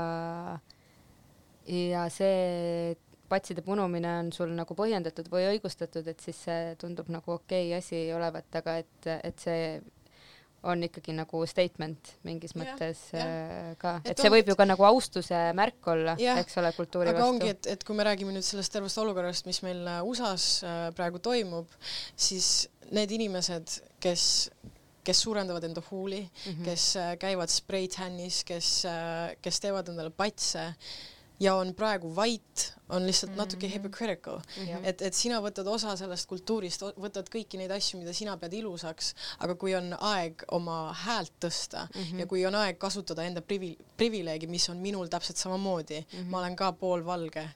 ja 1.69 2.07
see 2.13 2.97
patside 3.29 3.61
punumine 3.61 4.09
on 4.23 4.31
sul 4.33 4.51
nagu 4.57 4.75
põhjendatud 4.75 5.29
või 5.29 5.45
õigustatud, 5.53 6.07
et 6.09 6.19
siis 6.23 6.41
see 6.47 6.73
tundub 6.81 7.11
nagu 7.13 7.37
okei 7.37 7.69
okay 7.69 7.77
asi 7.77 8.01
olevat, 8.15 8.49
aga 8.57 8.79
et, 8.81 9.09
et 9.21 9.45
see 9.45 9.63
on 10.67 10.81
ikkagi 10.83 11.13
nagu 11.15 11.41
statement 11.47 12.13
mingis 12.27 12.51
ja, 12.55 12.59
mõttes 12.59 13.03
ja. 13.13 13.25
Äh, 13.25 13.69
ka, 13.79 13.93
et, 14.03 14.11
et 14.13 14.23
see 14.23 14.31
võib 14.33 14.49
ju 14.51 14.57
ka 14.59 14.65
nagu 14.67 14.83
austuse 14.89 15.39
märk 15.55 15.87
olla, 15.93 16.17
eks 16.19 16.59
ole, 16.59 16.73
kultuuri 16.75 17.13
aga 17.13 17.21
vastu. 17.21 17.35
ongi, 17.35 17.53
et, 17.53 17.69
et 17.75 17.85
kui 17.87 17.95
me 17.95 18.07
räägime 18.07 18.35
nüüd 18.35 18.45
sellest 18.45 18.73
tervest 18.75 18.99
olukorrast, 18.99 19.47
mis 19.47 19.61
meil 19.63 19.85
äh, 19.87 20.01
USA-s 20.03 20.65
äh, 20.67 20.81
praegu 20.97 21.21
toimub, 21.23 21.71
siis 22.19 22.67
need 22.91 23.13
inimesed, 23.15 23.79
kes 24.03 24.25
kes 25.09 25.21
suurendavad 25.25 25.63
enda 25.65 25.81
huuli 25.91 26.21
mm, 26.21 26.51
-hmm. 26.51 26.65
kes 26.65 26.95
äh, 26.97 27.13
käivad 27.19 27.49
spray-tannis, 27.49 28.43
kes, 28.45 28.85
äh, 28.85 29.37
kes 29.41 29.59
teevad 29.59 29.89
endale 29.89 30.09
patse 30.09 30.73
ja 31.39 31.55
on 31.55 31.71
praegu 31.75 32.11
vait, 32.15 32.73
on 32.89 33.05
lihtsalt 33.07 33.31
mm 33.31 33.35
-hmm. 33.35 33.37
natuke 33.37 33.71
hypocritical 33.73 34.37
mm. 34.37 34.65
-hmm. 34.65 34.79
et, 34.83 35.01
et 35.01 35.13
sina 35.13 35.39
võtad 35.41 35.67
osa 35.67 35.95
sellest 35.95 36.27
kultuurist, 36.27 36.81
võtad 36.81 37.29
kõiki 37.35 37.57
neid 37.57 37.71
asju, 37.71 37.99
mida 37.99 38.13
sina 38.13 38.37
pead 38.37 38.53
ilusaks, 38.53 39.13
aga 39.39 39.55
kui 39.55 39.75
on 39.75 39.95
aeg 39.99 40.43
oma 40.51 40.93
häält 40.93 41.33
tõsta 41.45 41.87
mm 41.87 42.01
-hmm. 42.01 42.19
ja 42.19 42.25
kui 42.25 42.45
on 42.45 42.55
aeg 42.55 42.77
kasutada 42.77 43.23
enda 43.23 43.41
privi-, 43.41 43.77
privileegi, 43.97 44.47
mis 44.47 44.69
on 44.69 44.77
minul 44.77 45.07
täpselt 45.07 45.37
samamoodi 45.37 45.99
mm, 45.99 46.19
-hmm. 46.19 46.29
ma 46.29 46.39
olen 46.39 46.55
ka 46.55 46.71
poolvalge, 46.71 47.49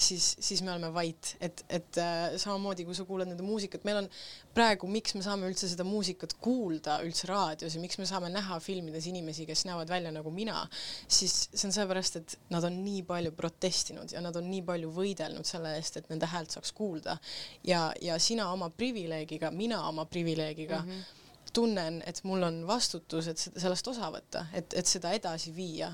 siis, 0.00 0.36
siis 0.40 0.62
me 0.62 0.72
oleme 0.72 0.90
vait, 0.94 1.32
et, 1.40 1.62
et 1.68 1.98
äh, 2.00 2.36
samamoodi 2.40 2.84
kui 2.88 2.96
sa 2.96 3.04
kuulad 3.08 3.28
nende 3.30 3.44
muusikat, 3.44 3.84
meil 3.86 4.00
on 4.02 4.08
praegu, 4.56 4.88
miks 4.90 5.14
me 5.16 5.22
saame 5.24 5.48
üldse 5.50 5.68
seda 5.70 5.84
muusikat 5.86 6.34
kuulda 6.42 6.98
üldse 7.06 7.28
raadios 7.30 7.76
ja 7.76 7.82
miks 7.82 8.00
me 8.00 8.08
saame 8.08 8.30
näha 8.32 8.58
filmides 8.64 9.06
inimesi, 9.10 9.46
kes 9.48 9.66
näevad 9.68 9.92
välja 9.92 10.12
nagu 10.14 10.32
mina, 10.34 10.62
siis 11.08 11.36
see 11.52 11.68
on 11.68 11.76
sellepärast, 11.76 12.20
et 12.20 12.36
nad 12.54 12.66
on 12.66 12.80
nii 12.84 13.04
palju 13.08 13.34
protestinud 13.36 14.14
ja 14.14 14.24
nad 14.24 14.36
on 14.40 14.50
nii 14.50 14.64
palju 14.66 14.90
võidelnud 14.96 15.48
selle 15.48 15.76
eest, 15.78 16.00
et 16.00 16.10
nende 16.12 16.28
häält 16.30 16.56
saaks 16.56 16.74
kuulda. 16.76 17.18
ja, 17.66 17.90
ja 18.00 18.18
sina 18.18 18.50
oma 18.52 18.70
privileegiga, 18.70 19.50
mina 19.50 19.82
oma 19.88 20.04
privileegiga 20.04 20.84
mm 20.84 20.92
-hmm 20.92 21.16
tunnen, 21.52 22.02
et 22.06 22.20
mul 22.22 22.42
on 22.42 22.66
vastutus, 22.66 23.26
et 23.26 23.38
sellest 23.38 23.88
osa 23.88 24.10
võtta, 24.14 24.44
et, 24.54 24.74
et 24.74 24.86
seda 24.86 25.10
edasi 25.10 25.50
viia. 25.56 25.92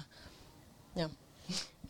jah 0.97 1.11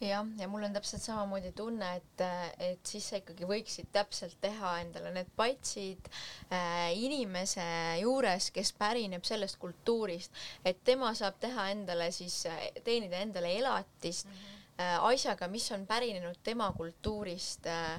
jah, 0.00 0.26
ja 0.38 0.48
mul 0.48 0.66
on 0.66 0.74
täpselt 0.74 1.02
samamoodi 1.04 1.52
tunne, 1.56 1.88
et, 2.00 2.24
et 2.62 2.88
siis 2.88 3.06
sa 3.10 3.20
ikkagi 3.20 3.46
võiksid 3.48 3.88
täpselt 3.94 4.36
teha 4.42 4.76
endale 4.82 5.12
need 5.14 5.30
patsid 5.38 6.10
äh, 6.50 6.90
inimese 6.96 7.64
juures, 8.02 8.50
kes 8.54 8.72
pärineb 8.76 9.24
sellest 9.26 9.58
kultuurist, 9.62 10.34
et 10.64 10.82
tema 10.84 11.12
saab 11.16 11.38
teha 11.42 11.70
endale 11.72 12.10
siis, 12.14 12.42
teenida 12.84 13.22
endale 13.24 13.54
elatist 13.58 14.26
mm 14.26 14.32
-hmm. 14.32 14.82
äh, 14.82 15.04
asjaga, 15.12 15.48
mis 15.48 15.70
on 15.72 15.86
pärinenud 15.86 16.38
tema 16.42 16.72
kultuurist 16.72 17.66
äh, 17.66 17.94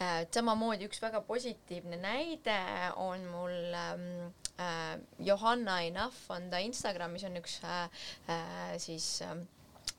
äh,. 0.00 0.26
samamoodi 0.34 0.88
üks 0.88 1.02
väga 1.02 1.20
positiivne 1.20 1.96
näide 1.96 2.58
on 2.96 3.24
mul 3.26 3.74
ähm, 3.74 4.32
äh, 4.60 4.98
Johanna 5.18 5.80
Enough 5.80 6.16
on 6.28 6.50
ta 6.50 6.58
Instagramis 6.58 7.24
on 7.24 7.36
üks 7.36 7.60
äh, 7.64 7.84
äh, 8.28 8.78
siis 8.78 9.22
äh, 9.22 9.36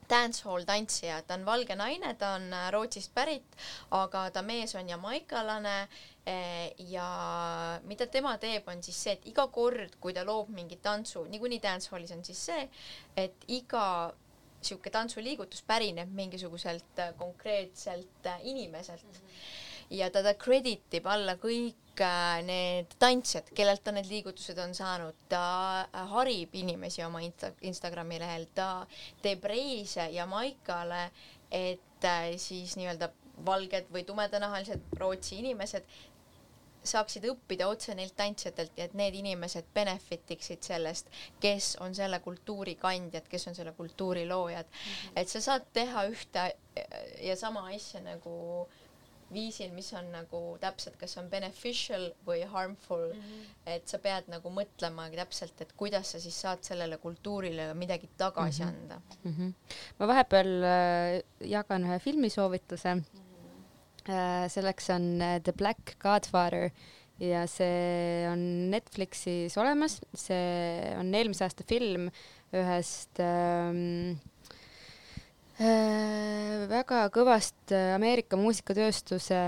dancehall 0.09 0.65
tantsija, 0.67 1.21
ta 1.27 1.37
on 1.37 1.45
valge 1.47 1.75
naine, 1.77 2.13
ta 2.19 2.33
on 2.37 2.47
äh, 2.53 2.69
Rootsist 2.73 3.13
pärit, 3.15 3.59
aga 3.95 4.25
ta 4.33 4.43
mees 4.45 4.75
on 4.79 4.89
jamaikalane 4.89 5.75
eh, 6.25 6.71
ja 6.91 7.09
mida 7.89 8.07
tema 8.07 8.35
teeb, 8.41 8.67
on 8.71 8.83
siis 8.85 9.03
see, 9.03 9.17
et 9.17 9.29
iga 9.31 9.47
kord, 9.53 9.99
kui 10.01 10.15
ta 10.17 10.25
loob 10.27 10.51
mingi 10.55 10.79
tantsu, 10.83 11.25
niikuinii 11.29 11.61
dancehallis 11.63 12.15
on 12.17 12.25
siis 12.25 12.43
see, 12.51 12.65
et 13.17 13.47
iga 13.47 13.85
sihuke 14.61 14.91
tantsuliigutus 14.91 15.63
pärineb 15.67 16.11
mingisuguselt 16.11 16.99
äh, 16.99 17.15
konkreetselt 17.17 18.27
äh, 18.27 18.45
inimeselt 18.53 19.03
mm. 19.03 19.25
-hmm 19.25 19.67
ja 19.89 20.09
ta, 20.09 20.23
ta 20.23 20.33
credit 20.39 20.99
ib 20.99 21.07
alla 21.09 21.35
kõik 21.41 22.03
äh, 22.03 22.41
need 22.45 22.93
tantsijad, 23.01 23.49
kellelt 23.55 23.83
ta 23.83 23.93
need 23.95 24.09
liigutused 24.09 24.59
on 24.61 24.75
saanud, 24.77 25.17
ta 25.31 25.45
äh, 25.85 26.03
harib 26.13 26.55
inimesi 26.59 27.03
oma 27.05 27.23
insta-, 27.25 27.55
Instagrami 27.69 28.19
lehel, 28.21 28.47
ta 28.55 28.85
teeb 29.23 29.45
reise 29.49 30.09
Jamaikale, 30.13 31.09
et 31.51 32.05
äh, 32.05 32.35
siis 32.37 32.77
nii-öelda 32.79 33.11
valged 33.45 33.89
või 33.93 34.03
tumedanahalised 34.03 34.97
Rootsi 34.99 35.39
inimesed 35.39 35.85
saaksid 36.89 37.25
õppida 37.27 37.67
otse 37.67 37.93
neilt 37.95 38.15
tantsijatelt 38.15 38.77
ja 38.79 38.85
et 38.87 38.93
need 38.95 39.17
inimesed 39.19 39.67
benefit 39.75 40.31
iksid 40.35 40.63
sellest, 40.63 41.09
kes 41.43 41.73
on 41.83 41.95
selle 41.95 42.21
kultuuri 42.23 42.77
kandjad, 42.79 43.27
kes 43.31 43.49
on 43.51 43.57
selle 43.57 43.73
kultuuri 43.75 44.25
loojad 44.27 44.65
mm. 44.65 44.77
-hmm. 44.79 45.19
et 45.19 45.27
sa 45.27 45.41
saad 45.41 45.67
teha 45.73 46.05
ühte 46.07 46.45
ja 47.21 47.35
sama 47.35 47.67
asja 47.75 47.99
nagu 48.01 48.67
viisil, 49.33 49.71
mis 49.75 49.89
on 49.97 50.09
nagu 50.13 50.41
täpselt, 50.61 50.97
kas 50.99 51.15
on 51.21 51.29
beneficial 51.31 52.09
või 52.27 52.41
harmful 52.49 53.07
mm, 53.11 53.21
-hmm. 53.21 53.55
et 53.75 53.87
sa 53.87 53.99
pead 54.01 54.29
nagu 54.31 54.51
mõtlema 54.53 55.09
täpselt, 55.13 55.61
et 55.61 55.73
kuidas 55.77 56.13
sa 56.13 56.19
siis 56.19 56.37
saad 56.41 56.63
sellele 56.65 56.97
kultuurile 56.97 57.73
midagi 57.73 58.09
tagasi 58.17 58.63
mm 58.63 58.69
-hmm. 58.69 58.81
anda 58.81 59.01
mm. 59.23 59.35
-hmm. 59.37 59.53
ma 59.99 60.07
vahepeal 60.07 60.63
äh, 60.63 61.21
jagan 61.39 61.83
ühe 61.83 61.99
filmisoovituse 61.99 62.95
mm. 62.95 63.03
-hmm. 63.03 64.13
äh, 64.13 64.49
selleks 64.51 64.89
on 64.89 65.21
äh, 65.21 65.41
The 65.41 65.53
Black 65.53 65.99
Godfather 65.99 66.69
ja 67.19 67.47
see 67.47 68.27
on 68.31 68.71
Netflixis 68.71 69.57
olemas, 69.57 70.01
see 70.15 70.95
on 70.99 71.15
eelmise 71.15 71.43
aasta 71.43 71.63
film 71.67 72.09
ühest 72.53 73.19
ähm, 73.19 74.19
Äh, 74.38 74.38
väga 75.59 77.01
kõvast 77.11 77.73
äh, 77.75 77.91
Ameerika 77.91 78.37
muusikatööstuse 78.39 79.39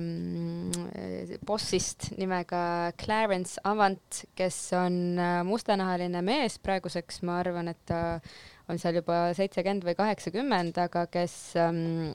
mm, 0.00 1.34
bossist 1.44 2.08
nimega 2.16 2.92
Clarence 2.96 3.60
Avant, 3.68 4.22
kes 4.38 4.56
on 4.78 5.18
äh, 5.20 5.42
mustanahaline 5.44 6.22
mees, 6.24 6.56
praeguseks. 6.64 7.20
Ma 7.28 7.42
arvan, 7.42 7.68
et 7.74 7.82
ta 7.84 8.00
on 8.72 8.80
seal 8.80 9.02
juba 9.02 9.34
seitsekümmend 9.36 9.84
või 9.84 9.98
kaheksakümmend, 9.98 10.80
aga 10.80 11.04
kes 11.12 11.36
ähm, 11.60 12.14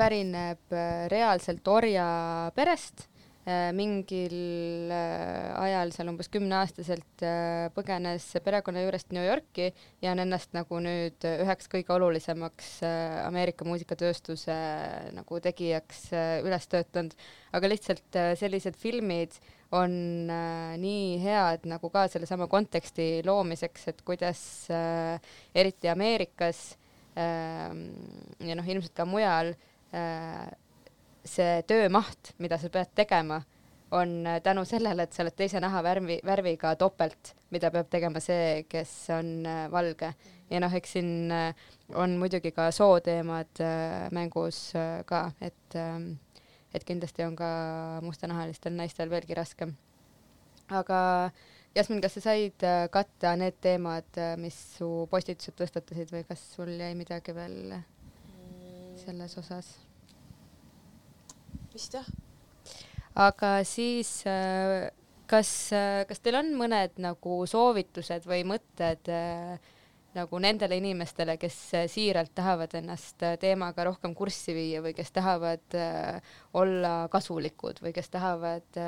pärineb 0.00 0.72
reaalselt 1.12 1.68
orjaperest. 1.68 3.04
Äh, 3.04 3.09
mingil 3.74 4.90
äh, 4.92 5.50
ajal 5.58 5.92
seal 5.94 6.10
umbes 6.12 6.28
kümneaastaselt 6.32 7.24
äh, 7.24 7.68
põgenes 7.74 8.26
perekonna 8.44 8.82
juurest 8.84 9.14
New 9.16 9.24
Yorki 9.24 9.70
ja 10.02 10.12
on 10.12 10.22
ennast 10.24 10.52
nagu 10.56 10.80
nüüd 10.82 11.24
üheks 11.28 11.70
kõige 11.72 11.94
olulisemaks 11.96 12.80
Ameerika 13.24 13.66
muusikatööstuse 13.68 14.56
nagu 15.16 15.40
tegijaks 15.42 16.08
üles 16.44 16.68
töötanud. 16.70 17.16
aga 17.52 17.70
lihtsalt 17.72 18.20
sellised 18.38 18.76
filmid 18.78 19.36
on 19.74 19.92
nii 20.82 21.18
head 21.22 21.66
nagu 21.70 21.90
ka 21.90 22.06
sellesama 22.10 22.48
konteksti 22.50 23.22
loomiseks, 23.26 23.88
et 23.92 24.02
kuidas 24.06 24.42
eriti 25.54 25.90
Ameerikas 25.90 26.64
ja 27.14 28.56
noh, 28.56 28.66
ilmselt 28.66 28.94
ka 28.96 29.06
mujal 29.06 29.54
see 31.24 31.62
töömaht, 31.68 32.34
mida 32.38 32.58
sa 32.58 32.70
pead 32.72 32.92
tegema, 32.94 33.40
on 33.90 34.26
äh, 34.26 34.42
tänu 34.42 34.64
sellele, 34.64 35.02
et 35.02 35.12
sa 35.12 35.24
oled 35.24 35.34
teise 35.36 35.60
nahavärvi, 35.62 36.20
värviga 36.26 36.74
topelt, 36.78 37.34
mida 37.50 37.70
peab 37.74 37.90
tegema 37.90 38.22
see, 38.22 38.64
kes 38.70 38.92
on 39.16 39.32
äh, 39.46 39.64
valge. 39.72 40.12
ja 40.50 40.60
noh, 40.62 40.72
eks 40.74 40.96
siin 40.96 41.30
äh, 41.34 41.54
on 41.94 42.16
muidugi 42.18 42.50
ka 42.54 42.70
sooteemad 42.74 43.62
mängus 44.14 44.72
ka, 45.06 45.20
et, 45.40 45.76
ähm, 45.78 46.12
et 46.74 46.84
kindlasti 46.84 47.22
on 47.26 47.36
ka 47.38 47.50
mustanahalistel 48.02 48.74
naistel 48.74 49.10
veelgi 49.10 49.34
raskem. 49.34 49.74
aga 50.70 51.30
Jasmin, 51.74 52.00
kas 52.02 52.18
sa 52.18 52.20
said 52.30 52.66
katta 52.90 53.36
need 53.38 53.60
teemad, 53.62 54.18
mis 54.42 54.56
su 54.78 55.06
postitused 55.10 55.54
tõstatasid 55.58 56.10
või 56.14 56.24
kas 56.26 56.42
sul 56.56 56.74
jäi 56.74 56.96
midagi 56.98 57.34
veel 57.34 57.78
selles 59.04 59.38
osas? 59.38 59.89
Vist 61.74 61.94
jah. 61.94 62.06
aga 63.14 63.58
siis 63.68 64.22
äh, 64.28 64.90
kas, 65.30 65.50
äh, 65.76 66.04
kas 66.08 66.22
teil 66.22 66.40
on 66.40 66.54
mõned 66.58 66.98
nagu 67.02 67.42
soovitused 67.50 68.26
või 68.28 68.44
mõtted 68.48 69.10
äh, 69.12 69.76
nagu 70.10 70.40
nendele 70.42 70.80
inimestele, 70.80 71.36
kes 71.38 71.56
siiralt 71.92 72.32
tahavad 72.34 72.72
ennast 72.74 73.22
teemaga 73.38 73.84
rohkem 73.86 74.10
kurssi 74.18 74.50
viia 74.56 74.80
või 74.82 74.90
kes 74.90 75.12
tahavad 75.14 75.76
olla 76.58 76.94
kasulikud 77.12 77.78
või 77.78 77.92
kes 77.94 78.10
tahavad 78.10 78.80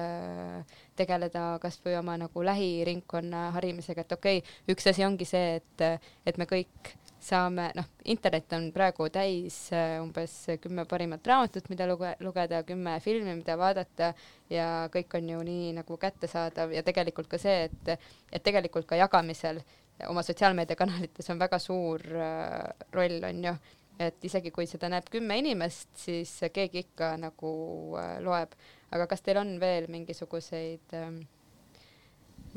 tegeleda 0.98 1.44
kasvõi 1.62 1.94
oma 2.00 2.16
nagu 2.24 2.42
lähiringkonna 2.42 3.52
harimisega, 3.54 4.02
et 4.02 4.16
okei 4.18 4.42
okay,, 4.42 4.56
üks 4.74 4.90
asi 4.90 5.06
ongi 5.06 5.30
see, 5.30 5.60
et, 5.60 5.86
et 6.26 6.42
me 6.42 6.50
kõik 6.50 6.90
saame, 7.22 7.68
noh, 7.78 7.86
internet 8.10 8.52
on 8.56 8.68
praegu 8.74 9.06
täis 9.14 9.56
äh, 9.74 9.98
umbes 10.02 10.32
kümme 10.62 10.84
parimat 10.90 11.26
raamatut, 11.26 11.68
mida 11.70 11.86
luge-, 11.86 12.16
lugeda, 12.24 12.62
kümme 12.66 12.96
filmi, 13.04 13.36
mida 13.38 13.56
vaadata 13.58 14.12
ja 14.50 14.88
kõik 14.92 15.14
on 15.18 15.30
ju 15.30 15.44
nii 15.46 15.70
nagu 15.78 15.98
kättesaadav 16.02 16.74
ja 16.74 16.82
tegelikult 16.86 17.30
ka 17.30 17.38
see, 17.38 17.68
et, 17.68 18.10
et 18.32 18.42
tegelikult 18.42 18.88
ka 18.90 18.98
jagamisel 18.98 19.62
oma 20.08 20.24
sotsiaalmeediakanalites 20.26 21.30
on 21.30 21.38
väga 21.38 21.58
suur 21.62 22.02
äh, 22.16 22.88
roll, 22.92 23.20
on 23.28 23.44
ju, 23.46 23.54
et 24.02 24.24
isegi 24.26 24.50
kui 24.54 24.66
seda 24.66 24.90
näeb 24.90 25.06
kümme 25.12 25.38
inimest, 25.38 25.92
siis 26.04 26.34
keegi 26.52 26.86
ikka 26.88 27.14
nagu 27.22 27.52
äh, 28.00 28.16
loeb. 28.24 28.56
aga 28.92 29.06
kas 29.08 29.22
teil 29.24 29.38
on 29.40 29.54
veel 29.60 29.86
mingisuguseid 29.92 30.96
äh, 30.98 31.12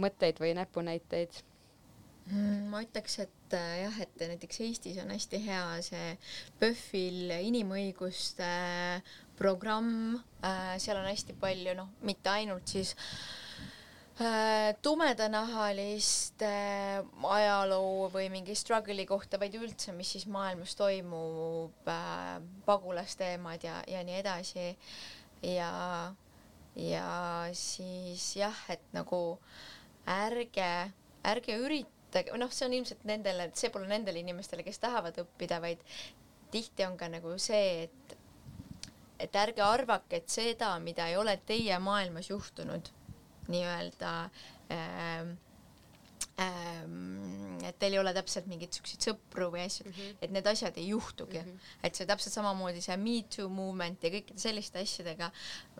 mõtteid 0.01 0.41
või 0.41 0.55
näpunäiteid? 0.57 1.43
Mm, 2.32 2.66
ma 2.72 2.82
ütleks, 2.82 3.20
et 3.22 3.35
äh, 3.54 3.84
jah, 3.84 4.02
et 4.02 4.28
näiteks 4.32 4.62
Eestis 4.66 4.98
on 5.04 5.14
hästi 5.14 5.41
hea 5.46 5.64
see 5.86 6.18
PÖFFil 6.60 7.36
inimõiguste 7.38 8.50
äh, 8.50 9.16
programm 9.38 10.16
äh,, 10.43 10.78
seal 10.80 11.00
on 11.00 11.08
hästi 11.10 11.36
palju, 11.39 11.76
noh, 11.78 11.89
mitte 12.06 12.32
ainult 12.32 12.76
siis 12.76 12.96
tumedanahaliste 14.80 16.50
ajaloo 17.36 18.06
või 18.14 18.30
mingi 18.32 18.54
struggle'i 18.56 19.04
kohta, 19.10 19.36
vaid 19.41 19.58
üldse, 19.60 19.91
mis 19.91 20.14
siis 20.16 20.24
maailmas 20.32 20.72
toimub 20.80 21.89
pagulasteemad 22.64 23.66
ja, 23.68 23.82
ja 23.91 24.06
nii 24.08 24.16
edasi. 24.22 24.70
ja, 25.43 26.14
ja 26.80 27.10
siis 27.52 28.30
jah, 28.39 28.56
et 28.72 28.88
nagu 28.96 29.20
ärge, 30.08 30.72
ärge 31.28 31.60
üritage 31.60 31.95
või 32.24 32.41
noh, 32.41 32.51
see 32.53 32.68
on 32.68 32.74
ilmselt 32.78 33.03
nendele, 33.07 33.49
et 33.49 33.57
see 33.59 33.72
pole 33.74 33.88
nendele 33.89 34.22
inimestele, 34.22 34.63
kes 34.63 34.80
tahavad 34.84 35.18
õppida, 35.24 35.59
vaid 35.63 35.82
tihti 36.53 36.86
on 36.88 36.97
ka 36.97 37.09
nagu 37.11 37.38
see, 37.41 37.88
et 37.88 38.18
et 39.20 39.36
ärge 39.39 39.63
arvake, 39.63 40.20
et 40.20 40.30
seda, 40.30 40.74
mida 40.84 41.07
ei 41.07 41.16
ole 41.16 41.38
teie 41.47 41.78
maailmas 41.80 42.28
juhtunud, 42.30 42.89
nii-öelda 43.47 44.11
ähm, 44.76 45.36
ähm, 46.41 47.63
et 47.63 47.78
teil 47.80 47.95
ei 47.95 48.01
ole 48.01 48.11
täpselt 48.16 48.49
mingeid 48.51 48.76
siukseid 48.76 49.07
sõpru 49.07 49.47
või 49.53 49.63
asju 49.66 49.86
mm, 49.86 49.95
-hmm. 49.95 50.18
et 50.26 50.34
need 50.36 50.47
asjad 50.51 50.78
ei 50.82 50.89
juhtugi 50.89 51.39
mm. 51.39 51.51
-hmm. 51.51 51.76
et 51.88 51.95
see 51.95 52.07
täpselt 52.09 52.36
samamoodi 52.36 52.82
see 52.84 52.97
Me 52.97 53.22
Too 53.36 53.47
movement 53.49 54.03
ja 54.03 54.11
kõikide 54.18 54.41
selliste 54.41 54.84
asjadega 54.84 55.32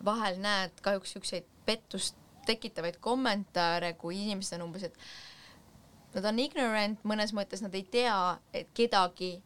vahel 0.04 0.40
näed 0.40 0.80
kahjuks 0.82 1.16
siukseid 1.16 1.50
pettust 1.66 2.16
tekitavaid 2.46 3.00
kommentaare, 3.02 3.92
kui 3.98 4.22
inimesed 4.22 4.60
on 4.60 4.68
umbes, 4.68 4.86
et 4.86 4.98
nad 6.16 6.24
on 6.32 6.38
ignorant 6.40 7.04
mõnes 7.04 7.34
mõttes, 7.36 7.62
nad 7.64 7.74
ei 7.76 7.84
tea, 7.92 8.16
et 8.56 8.72
kedagi 8.76 9.36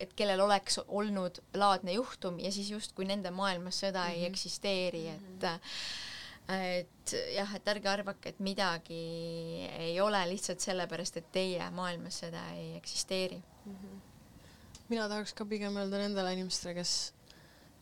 et 0.00 0.12
kellel 0.16 0.40
oleks 0.44 0.78
olnud 0.84 1.40
laadne 1.58 1.94
juhtum 1.96 2.38
ja 2.42 2.52
siis 2.54 2.70
justkui 2.70 3.06
nende 3.08 3.30
maailmas 3.34 3.80
sõda 3.82 4.04
mm 4.04 4.08
-hmm. 4.08 4.14
ei 4.14 4.20
mhm. 4.20 4.32
eksisteeri, 4.32 5.08
et 5.08 5.46
et 6.52 7.12
jah, 7.34 7.54
et 7.54 7.68
ärge 7.68 7.88
arvake, 7.88 8.28
et 8.28 8.40
midagi 8.40 8.94
ei 9.78 10.00
ole 10.00 10.28
lihtsalt 10.28 10.60
sellepärast, 10.60 11.16
et 11.16 11.32
teie 11.32 11.70
maailmas 11.70 12.18
seda 12.18 12.42
ei 12.56 12.76
eksisteeri 12.76 13.42
mm. 13.64 13.72
-hmm. 13.72 14.00
mina 14.88 15.08
tahaks 15.08 15.32
ka 15.32 15.44
pigem 15.44 15.76
öelda 15.76 15.98
nendele 15.98 16.32
inimestele, 16.32 16.74
kes, 16.74 17.14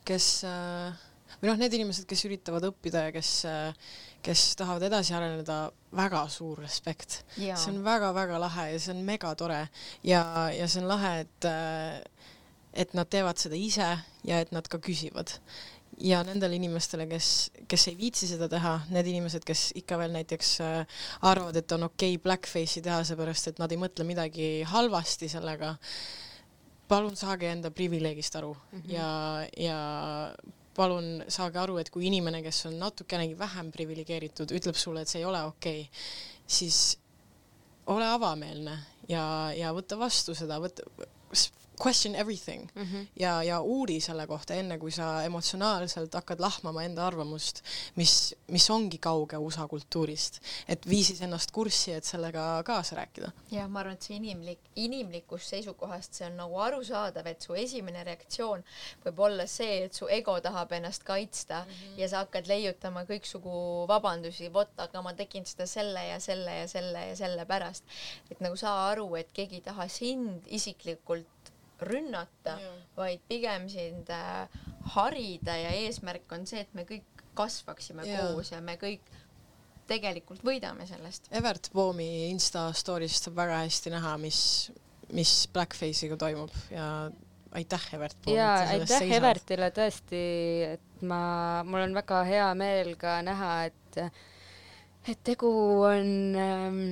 kes 0.05 0.45
äh, 0.45 0.95
või 1.41 1.51
noh, 1.51 1.59
need 1.61 1.75
inimesed, 1.79 2.07
kes 2.11 2.25
üritavad 2.29 2.67
õppida 2.71 3.09
ja 3.09 3.15
kes 3.15 3.33
kes 4.23 4.57
tahavad 4.61 4.85
edasi 4.85 5.15
areneda, 5.17 5.71
väga 5.97 6.27
suur 6.29 6.61
respekt. 6.61 7.23
see 7.37 7.73
on 7.73 7.83
väga-väga 7.85 8.39
lahe 8.41 8.71
ja 8.73 8.79
see 8.79 8.93
on 8.95 9.05
megatore 9.05 9.69
ja, 10.05 10.23
ja 10.53 10.69
see 10.69 10.83
on 10.83 10.89
lahe, 10.91 11.21
et 11.25 11.51
et 12.71 12.95
nad 12.95 13.09
teevad 13.11 13.41
seda 13.41 13.57
ise 13.59 13.89
ja 14.23 14.41
et 14.41 14.53
nad 14.53 14.69
ka 14.69 14.79
küsivad 14.79 15.33
ja 16.01 16.21
nendele 16.25 16.57
inimestele, 16.57 17.07
kes, 17.11 17.51
kes 17.69 17.89
ei 17.91 17.97
viitsi 17.99 18.29
seda 18.31 18.49
teha, 18.49 18.77
need 18.95 19.11
inimesed, 19.11 19.45
kes 19.45 19.71
ikka 19.81 19.99
veel 20.01 20.15
näiteks 20.15 20.53
äh, 20.65 21.03
arvavad, 21.29 21.59
et 21.61 21.73
on 21.77 21.89
okei 21.91 22.15
okay 22.15 22.23
blackface'i 22.25 22.85
teha, 22.85 23.03
seepärast 23.05 23.51
et 23.51 23.61
nad 23.61 23.73
ei 23.73 23.81
mõtle 23.81 24.07
midagi 24.09 24.49
halvasti 24.71 25.29
sellega, 25.29 25.75
palun 26.89 27.19
saage 27.19 27.51
enda 27.51 27.71
privileegist 27.75 28.39
aru 28.39 28.55
mm 28.55 28.81
-hmm. 28.81 28.93
ja, 28.95 29.11
ja 29.57 29.81
palun 30.81 31.21
saage 31.29 31.61
aru, 31.61 31.77
et 31.83 31.93
kui 31.93 32.09
inimene, 32.09 32.41
kes 32.47 32.65
on 32.71 32.81
natukenegi 32.81 33.37
vähem 33.39 33.71
priviligeeritud, 33.75 34.57
ütleb 34.57 34.79
sulle, 34.81 35.05
et 35.05 35.13
see 35.13 35.21
ei 35.21 35.29
ole 35.29 35.45
okei 35.53 35.85
okay,, 35.85 36.05
siis 36.51 36.81
ole 37.93 38.07
avameelne 38.09 38.77
ja, 39.11 39.25
ja 39.57 39.73
võta 39.77 39.99
vastu 40.01 40.35
seda, 40.39 40.61
võta 40.63 40.87
question 41.81 42.15
everything 42.15 42.69
mm 42.75 42.83
-hmm. 42.83 43.07
ja, 43.17 43.43
ja 43.43 43.61
uuri 43.61 44.01
selle 44.01 44.27
kohta, 44.27 44.55
enne 44.55 44.79
kui 44.79 44.91
sa 44.91 45.23
emotsionaalselt 45.23 46.15
hakkad 46.15 46.41
lahmama 46.41 46.83
enda 46.83 47.07
arvamust, 47.07 47.63
mis, 47.97 48.35
mis 48.49 48.71
ongi 48.71 48.99
kauge 48.99 49.37
USA 49.37 49.69
kultuurist, 49.69 50.41
et 50.69 50.89
vii 50.89 51.05
siis 51.05 51.23
ennast 51.23 51.51
kurssi, 51.51 51.93
et 51.93 52.05
sellega 52.05 52.63
kaasa 52.65 52.97
rääkida. 52.97 53.33
jah, 53.51 53.69
ma 53.69 53.81
arvan, 53.81 53.95
et 53.95 54.03
see 54.03 54.17
inimlik, 54.17 54.61
inimlikust 54.77 55.49
seisukohast, 55.55 56.15
see 56.15 56.27
on 56.27 56.37
nagu 56.37 56.59
arusaadav, 56.59 57.27
et 57.27 57.41
su 57.41 57.55
esimene 57.55 58.05
reaktsioon 58.05 58.65
võib 59.05 59.19
olla 59.19 59.47
see, 59.47 59.85
et 59.85 59.95
su 59.95 60.09
ego 60.09 60.41
tahab 60.41 60.73
ennast 60.73 61.03
kaitsta 61.05 61.65
mm 61.65 61.71
-hmm. 61.71 61.99
ja 62.01 62.09
sa 62.09 62.25
hakkad 62.25 62.47
leiutama 62.47 63.05
kõiksugu 63.05 63.87
vabandusi, 63.89 64.53
vot, 64.53 64.73
aga 64.77 65.03
ma 65.03 65.15
tegin 65.15 65.47
seda 65.47 65.67
selle 65.67 66.07
ja 66.07 66.21
selle 66.21 66.59
ja 66.59 66.69
selle 66.69 67.07
ja 67.09 67.17
selle 67.17 67.47
pärast. 67.47 67.85
et 68.31 68.41
nagu 68.41 68.57
saa 68.57 68.91
aru, 68.91 69.15
et 69.17 69.29
keegi 69.33 69.55
ei 69.55 69.61
taha 69.61 69.89
sind 69.89 70.43
isiklikult 70.47 71.27
rünnata, 71.87 72.59
vaid 72.97 73.23
pigem 73.29 73.69
sind 73.73 74.11
äh, 74.15 74.61
harida 74.95 75.57
ja 75.57 75.73
eesmärk 75.85 76.33
on 76.37 76.47
see, 76.49 76.63
et 76.65 76.75
me 76.75 76.87
kõik 76.89 77.25
kasvaksime 77.39 78.05
ja. 78.09 78.27
koos 78.29 78.53
ja 78.53 78.61
me 78.65 78.77
kõik 78.81 79.07
tegelikult 79.91 80.45
võidame 80.47 80.87
sellest. 80.87 81.29
Evert 81.35 81.71
Poomi 81.73 82.31
Insta 82.31 82.69
story'st 82.77 83.27
saab 83.27 83.41
väga 83.41 83.63
hästi 83.65 83.93
näha, 83.95 84.15
mis, 84.23 84.43
mis 85.17 85.35
Blackface'iga 85.55 86.19
toimub 86.21 86.55
ja 86.71 86.87
aitäh, 87.59 87.87
Evert. 87.97 88.17
ja 88.31 88.53
aitäh 88.67 88.99
seisad. 88.99 89.17
Evertile 89.19 89.71
tõesti, 89.75 90.25
et 90.77 91.07
ma, 91.07 91.23
mul 91.67 91.89
on 91.89 91.97
väga 91.99 92.23
hea 92.29 92.51
meel 92.59 92.95
ka 93.01 93.19
näha, 93.27 93.55
et, 93.71 94.03
et 95.11 95.25
tegu 95.27 95.51
on 95.89 96.13
ähm, 96.39 96.85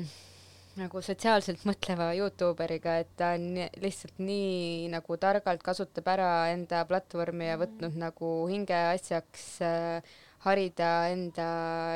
nagu 0.79 1.03
sotsiaalselt 1.05 1.64
mõtleva 1.68 2.12
Youtuberiga, 2.16 2.99
et 3.03 3.11
ta 3.18 3.33
on 3.37 3.59
lihtsalt 3.83 4.20
nii 4.22 4.89
nagu 4.93 5.18
targalt 5.20 5.62
kasutab 5.66 6.09
ära 6.14 6.31
enda 6.53 6.85
platvormi 6.89 7.51
ja 7.51 7.59
võtnud 7.61 7.93
mm. 7.93 8.01
nagu 8.03 8.33
hingeasjaks 8.51 9.47
äh, 9.66 10.16
harida 10.47 10.91
enda 11.12 11.49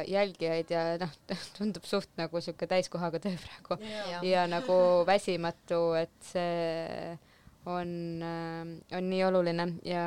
jälgijaid 0.08 0.72
ja 0.74 0.84
noh, 1.02 1.12
tundub 1.58 1.86
suht 1.88 2.10
nagu 2.18 2.42
sihuke 2.42 2.68
täiskohaga 2.70 3.22
töö 3.22 3.38
praegu 3.44 3.78
yeah. 3.86 4.24
ja 4.26 4.46
nagu 4.50 4.76
väsimatu, 5.08 5.82
et 6.02 6.18
see 6.32 7.16
on 7.70 7.90
äh,, 8.26 8.98
on 8.98 9.10
nii 9.10 9.24
oluline 9.28 9.68
ja, 9.86 10.04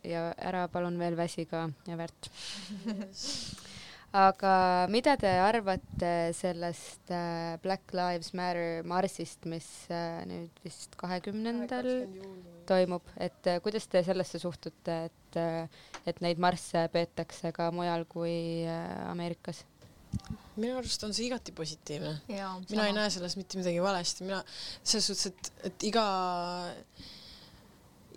ja 0.00 0.28
ära 0.40 0.64
palun 0.72 0.96
veel 1.00 1.18
väsi 1.18 1.44
ka, 1.50 1.68
Evert 1.92 2.32
yes 2.88 3.26
aga 4.16 4.52
mida 4.92 5.14
te 5.20 5.30
arvate 5.42 6.12
sellest 6.36 7.10
äh, 7.12 7.56
Black 7.62 7.92
Lives 7.96 8.32
Matter 8.36 8.84
marsist, 8.88 9.44
mis 9.50 9.66
äh, 9.92 10.22
nüüd 10.28 10.62
vist 10.64 10.96
kahekümnendal 11.00 11.88
toimub, 12.68 13.06
et 13.20 13.50
äh, 13.50 13.60
kuidas 13.64 13.88
te 13.92 14.02
sellesse 14.06 14.40
suhtute, 14.42 14.98
et, 15.10 15.40
et 16.08 16.20
neid 16.24 16.40
marsse 16.42 16.86
peetakse 16.94 17.52
ka 17.56 17.70
mujal 17.74 18.06
kui 18.08 18.36
Ameerikas? 19.10 19.64
minu 20.56 20.78
arust 20.78 21.02
on 21.04 21.12
see 21.12 21.26
igati 21.26 21.52
positiivne. 21.52 22.14
mina 22.30 22.86
ei 22.88 22.94
näe 22.96 23.10
selles 23.12 23.34
mitte 23.36 23.58
midagi 23.60 23.82
valesti, 23.84 24.24
mina 24.24 24.38
selles 24.80 25.10
suhtes, 25.10 25.26
et, 25.28 25.50
et 25.68 25.88
iga, 25.90 26.06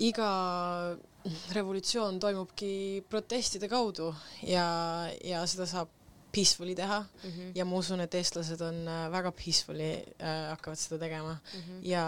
iga 0.07 0.29
revolutsioon 1.53 2.19
toimubki 2.19 3.03
protestide 3.09 3.67
kaudu 3.67 4.13
ja, 4.47 4.65
ja 5.23 5.43
seda 5.47 5.65
saab 5.67 5.89
peacefully 6.31 6.75
teha 6.75 6.99
mm 7.01 7.29
-hmm. 7.29 7.51
ja 7.55 7.65
ma 7.65 7.75
usun, 7.75 7.99
et 7.99 8.15
eestlased 8.15 8.61
on 8.61 8.87
äh, 8.87 9.11
väga 9.11 9.31
peacefully 9.31 9.91
äh, 9.93 10.49
hakkavad 10.49 10.77
seda 10.77 10.99
tegema 10.99 11.33
mm 11.33 11.59
-hmm. 11.59 11.79
ja 11.81 12.05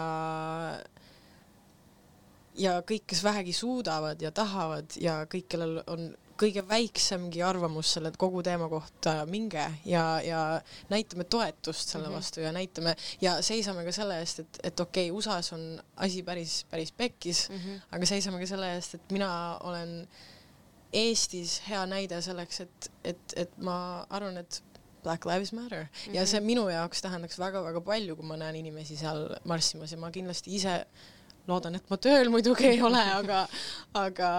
ja 2.54 2.80
kõik, 2.80 3.06
kes 3.06 3.24
vähegi 3.24 3.52
suudavad 3.52 4.22
ja 4.22 4.30
tahavad 4.30 4.96
ja 5.00 5.24
kõik, 5.24 5.46
kellel 5.48 5.82
on 5.86 6.16
kõige 6.38 6.64
väiksemgi 6.68 7.42
arvamus 7.42 7.92
selle 7.96 8.12
kogu 8.18 8.42
teema 8.42 8.68
kohta, 8.68 9.14
minge 9.30 9.64
ja, 9.88 10.04
ja 10.24 10.40
näitame 10.90 11.24
toetust 11.24 11.88
selle 11.88 12.08
mm 12.08 12.12
-hmm. 12.12 12.16
vastu 12.16 12.40
ja 12.40 12.52
näitame 12.52 12.96
ja 13.20 13.42
seisame 13.42 13.84
ka 13.84 13.92
selle 13.92 14.18
eest, 14.20 14.38
et, 14.38 14.60
et 14.62 14.80
okei 14.80 15.10
okay,, 15.10 15.16
USA-s 15.18 15.52
on 15.52 15.82
asi 15.96 16.22
päris, 16.22 16.64
päris 16.70 16.92
pekkis 16.92 17.48
mm, 17.50 17.56
-hmm. 17.56 17.80
aga 17.92 18.06
seisame 18.06 18.40
ka 18.40 18.46
selle 18.46 18.74
eest, 18.74 18.94
et 18.94 19.10
mina 19.10 19.58
olen 19.60 20.08
Eestis 20.92 21.62
hea 21.68 21.86
näide 21.86 22.20
selleks, 22.20 22.60
et, 22.60 22.90
et, 23.04 23.32
et 23.36 23.58
ma 23.64 24.06
arvan, 24.10 24.36
et 24.36 24.62
Black 25.02 25.24
Lives 25.24 25.52
Matter 25.52 25.82
mm 25.82 25.88
-hmm. 25.88 26.14
ja 26.14 26.26
see 26.26 26.40
mhm. 26.40 26.46
minu 26.46 26.68
jaoks 26.68 27.02
tähendaks 27.02 27.38
väga-väga 27.38 27.80
palju, 27.80 28.16
kui 28.16 28.26
ma 28.26 28.36
näen 28.36 28.56
inimesi 28.56 28.96
seal 28.96 29.36
marssimas 29.44 29.92
ja 29.92 29.98
ma 29.98 30.10
kindlasti 30.10 30.54
ise 30.54 30.86
loodan, 31.48 31.76
et 31.78 31.90
ma 31.90 31.98
tööl 32.02 32.30
muidugi 32.32 32.68
ei 32.70 32.80
ole, 32.84 33.02
aga, 33.18 33.42
aga, 33.98 34.30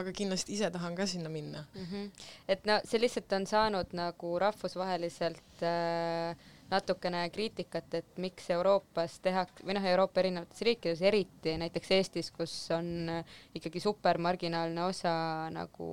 aga 0.00 0.16
kindlasti 0.16 0.56
ise 0.56 0.70
tahan 0.72 0.96
ka 0.96 1.06
sinna 1.06 1.32
minna 1.32 1.64
mm. 1.74 1.86
-hmm. 1.86 2.28
et 2.48 2.66
no 2.66 2.80
see 2.84 3.00
lihtsalt 3.00 3.32
on 3.32 3.46
saanud 3.46 3.96
nagu 3.96 4.38
rahvusvaheliselt 4.38 5.62
äh, 5.62 6.36
natukene 6.70 7.20
kriitikat, 7.30 7.94
et 7.94 8.18
miks 8.18 8.48
Euroopas 8.50 9.20
tehakse 9.22 9.66
või 9.66 9.76
noh, 9.76 9.84
Euroopa 9.86 10.20
erinevates 10.22 10.62
riikides, 10.66 11.02
eriti 11.06 11.54
näiteks 11.60 11.92
Eestis, 11.94 12.30
kus 12.34 12.54
on 12.74 13.10
äh, 13.12 13.36
ikkagi 13.54 13.80
supermarginaalne 13.80 14.84
osa 14.84 15.12
nagu 15.54 15.90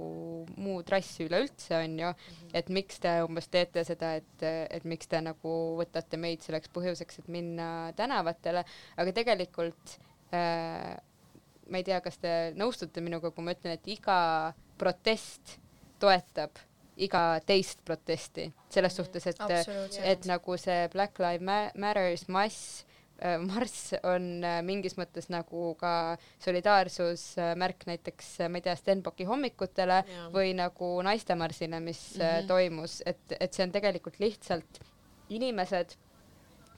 muud 0.56 0.90
rassi 0.90 1.28
üleüldse 1.28 1.78
on 1.78 2.00
ju 2.00 2.08
-hmm. 2.08 2.50
et 2.54 2.70
miks 2.70 3.00
te 3.00 3.22
umbes 3.24 3.48
teete 3.48 3.84
seda, 3.84 4.16
et, 4.16 4.48
et 4.70 4.84
miks 4.84 5.08
te 5.08 5.22
nagu 5.22 5.54
võtate 5.78 6.18
meid 6.18 6.42
selleks 6.42 6.70
põhjuseks, 6.74 7.20
et 7.20 7.28
minna 7.28 7.94
tänavatele, 7.96 8.66
aga 8.98 9.12
tegelikult 9.12 10.00
ma 10.34 11.80
ei 11.80 11.84
tea, 11.86 12.00
kas 12.02 12.18
te 12.18 12.54
nõustute 12.58 13.02
minuga, 13.06 13.32
kui 13.32 13.46
ma 13.46 13.54
ütlen, 13.56 13.78
et 13.78 13.90
iga 13.94 14.20
protest 14.82 15.58
toetab 16.02 16.58
iga 17.02 17.40
teist 17.46 17.82
protesti 17.86 18.48
selles 18.72 18.96
suhtes, 18.98 19.26
et, 19.30 19.40
et 20.04 20.26
nagu 20.30 20.58
see 20.62 20.88
Black 20.94 21.22
Lives 21.22 21.74
Matters 21.80 22.28
mass 22.30 22.84
äh, 23.18 23.40
marss 23.42 23.96
on 24.06 24.28
äh, 24.46 24.60
mingis 24.66 24.98
mõttes 25.00 25.30
nagu 25.34 25.74
ka 25.80 26.16
solidaarsusmärk 26.44 27.88
näiteks, 27.90 28.36
ma 28.50 28.62
ei 28.62 28.68
tea, 28.68 28.78
Stenbocki 28.78 29.28
hommikutele 29.30 30.00
ja. 30.06 30.30
või 30.34 30.54
nagu 30.58 30.96
naistemarsile, 31.06 31.82
mis 31.84 32.02
mm 32.18 32.24
-hmm. 32.24 32.50
toimus, 32.52 33.02
et, 33.06 33.38
et 33.40 33.54
see 33.54 33.66
on 33.66 33.74
tegelikult 33.74 34.20
lihtsalt 34.22 34.82
inimesed 35.34 35.98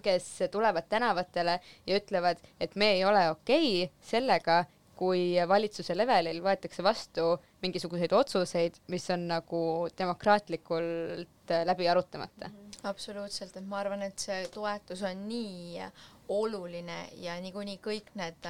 kes 0.06 0.30
tulevad 0.54 0.88
tänavatele 0.90 1.60
ja 1.88 2.00
ütlevad, 2.00 2.42
et 2.62 2.76
me 2.76 2.94
ei 2.98 3.06
ole 3.06 3.30
okei 3.34 3.86
okay 3.86 3.94
sellega, 4.06 4.64
kui 4.96 5.36
valitsuse 5.48 5.96
levelil 5.98 6.40
võetakse 6.44 6.84
vastu 6.86 7.34
mingisuguseid 7.66 8.14
otsuseid, 8.16 8.78
mis 8.94 9.08
on 9.12 9.28
nagu 9.28 9.62
demokraatlikult 9.98 11.56
läbi 11.68 11.90
arutamata. 11.92 12.52
absoluutselt, 12.84 13.58
et 13.58 13.66
ma 13.66 13.82
arvan, 13.82 14.06
et 14.06 14.20
see 14.20 14.46
toetus 14.54 15.02
on 15.04 15.26
nii 15.28 15.90
oluline 16.30 17.00
ja 17.22 17.36
niikuinii 17.42 17.80
kõik 17.84 18.14
need, 18.18 18.48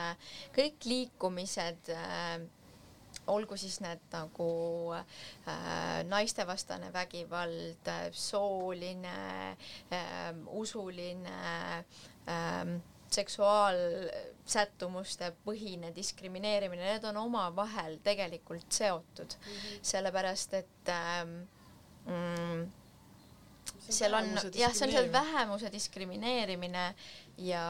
kõik 0.56 0.86
liikumised 0.88 1.92
äh, 1.96 2.44
olgu 3.28 3.58
siis 3.58 3.80
need 3.84 4.00
nagu 4.12 4.94
äh, 4.96 5.04
naistevastane 6.08 6.94
vägivald, 6.94 7.90
sooline 8.12 9.58
äh,, 9.92 10.34
usuline 10.48 11.86
äh,, 12.28 12.66
seksuaalsättumuste 13.16 15.30
põhine 15.46 15.96
diskrimineerimine, 15.96 16.84
need 16.90 17.04
on 17.08 17.18
omavahel 17.18 17.98
tegelikult 18.04 18.72
seotud 18.72 19.34
mm, 19.38 19.52
-hmm. 19.52 19.80
sellepärast 19.82 20.54
et 20.54 20.90
ähm, 20.90 21.42
mm, 22.06 22.72
seal 23.90 24.14
on, 24.14 24.26
jah, 24.54 24.74
see 24.74 24.88
on 24.88 24.92
seal 24.92 25.12
vähemuse 25.14 25.72
diskrimineerimine 25.72 26.96
ja, 27.38 27.64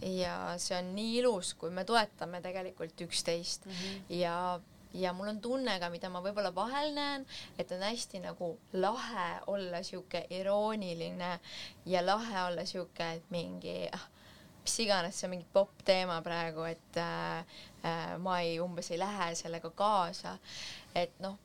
ja 0.00 0.54
see 0.58 0.78
on 0.78 0.94
nii 0.96 1.18
ilus, 1.20 1.54
kui 1.54 1.70
me 1.70 1.84
toetame 1.84 2.40
tegelikult 2.42 3.00
üksteist 3.06 3.66
mm 3.66 3.72
-hmm. 3.72 4.02
ja 4.22 4.60
ja 4.94 5.12
mul 5.12 5.28
on 5.28 5.40
tunne 5.40 5.78
ka, 5.80 5.90
mida 5.90 6.10
ma 6.12 6.22
võib-olla 6.24 6.52
vahel 6.54 6.92
näen, 6.94 7.26
et 7.58 7.72
on 7.72 7.82
hästi 7.82 8.20
nagu 8.26 8.52
lahe 8.72 9.28
olla 9.52 9.82
sihuke 9.82 10.26
irooniline 10.30 11.38
ja 11.86 12.02
lahe 12.04 12.42
olla 12.48 12.66
sihuke, 12.68 13.12
et 13.18 13.30
mingi 13.30 13.76
ah, 13.92 14.08
mis 14.62 14.78
iganes, 14.84 15.16
see 15.18 15.26
on 15.26 15.34
mingi 15.36 15.48
popp 15.52 15.82
teema 15.86 16.20
praegu, 16.22 16.66
et 16.68 17.00
äh, 17.00 17.56
äh, 17.84 18.12
ma 18.22 18.40
ei, 18.44 18.58
umbes 18.62 18.92
ei 18.92 19.00
lähe 19.00 19.32
sellega 19.38 19.70
kaasa. 19.70 20.36
et 20.94 21.18
noh, 21.24 21.38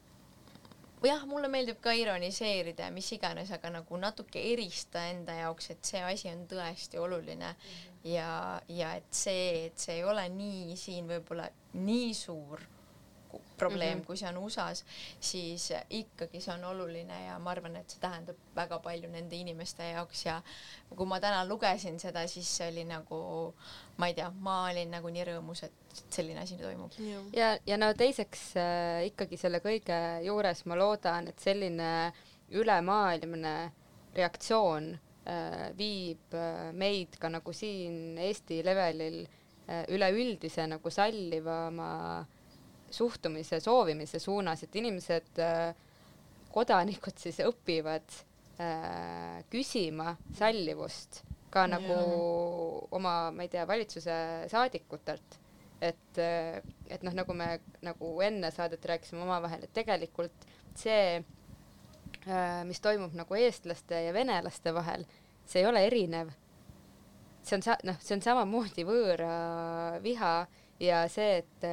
jah, 1.05 1.25
mulle 1.29 1.49
meeldib 1.51 1.79
ka 1.81 1.93
ironiseerida 1.95 2.89
ja 2.89 2.93
mis 2.93 3.09
iganes, 3.15 3.51
aga 3.53 3.71
nagu 3.79 3.99
natuke 4.01 4.41
erista 4.53 5.07
enda 5.11 5.37
jaoks, 5.41 5.71
et 5.73 5.91
see 5.91 6.03
asi 6.03 6.31
on 6.33 6.45
tõesti 6.51 6.99
oluline 6.99 7.51
mm 7.51 7.59
-hmm. 7.59 8.09
ja, 8.13 8.61
ja 8.67 8.93
et 8.95 9.11
see, 9.11 9.65
et 9.67 9.77
see 9.79 9.95
ei 9.95 10.03
ole 10.03 10.29
nii 10.29 10.75
siin 10.75 11.07
võib-olla 11.07 11.49
nii 11.73 12.13
suur 12.13 12.61
probleem 13.57 13.97
mm, 13.97 14.01
-hmm. 14.01 14.05
kui 14.05 14.17
see 14.17 14.29
on 14.29 14.37
USA-s, 14.37 14.85
siis 15.19 15.71
ikkagi 15.89 16.41
see 16.41 16.53
on 16.53 16.63
oluline 16.63 17.25
ja 17.25 17.39
ma 17.39 17.51
arvan, 17.51 17.75
et 17.75 17.89
see 17.89 18.01
tähendab 18.01 18.37
väga 18.55 18.79
palju 18.79 19.09
nende 19.09 19.35
inimeste 19.35 19.89
jaoks 19.89 20.25
ja 20.25 20.41
kui 20.95 21.05
ma 21.05 21.19
täna 21.19 21.45
lugesin 21.45 21.99
seda, 21.99 22.27
siis 22.27 22.57
see 22.57 22.69
oli 22.71 22.83
nagu, 22.85 23.19
ma 23.97 24.07
ei 24.07 24.13
tea, 24.13 24.29
ma 24.29 24.59
olin 24.69 24.91
nagu 24.91 25.09
nii 25.09 25.25
rõõmus, 25.31 25.63
et 25.63 26.03
selline 26.09 26.39
asi 26.39 26.57
toimub. 26.57 26.91
ja, 27.33 27.57
ja 27.65 27.77
no 27.77 27.93
teiseks 27.93 28.45
äh, 28.57 29.05
ikkagi 29.11 29.37
selle 29.37 29.59
kõige 29.59 29.99
juures 30.25 30.65
ma 30.65 30.77
loodan, 30.77 31.27
et 31.27 31.39
selline 31.39 32.13
ülemaailmne 32.49 33.55
reaktsioon 34.15 34.93
äh, 34.93 35.77
viib 35.77 36.33
äh, 36.33 36.71
meid 36.73 37.17
ka 37.19 37.29
nagu 37.29 37.53
siin 37.53 38.17
Eesti 38.17 38.63
levelil 38.65 39.23
äh, 39.25 39.83
üleüldise 39.89 40.67
nagu 40.67 40.89
sallivama 40.93 41.91
äh, 42.21 42.36
suhtumise 42.91 43.59
soovimise 43.59 44.19
suunas, 44.19 44.63
et 44.63 44.75
inimesed, 44.75 45.41
äh, 45.43 45.75
kodanikud 46.53 47.17
siis 47.19 47.39
õpivad 47.45 48.19
äh, 48.61 49.43
küsima 49.51 50.15
sallivust 50.37 51.21
ka 51.53 51.65
ja. 51.65 51.73
nagu 51.77 51.97
oma, 52.95 53.17
ma 53.35 53.45
ei 53.45 53.51
tea, 53.51 53.67
valitsuse 53.67 54.15
saadikutelt. 54.51 55.39
et, 55.81 56.17
äh, 56.17 56.61
et 56.89 57.03
noh, 57.05 57.13
nagu 57.13 57.33
me 57.37 57.59
nagu 57.85 58.13
enne 58.25 58.51
saadet 58.51 58.85
rääkisime 58.85 59.21
omavahel, 59.21 59.67
et 59.67 59.73
tegelikult 59.73 60.47
see, 60.77 61.23
mis 62.67 62.79
toimub 62.83 63.13
nagu 63.15 63.35
eestlaste 63.39 64.01
ja 64.03 64.11
venelaste 64.13 64.73
vahel, 64.75 65.05
see 65.47 65.61
ei 65.61 65.67
ole 65.69 65.85
erinev. 65.87 66.33
see 67.43 67.55
on 67.55 67.63
sa-, 67.63 67.77
noh, 67.87 67.95
see 68.03 68.17
on 68.17 68.23
samamoodi 68.25 68.83
võõra 68.87 69.31
viha 70.03 70.31
ja 70.83 71.05
see, 71.11 71.37
et 71.43 71.67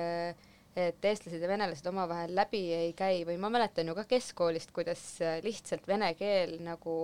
et 0.76 1.06
eestlased 1.06 1.42
ja 1.42 1.48
venelased 1.48 1.86
omavahel 1.86 2.34
läbi 2.34 2.64
ei 2.74 2.92
käi 2.98 3.22
või 3.28 3.38
ma 3.38 3.50
mäletan 3.52 3.88
ju 3.88 3.94
ka 3.94 4.04
keskkoolist, 4.10 4.72
kuidas 4.74 5.02
äh, 5.22 5.38
lihtsalt 5.44 5.86
vene 5.88 6.10
keel 6.18 6.56
nagu 6.64 6.96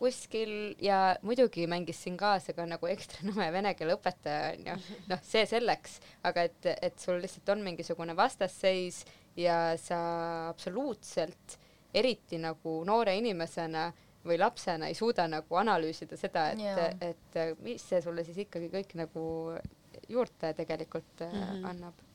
kuskil 0.00 0.52
ja 0.80 1.16
muidugi 1.22 1.66
mängis 1.68 2.02
siin 2.04 2.16
kaasa 2.20 2.54
ka 2.56 2.64
nagu 2.68 2.88
ekstra 2.88 3.26
nõme 3.28 3.50
vene 3.52 3.74
keele 3.76 3.96
õpetaja 3.98 4.52
onju, 4.54 4.76
noh, 5.12 5.24
see 5.24 5.44
selleks, 5.48 5.98
aga 6.28 6.46
et, 6.48 6.70
et 6.80 7.00
sul 7.00 7.20
lihtsalt 7.20 7.52
on 7.52 7.64
mingisugune 7.64 8.16
vastasseis 8.16 9.02
ja 9.36 9.76
sa 9.80 10.00
absoluutselt, 10.48 11.58
eriti 11.94 12.38
nagu 12.40 12.80
noore 12.86 13.16
inimesena 13.18 13.90
või 14.24 14.36
lapsena 14.40 14.88
ei 14.88 14.96
suuda 14.96 15.24
nagu 15.28 15.56
analüüsida 15.60 16.16
seda, 16.20 16.50
et 16.52 17.04
et 17.10 17.40
mis 17.64 17.82
see 17.82 18.00
sulle 18.04 18.24
siis 18.24 18.44
ikkagi 18.44 18.68
kõik 18.72 18.94
nagu 19.00 19.24
juurde 20.08 20.52
tegelikult 20.56 21.24
mm 21.24 21.40
-hmm. 21.40 21.66
annab 21.72 22.09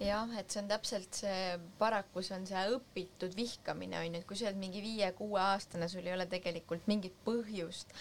jah, 0.00 0.30
et 0.38 0.52
see 0.52 0.60
on 0.62 0.68
täpselt 0.68 1.22
see, 1.22 1.56
paraku 1.78 2.22
see 2.24 2.36
on 2.36 2.46
see 2.48 2.66
õpitud 2.76 3.36
vihkamine 3.36 4.00
onju, 4.02 4.20
et 4.20 4.28
kui 4.28 4.38
sa 4.38 4.50
oled 4.50 4.60
mingi 4.60 4.84
viie-kuueaastane, 4.84 5.88
sul 5.88 6.06
ei 6.06 6.14
ole 6.16 6.28
tegelikult 6.30 6.88
mingit 6.90 7.16
põhjust 7.24 7.94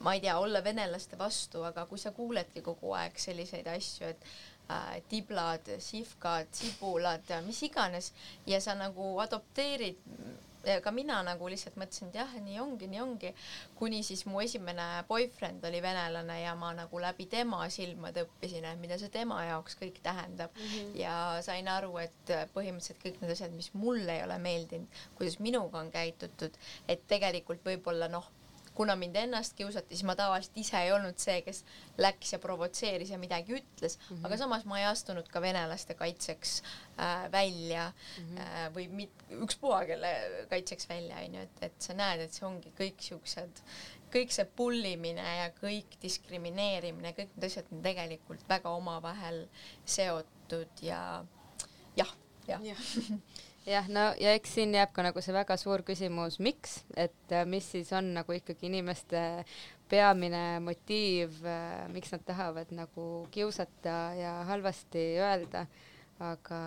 ma 0.00 0.14
ei 0.14 0.20
tea, 0.20 0.38
olla 0.40 0.62
venelaste 0.64 1.18
vastu, 1.18 1.64
aga 1.66 1.84
kui 1.86 2.00
sa 2.00 2.12
kuuledki 2.16 2.62
kogu 2.64 2.94
aeg 2.96 3.18
selliseid 3.20 3.66
asju, 3.68 4.08
et 4.14 4.28
äh, 4.72 4.94
tiblad, 5.12 5.68
sihvkad, 5.84 6.48
sibulad, 6.56 7.34
mis 7.46 7.60
iganes 7.68 8.12
ja 8.48 8.60
sa 8.64 8.76
nagu 8.78 9.12
adopteerid 9.20 10.00
ka 10.84 10.92
mina 10.94 11.20
nagu 11.26 11.48
lihtsalt 11.50 11.76
mõtlesin, 11.80 12.10
et 12.10 12.18
jah, 12.20 12.32
nii 12.44 12.58
ongi, 12.62 12.88
nii 12.90 13.02
ongi, 13.02 13.32
kuni 13.78 14.02
siis 14.06 14.24
mu 14.28 14.42
esimene 14.44 15.04
boyfriend 15.08 15.64
oli 15.68 15.82
venelane 15.82 16.40
ja 16.42 16.54
ma 16.58 16.72
nagu 16.76 17.02
läbi 17.02 17.26
tema 17.30 17.62
silmade 17.72 18.24
õppisin, 18.26 18.66
et 18.68 18.80
mida 18.82 18.98
see 19.00 19.12
tema 19.12 19.42
jaoks 19.48 19.78
kõik 19.80 20.02
tähendab 20.02 20.56
mm 20.56 20.66
-hmm. 20.66 20.98
ja 21.00 21.14
sain 21.46 21.68
aru, 21.68 21.96
et 21.98 22.34
põhimõtteliselt 22.54 23.00
kõik 23.04 23.20
need 23.20 23.36
asjad, 23.36 23.52
mis 23.56 23.72
mulle 23.74 24.18
ei 24.18 24.24
ole 24.24 24.38
meeldinud, 24.38 25.00
kuidas 25.14 25.38
minuga 25.38 25.78
on 25.78 25.90
käitutud, 25.90 26.58
et 26.88 27.06
tegelikult 27.08 27.64
võib-olla 27.64 28.08
noh 28.08 28.30
kuna 28.80 28.96
mind 28.96 29.16
ennast 29.20 29.52
kiusati, 29.58 29.92
siis 29.92 30.06
ma 30.08 30.14
tavaliselt 30.16 30.56
ise 30.56 30.78
ei 30.80 30.92
olnud 30.94 31.18
see, 31.20 31.42
kes 31.44 31.58
läks 32.00 32.32
ja 32.32 32.38
provotseeris 32.40 33.10
ja 33.12 33.18
midagi 33.20 33.58
ütles 33.58 33.98
mm, 33.98 34.06
-hmm. 34.08 34.26
aga 34.26 34.38
samas 34.40 34.64
ma 34.64 34.78
ei 34.80 34.86
astunud 34.88 35.28
ka 35.28 35.42
venelaste 35.44 35.94
kaitseks 35.98 36.54
äh, 36.62 37.26
välja 37.32 37.90
mm 37.90 38.24
-hmm. 38.24 38.40
äh, 38.46 38.70
või 38.76 38.86
mit, 39.02 39.24
ükspuha 39.36 39.82
kelle 39.90 40.14
kaitseks 40.48 40.88
välja, 40.88 41.20
onju, 41.26 41.42
et, 41.42 41.62
et 41.68 41.76
sa 41.82 41.98
näed, 41.98 42.24
et 42.24 42.32
see 42.32 42.46
ongi 42.48 42.72
kõik 42.80 43.04
siuksed, 43.04 43.60
kõik 44.16 44.32
see 44.32 44.48
pullimine 44.62 45.28
ja 45.42 45.52
kõik 45.60 46.00
diskrimineerimine, 46.02 47.12
kõik 47.12 47.36
need 47.36 47.50
asjad 47.50 47.68
on 47.72 47.84
tegelikult 47.84 48.48
väga 48.48 48.72
omavahel 48.80 49.44
seotud 49.84 50.84
ja 50.88 51.04
jah, 52.00 52.16
jah 52.48 52.64
ja. 52.72 52.76
jah, 53.66 53.88
no 53.92 54.10
ja 54.20 54.34
eks 54.36 54.54
siin 54.58 54.74
jääb 54.74 54.92
ka 54.96 55.04
nagu 55.04 55.22
see 55.24 55.34
väga 55.36 55.56
suur 55.60 55.84
küsimus, 55.86 56.38
miks, 56.42 56.80
et 56.96 57.34
äh, 57.34 57.46
mis 57.48 57.66
siis 57.74 57.92
on 57.96 58.12
nagu 58.16 58.36
ikkagi 58.36 58.68
inimeste 58.70 59.22
peamine 59.90 60.60
motiiv, 60.64 61.40
äh, 61.44 61.86
miks 61.92 62.12
nad 62.14 62.24
tahavad 62.26 62.72
nagu 62.76 63.08
kiusata 63.34 63.98
ja 64.18 64.36
halvasti 64.50 65.04
öelda, 65.20 65.66
aga 66.20 66.60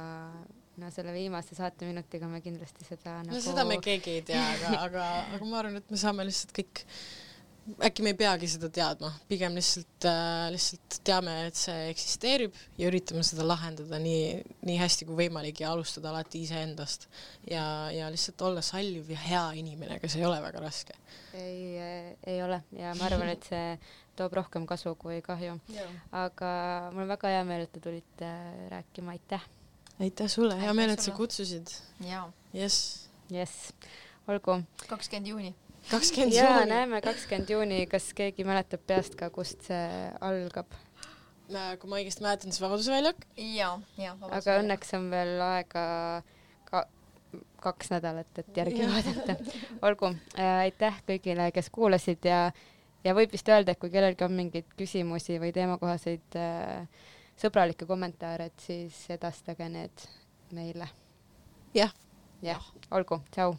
no 0.81 0.89
selle 0.93 1.13
viimase 1.13 1.55
saateminutiga 1.57 2.27
me 2.29 2.41
kindlasti 2.41 2.85
seda 2.87 3.19
no 3.21 3.29
nagu 3.33 3.43
seda 3.45 3.65
me 3.69 3.77
keegi 3.83 4.17
ei 4.17 4.23
tea, 4.25 4.41
aga, 4.55 4.73
aga, 4.87 5.09
aga 5.35 5.49
ma 5.49 5.59
arvan, 5.61 5.77
et 5.81 5.93
me 5.93 5.99
saame 6.01 6.25
lihtsalt 6.25 6.55
kõik 6.57 6.85
äkki 7.83 8.03
me 8.03 8.11
ei 8.11 8.17
peagi 8.19 8.47
seda 8.51 8.67
teadma, 8.73 9.09
pigem 9.29 9.55
lihtsalt 9.55 10.07
äh,, 10.09 10.49
lihtsalt 10.51 10.97
teame, 11.07 11.35
et 11.47 11.57
see 11.57 11.87
eksisteerib 11.93 12.55
ja 12.79 12.89
üritame 12.89 13.23
seda 13.25 13.45
lahendada 13.47 13.99
nii, 14.03 14.41
nii 14.67 14.75
hästi 14.81 15.07
kui 15.07 15.17
võimalik 15.23 15.63
ja 15.63 15.71
alustada 15.71 16.11
alati 16.11 16.43
iseendast. 16.43 17.07
ja, 17.49 17.63
ja 17.95 18.09
lihtsalt 18.11 18.43
olla 18.49 18.63
salliv 18.65 19.09
ja 19.13 19.19
hea 19.23 19.45
inimene, 19.63 19.99
kes 20.03 20.17
ei 20.19 20.27
ole 20.27 20.41
väga 20.43 20.63
raske. 20.63 20.97
ei, 21.39 21.79
ei 22.27 22.43
ole 22.43 22.61
ja 22.75 22.93
ma 22.99 23.07
arvan, 23.07 23.31
et 23.31 23.47
see 23.47 23.79
toob 24.19 24.35
rohkem 24.41 24.67
kasu 24.69 24.95
kui 24.99 25.21
kahju. 25.25 25.57
aga 26.11 26.53
mul 26.91 27.07
on 27.07 27.15
väga 27.15 27.35
hea 27.37 27.47
meel, 27.47 27.67
et 27.67 27.75
te 27.75 27.83
tulite 27.83 28.35
rääkima, 28.75 29.15
aitäh! 29.15 29.49
aitäh 30.03 30.31
sulle, 30.31 30.59
hea 30.59 30.75
meel, 30.75 30.97
et 30.97 31.05
sa 31.05 31.15
kutsusid. 31.15 31.71
jess. 32.53 33.07
jess, 33.31 33.71
olgu. 34.27 34.61
kakskümmend 34.89 35.31
juuni 35.31 35.55
kakskümmend 35.89 36.33
juuni. 36.35 36.47
jaa, 36.47 36.65
näeme 36.69 37.01
kakskümmend 37.01 37.49
juuni, 37.49 37.83
kas 37.91 38.09
keegi 38.17 38.45
mäletab 38.47 38.83
peast 38.87 39.15
ka, 39.19 39.29
kust 39.33 39.67
see 39.67 40.09
algab? 40.23 40.75
kui 41.53 41.89
ma 41.91 41.99
õigesti 41.99 42.23
mäletan, 42.23 42.53
siis 42.53 42.63
Vabaduse 42.63 42.93
väljak. 42.93 43.25
ja, 43.37 43.73
ja. 43.99 44.15
aga 44.31 44.59
õnneks 44.61 44.93
on 44.97 45.09
veel 45.11 45.41
aega 45.43 45.83
ka 46.69 46.85
kaks 47.63 47.91
nädalat, 47.93 48.29
et 48.37 48.57
järgi 48.57 48.87
vaadata. 48.89 49.35
olgu 49.85 50.13
äh,, 50.37 50.63
aitäh 50.67 51.01
kõigile, 51.09 51.49
kes 51.55 51.69
kuulasid 51.73 52.25
ja, 52.29 52.45
ja 53.03 53.15
võib 53.17 53.33
vist 53.35 53.49
öelda, 53.49 53.75
et 53.75 53.81
kui 53.81 53.91
kellelgi 53.93 54.25
on 54.25 54.37
mingeid 54.37 54.71
küsimusi 54.79 55.37
või 55.41 55.51
teemakohaseid 55.55 56.39
äh, 56.39 56.87
sõbralikke 57.41 57.87
kommentaare, 57.89 58.49
et 58.49 58.65
siis 58.65 59.03
edastage 59.13 59.69
need 59.69 60.07
meile. 60.55 60.89
jah. 61.75 61.93
jah, 62.41 62.73
olgu, 62.91 63.21
tšau 63.35 63.57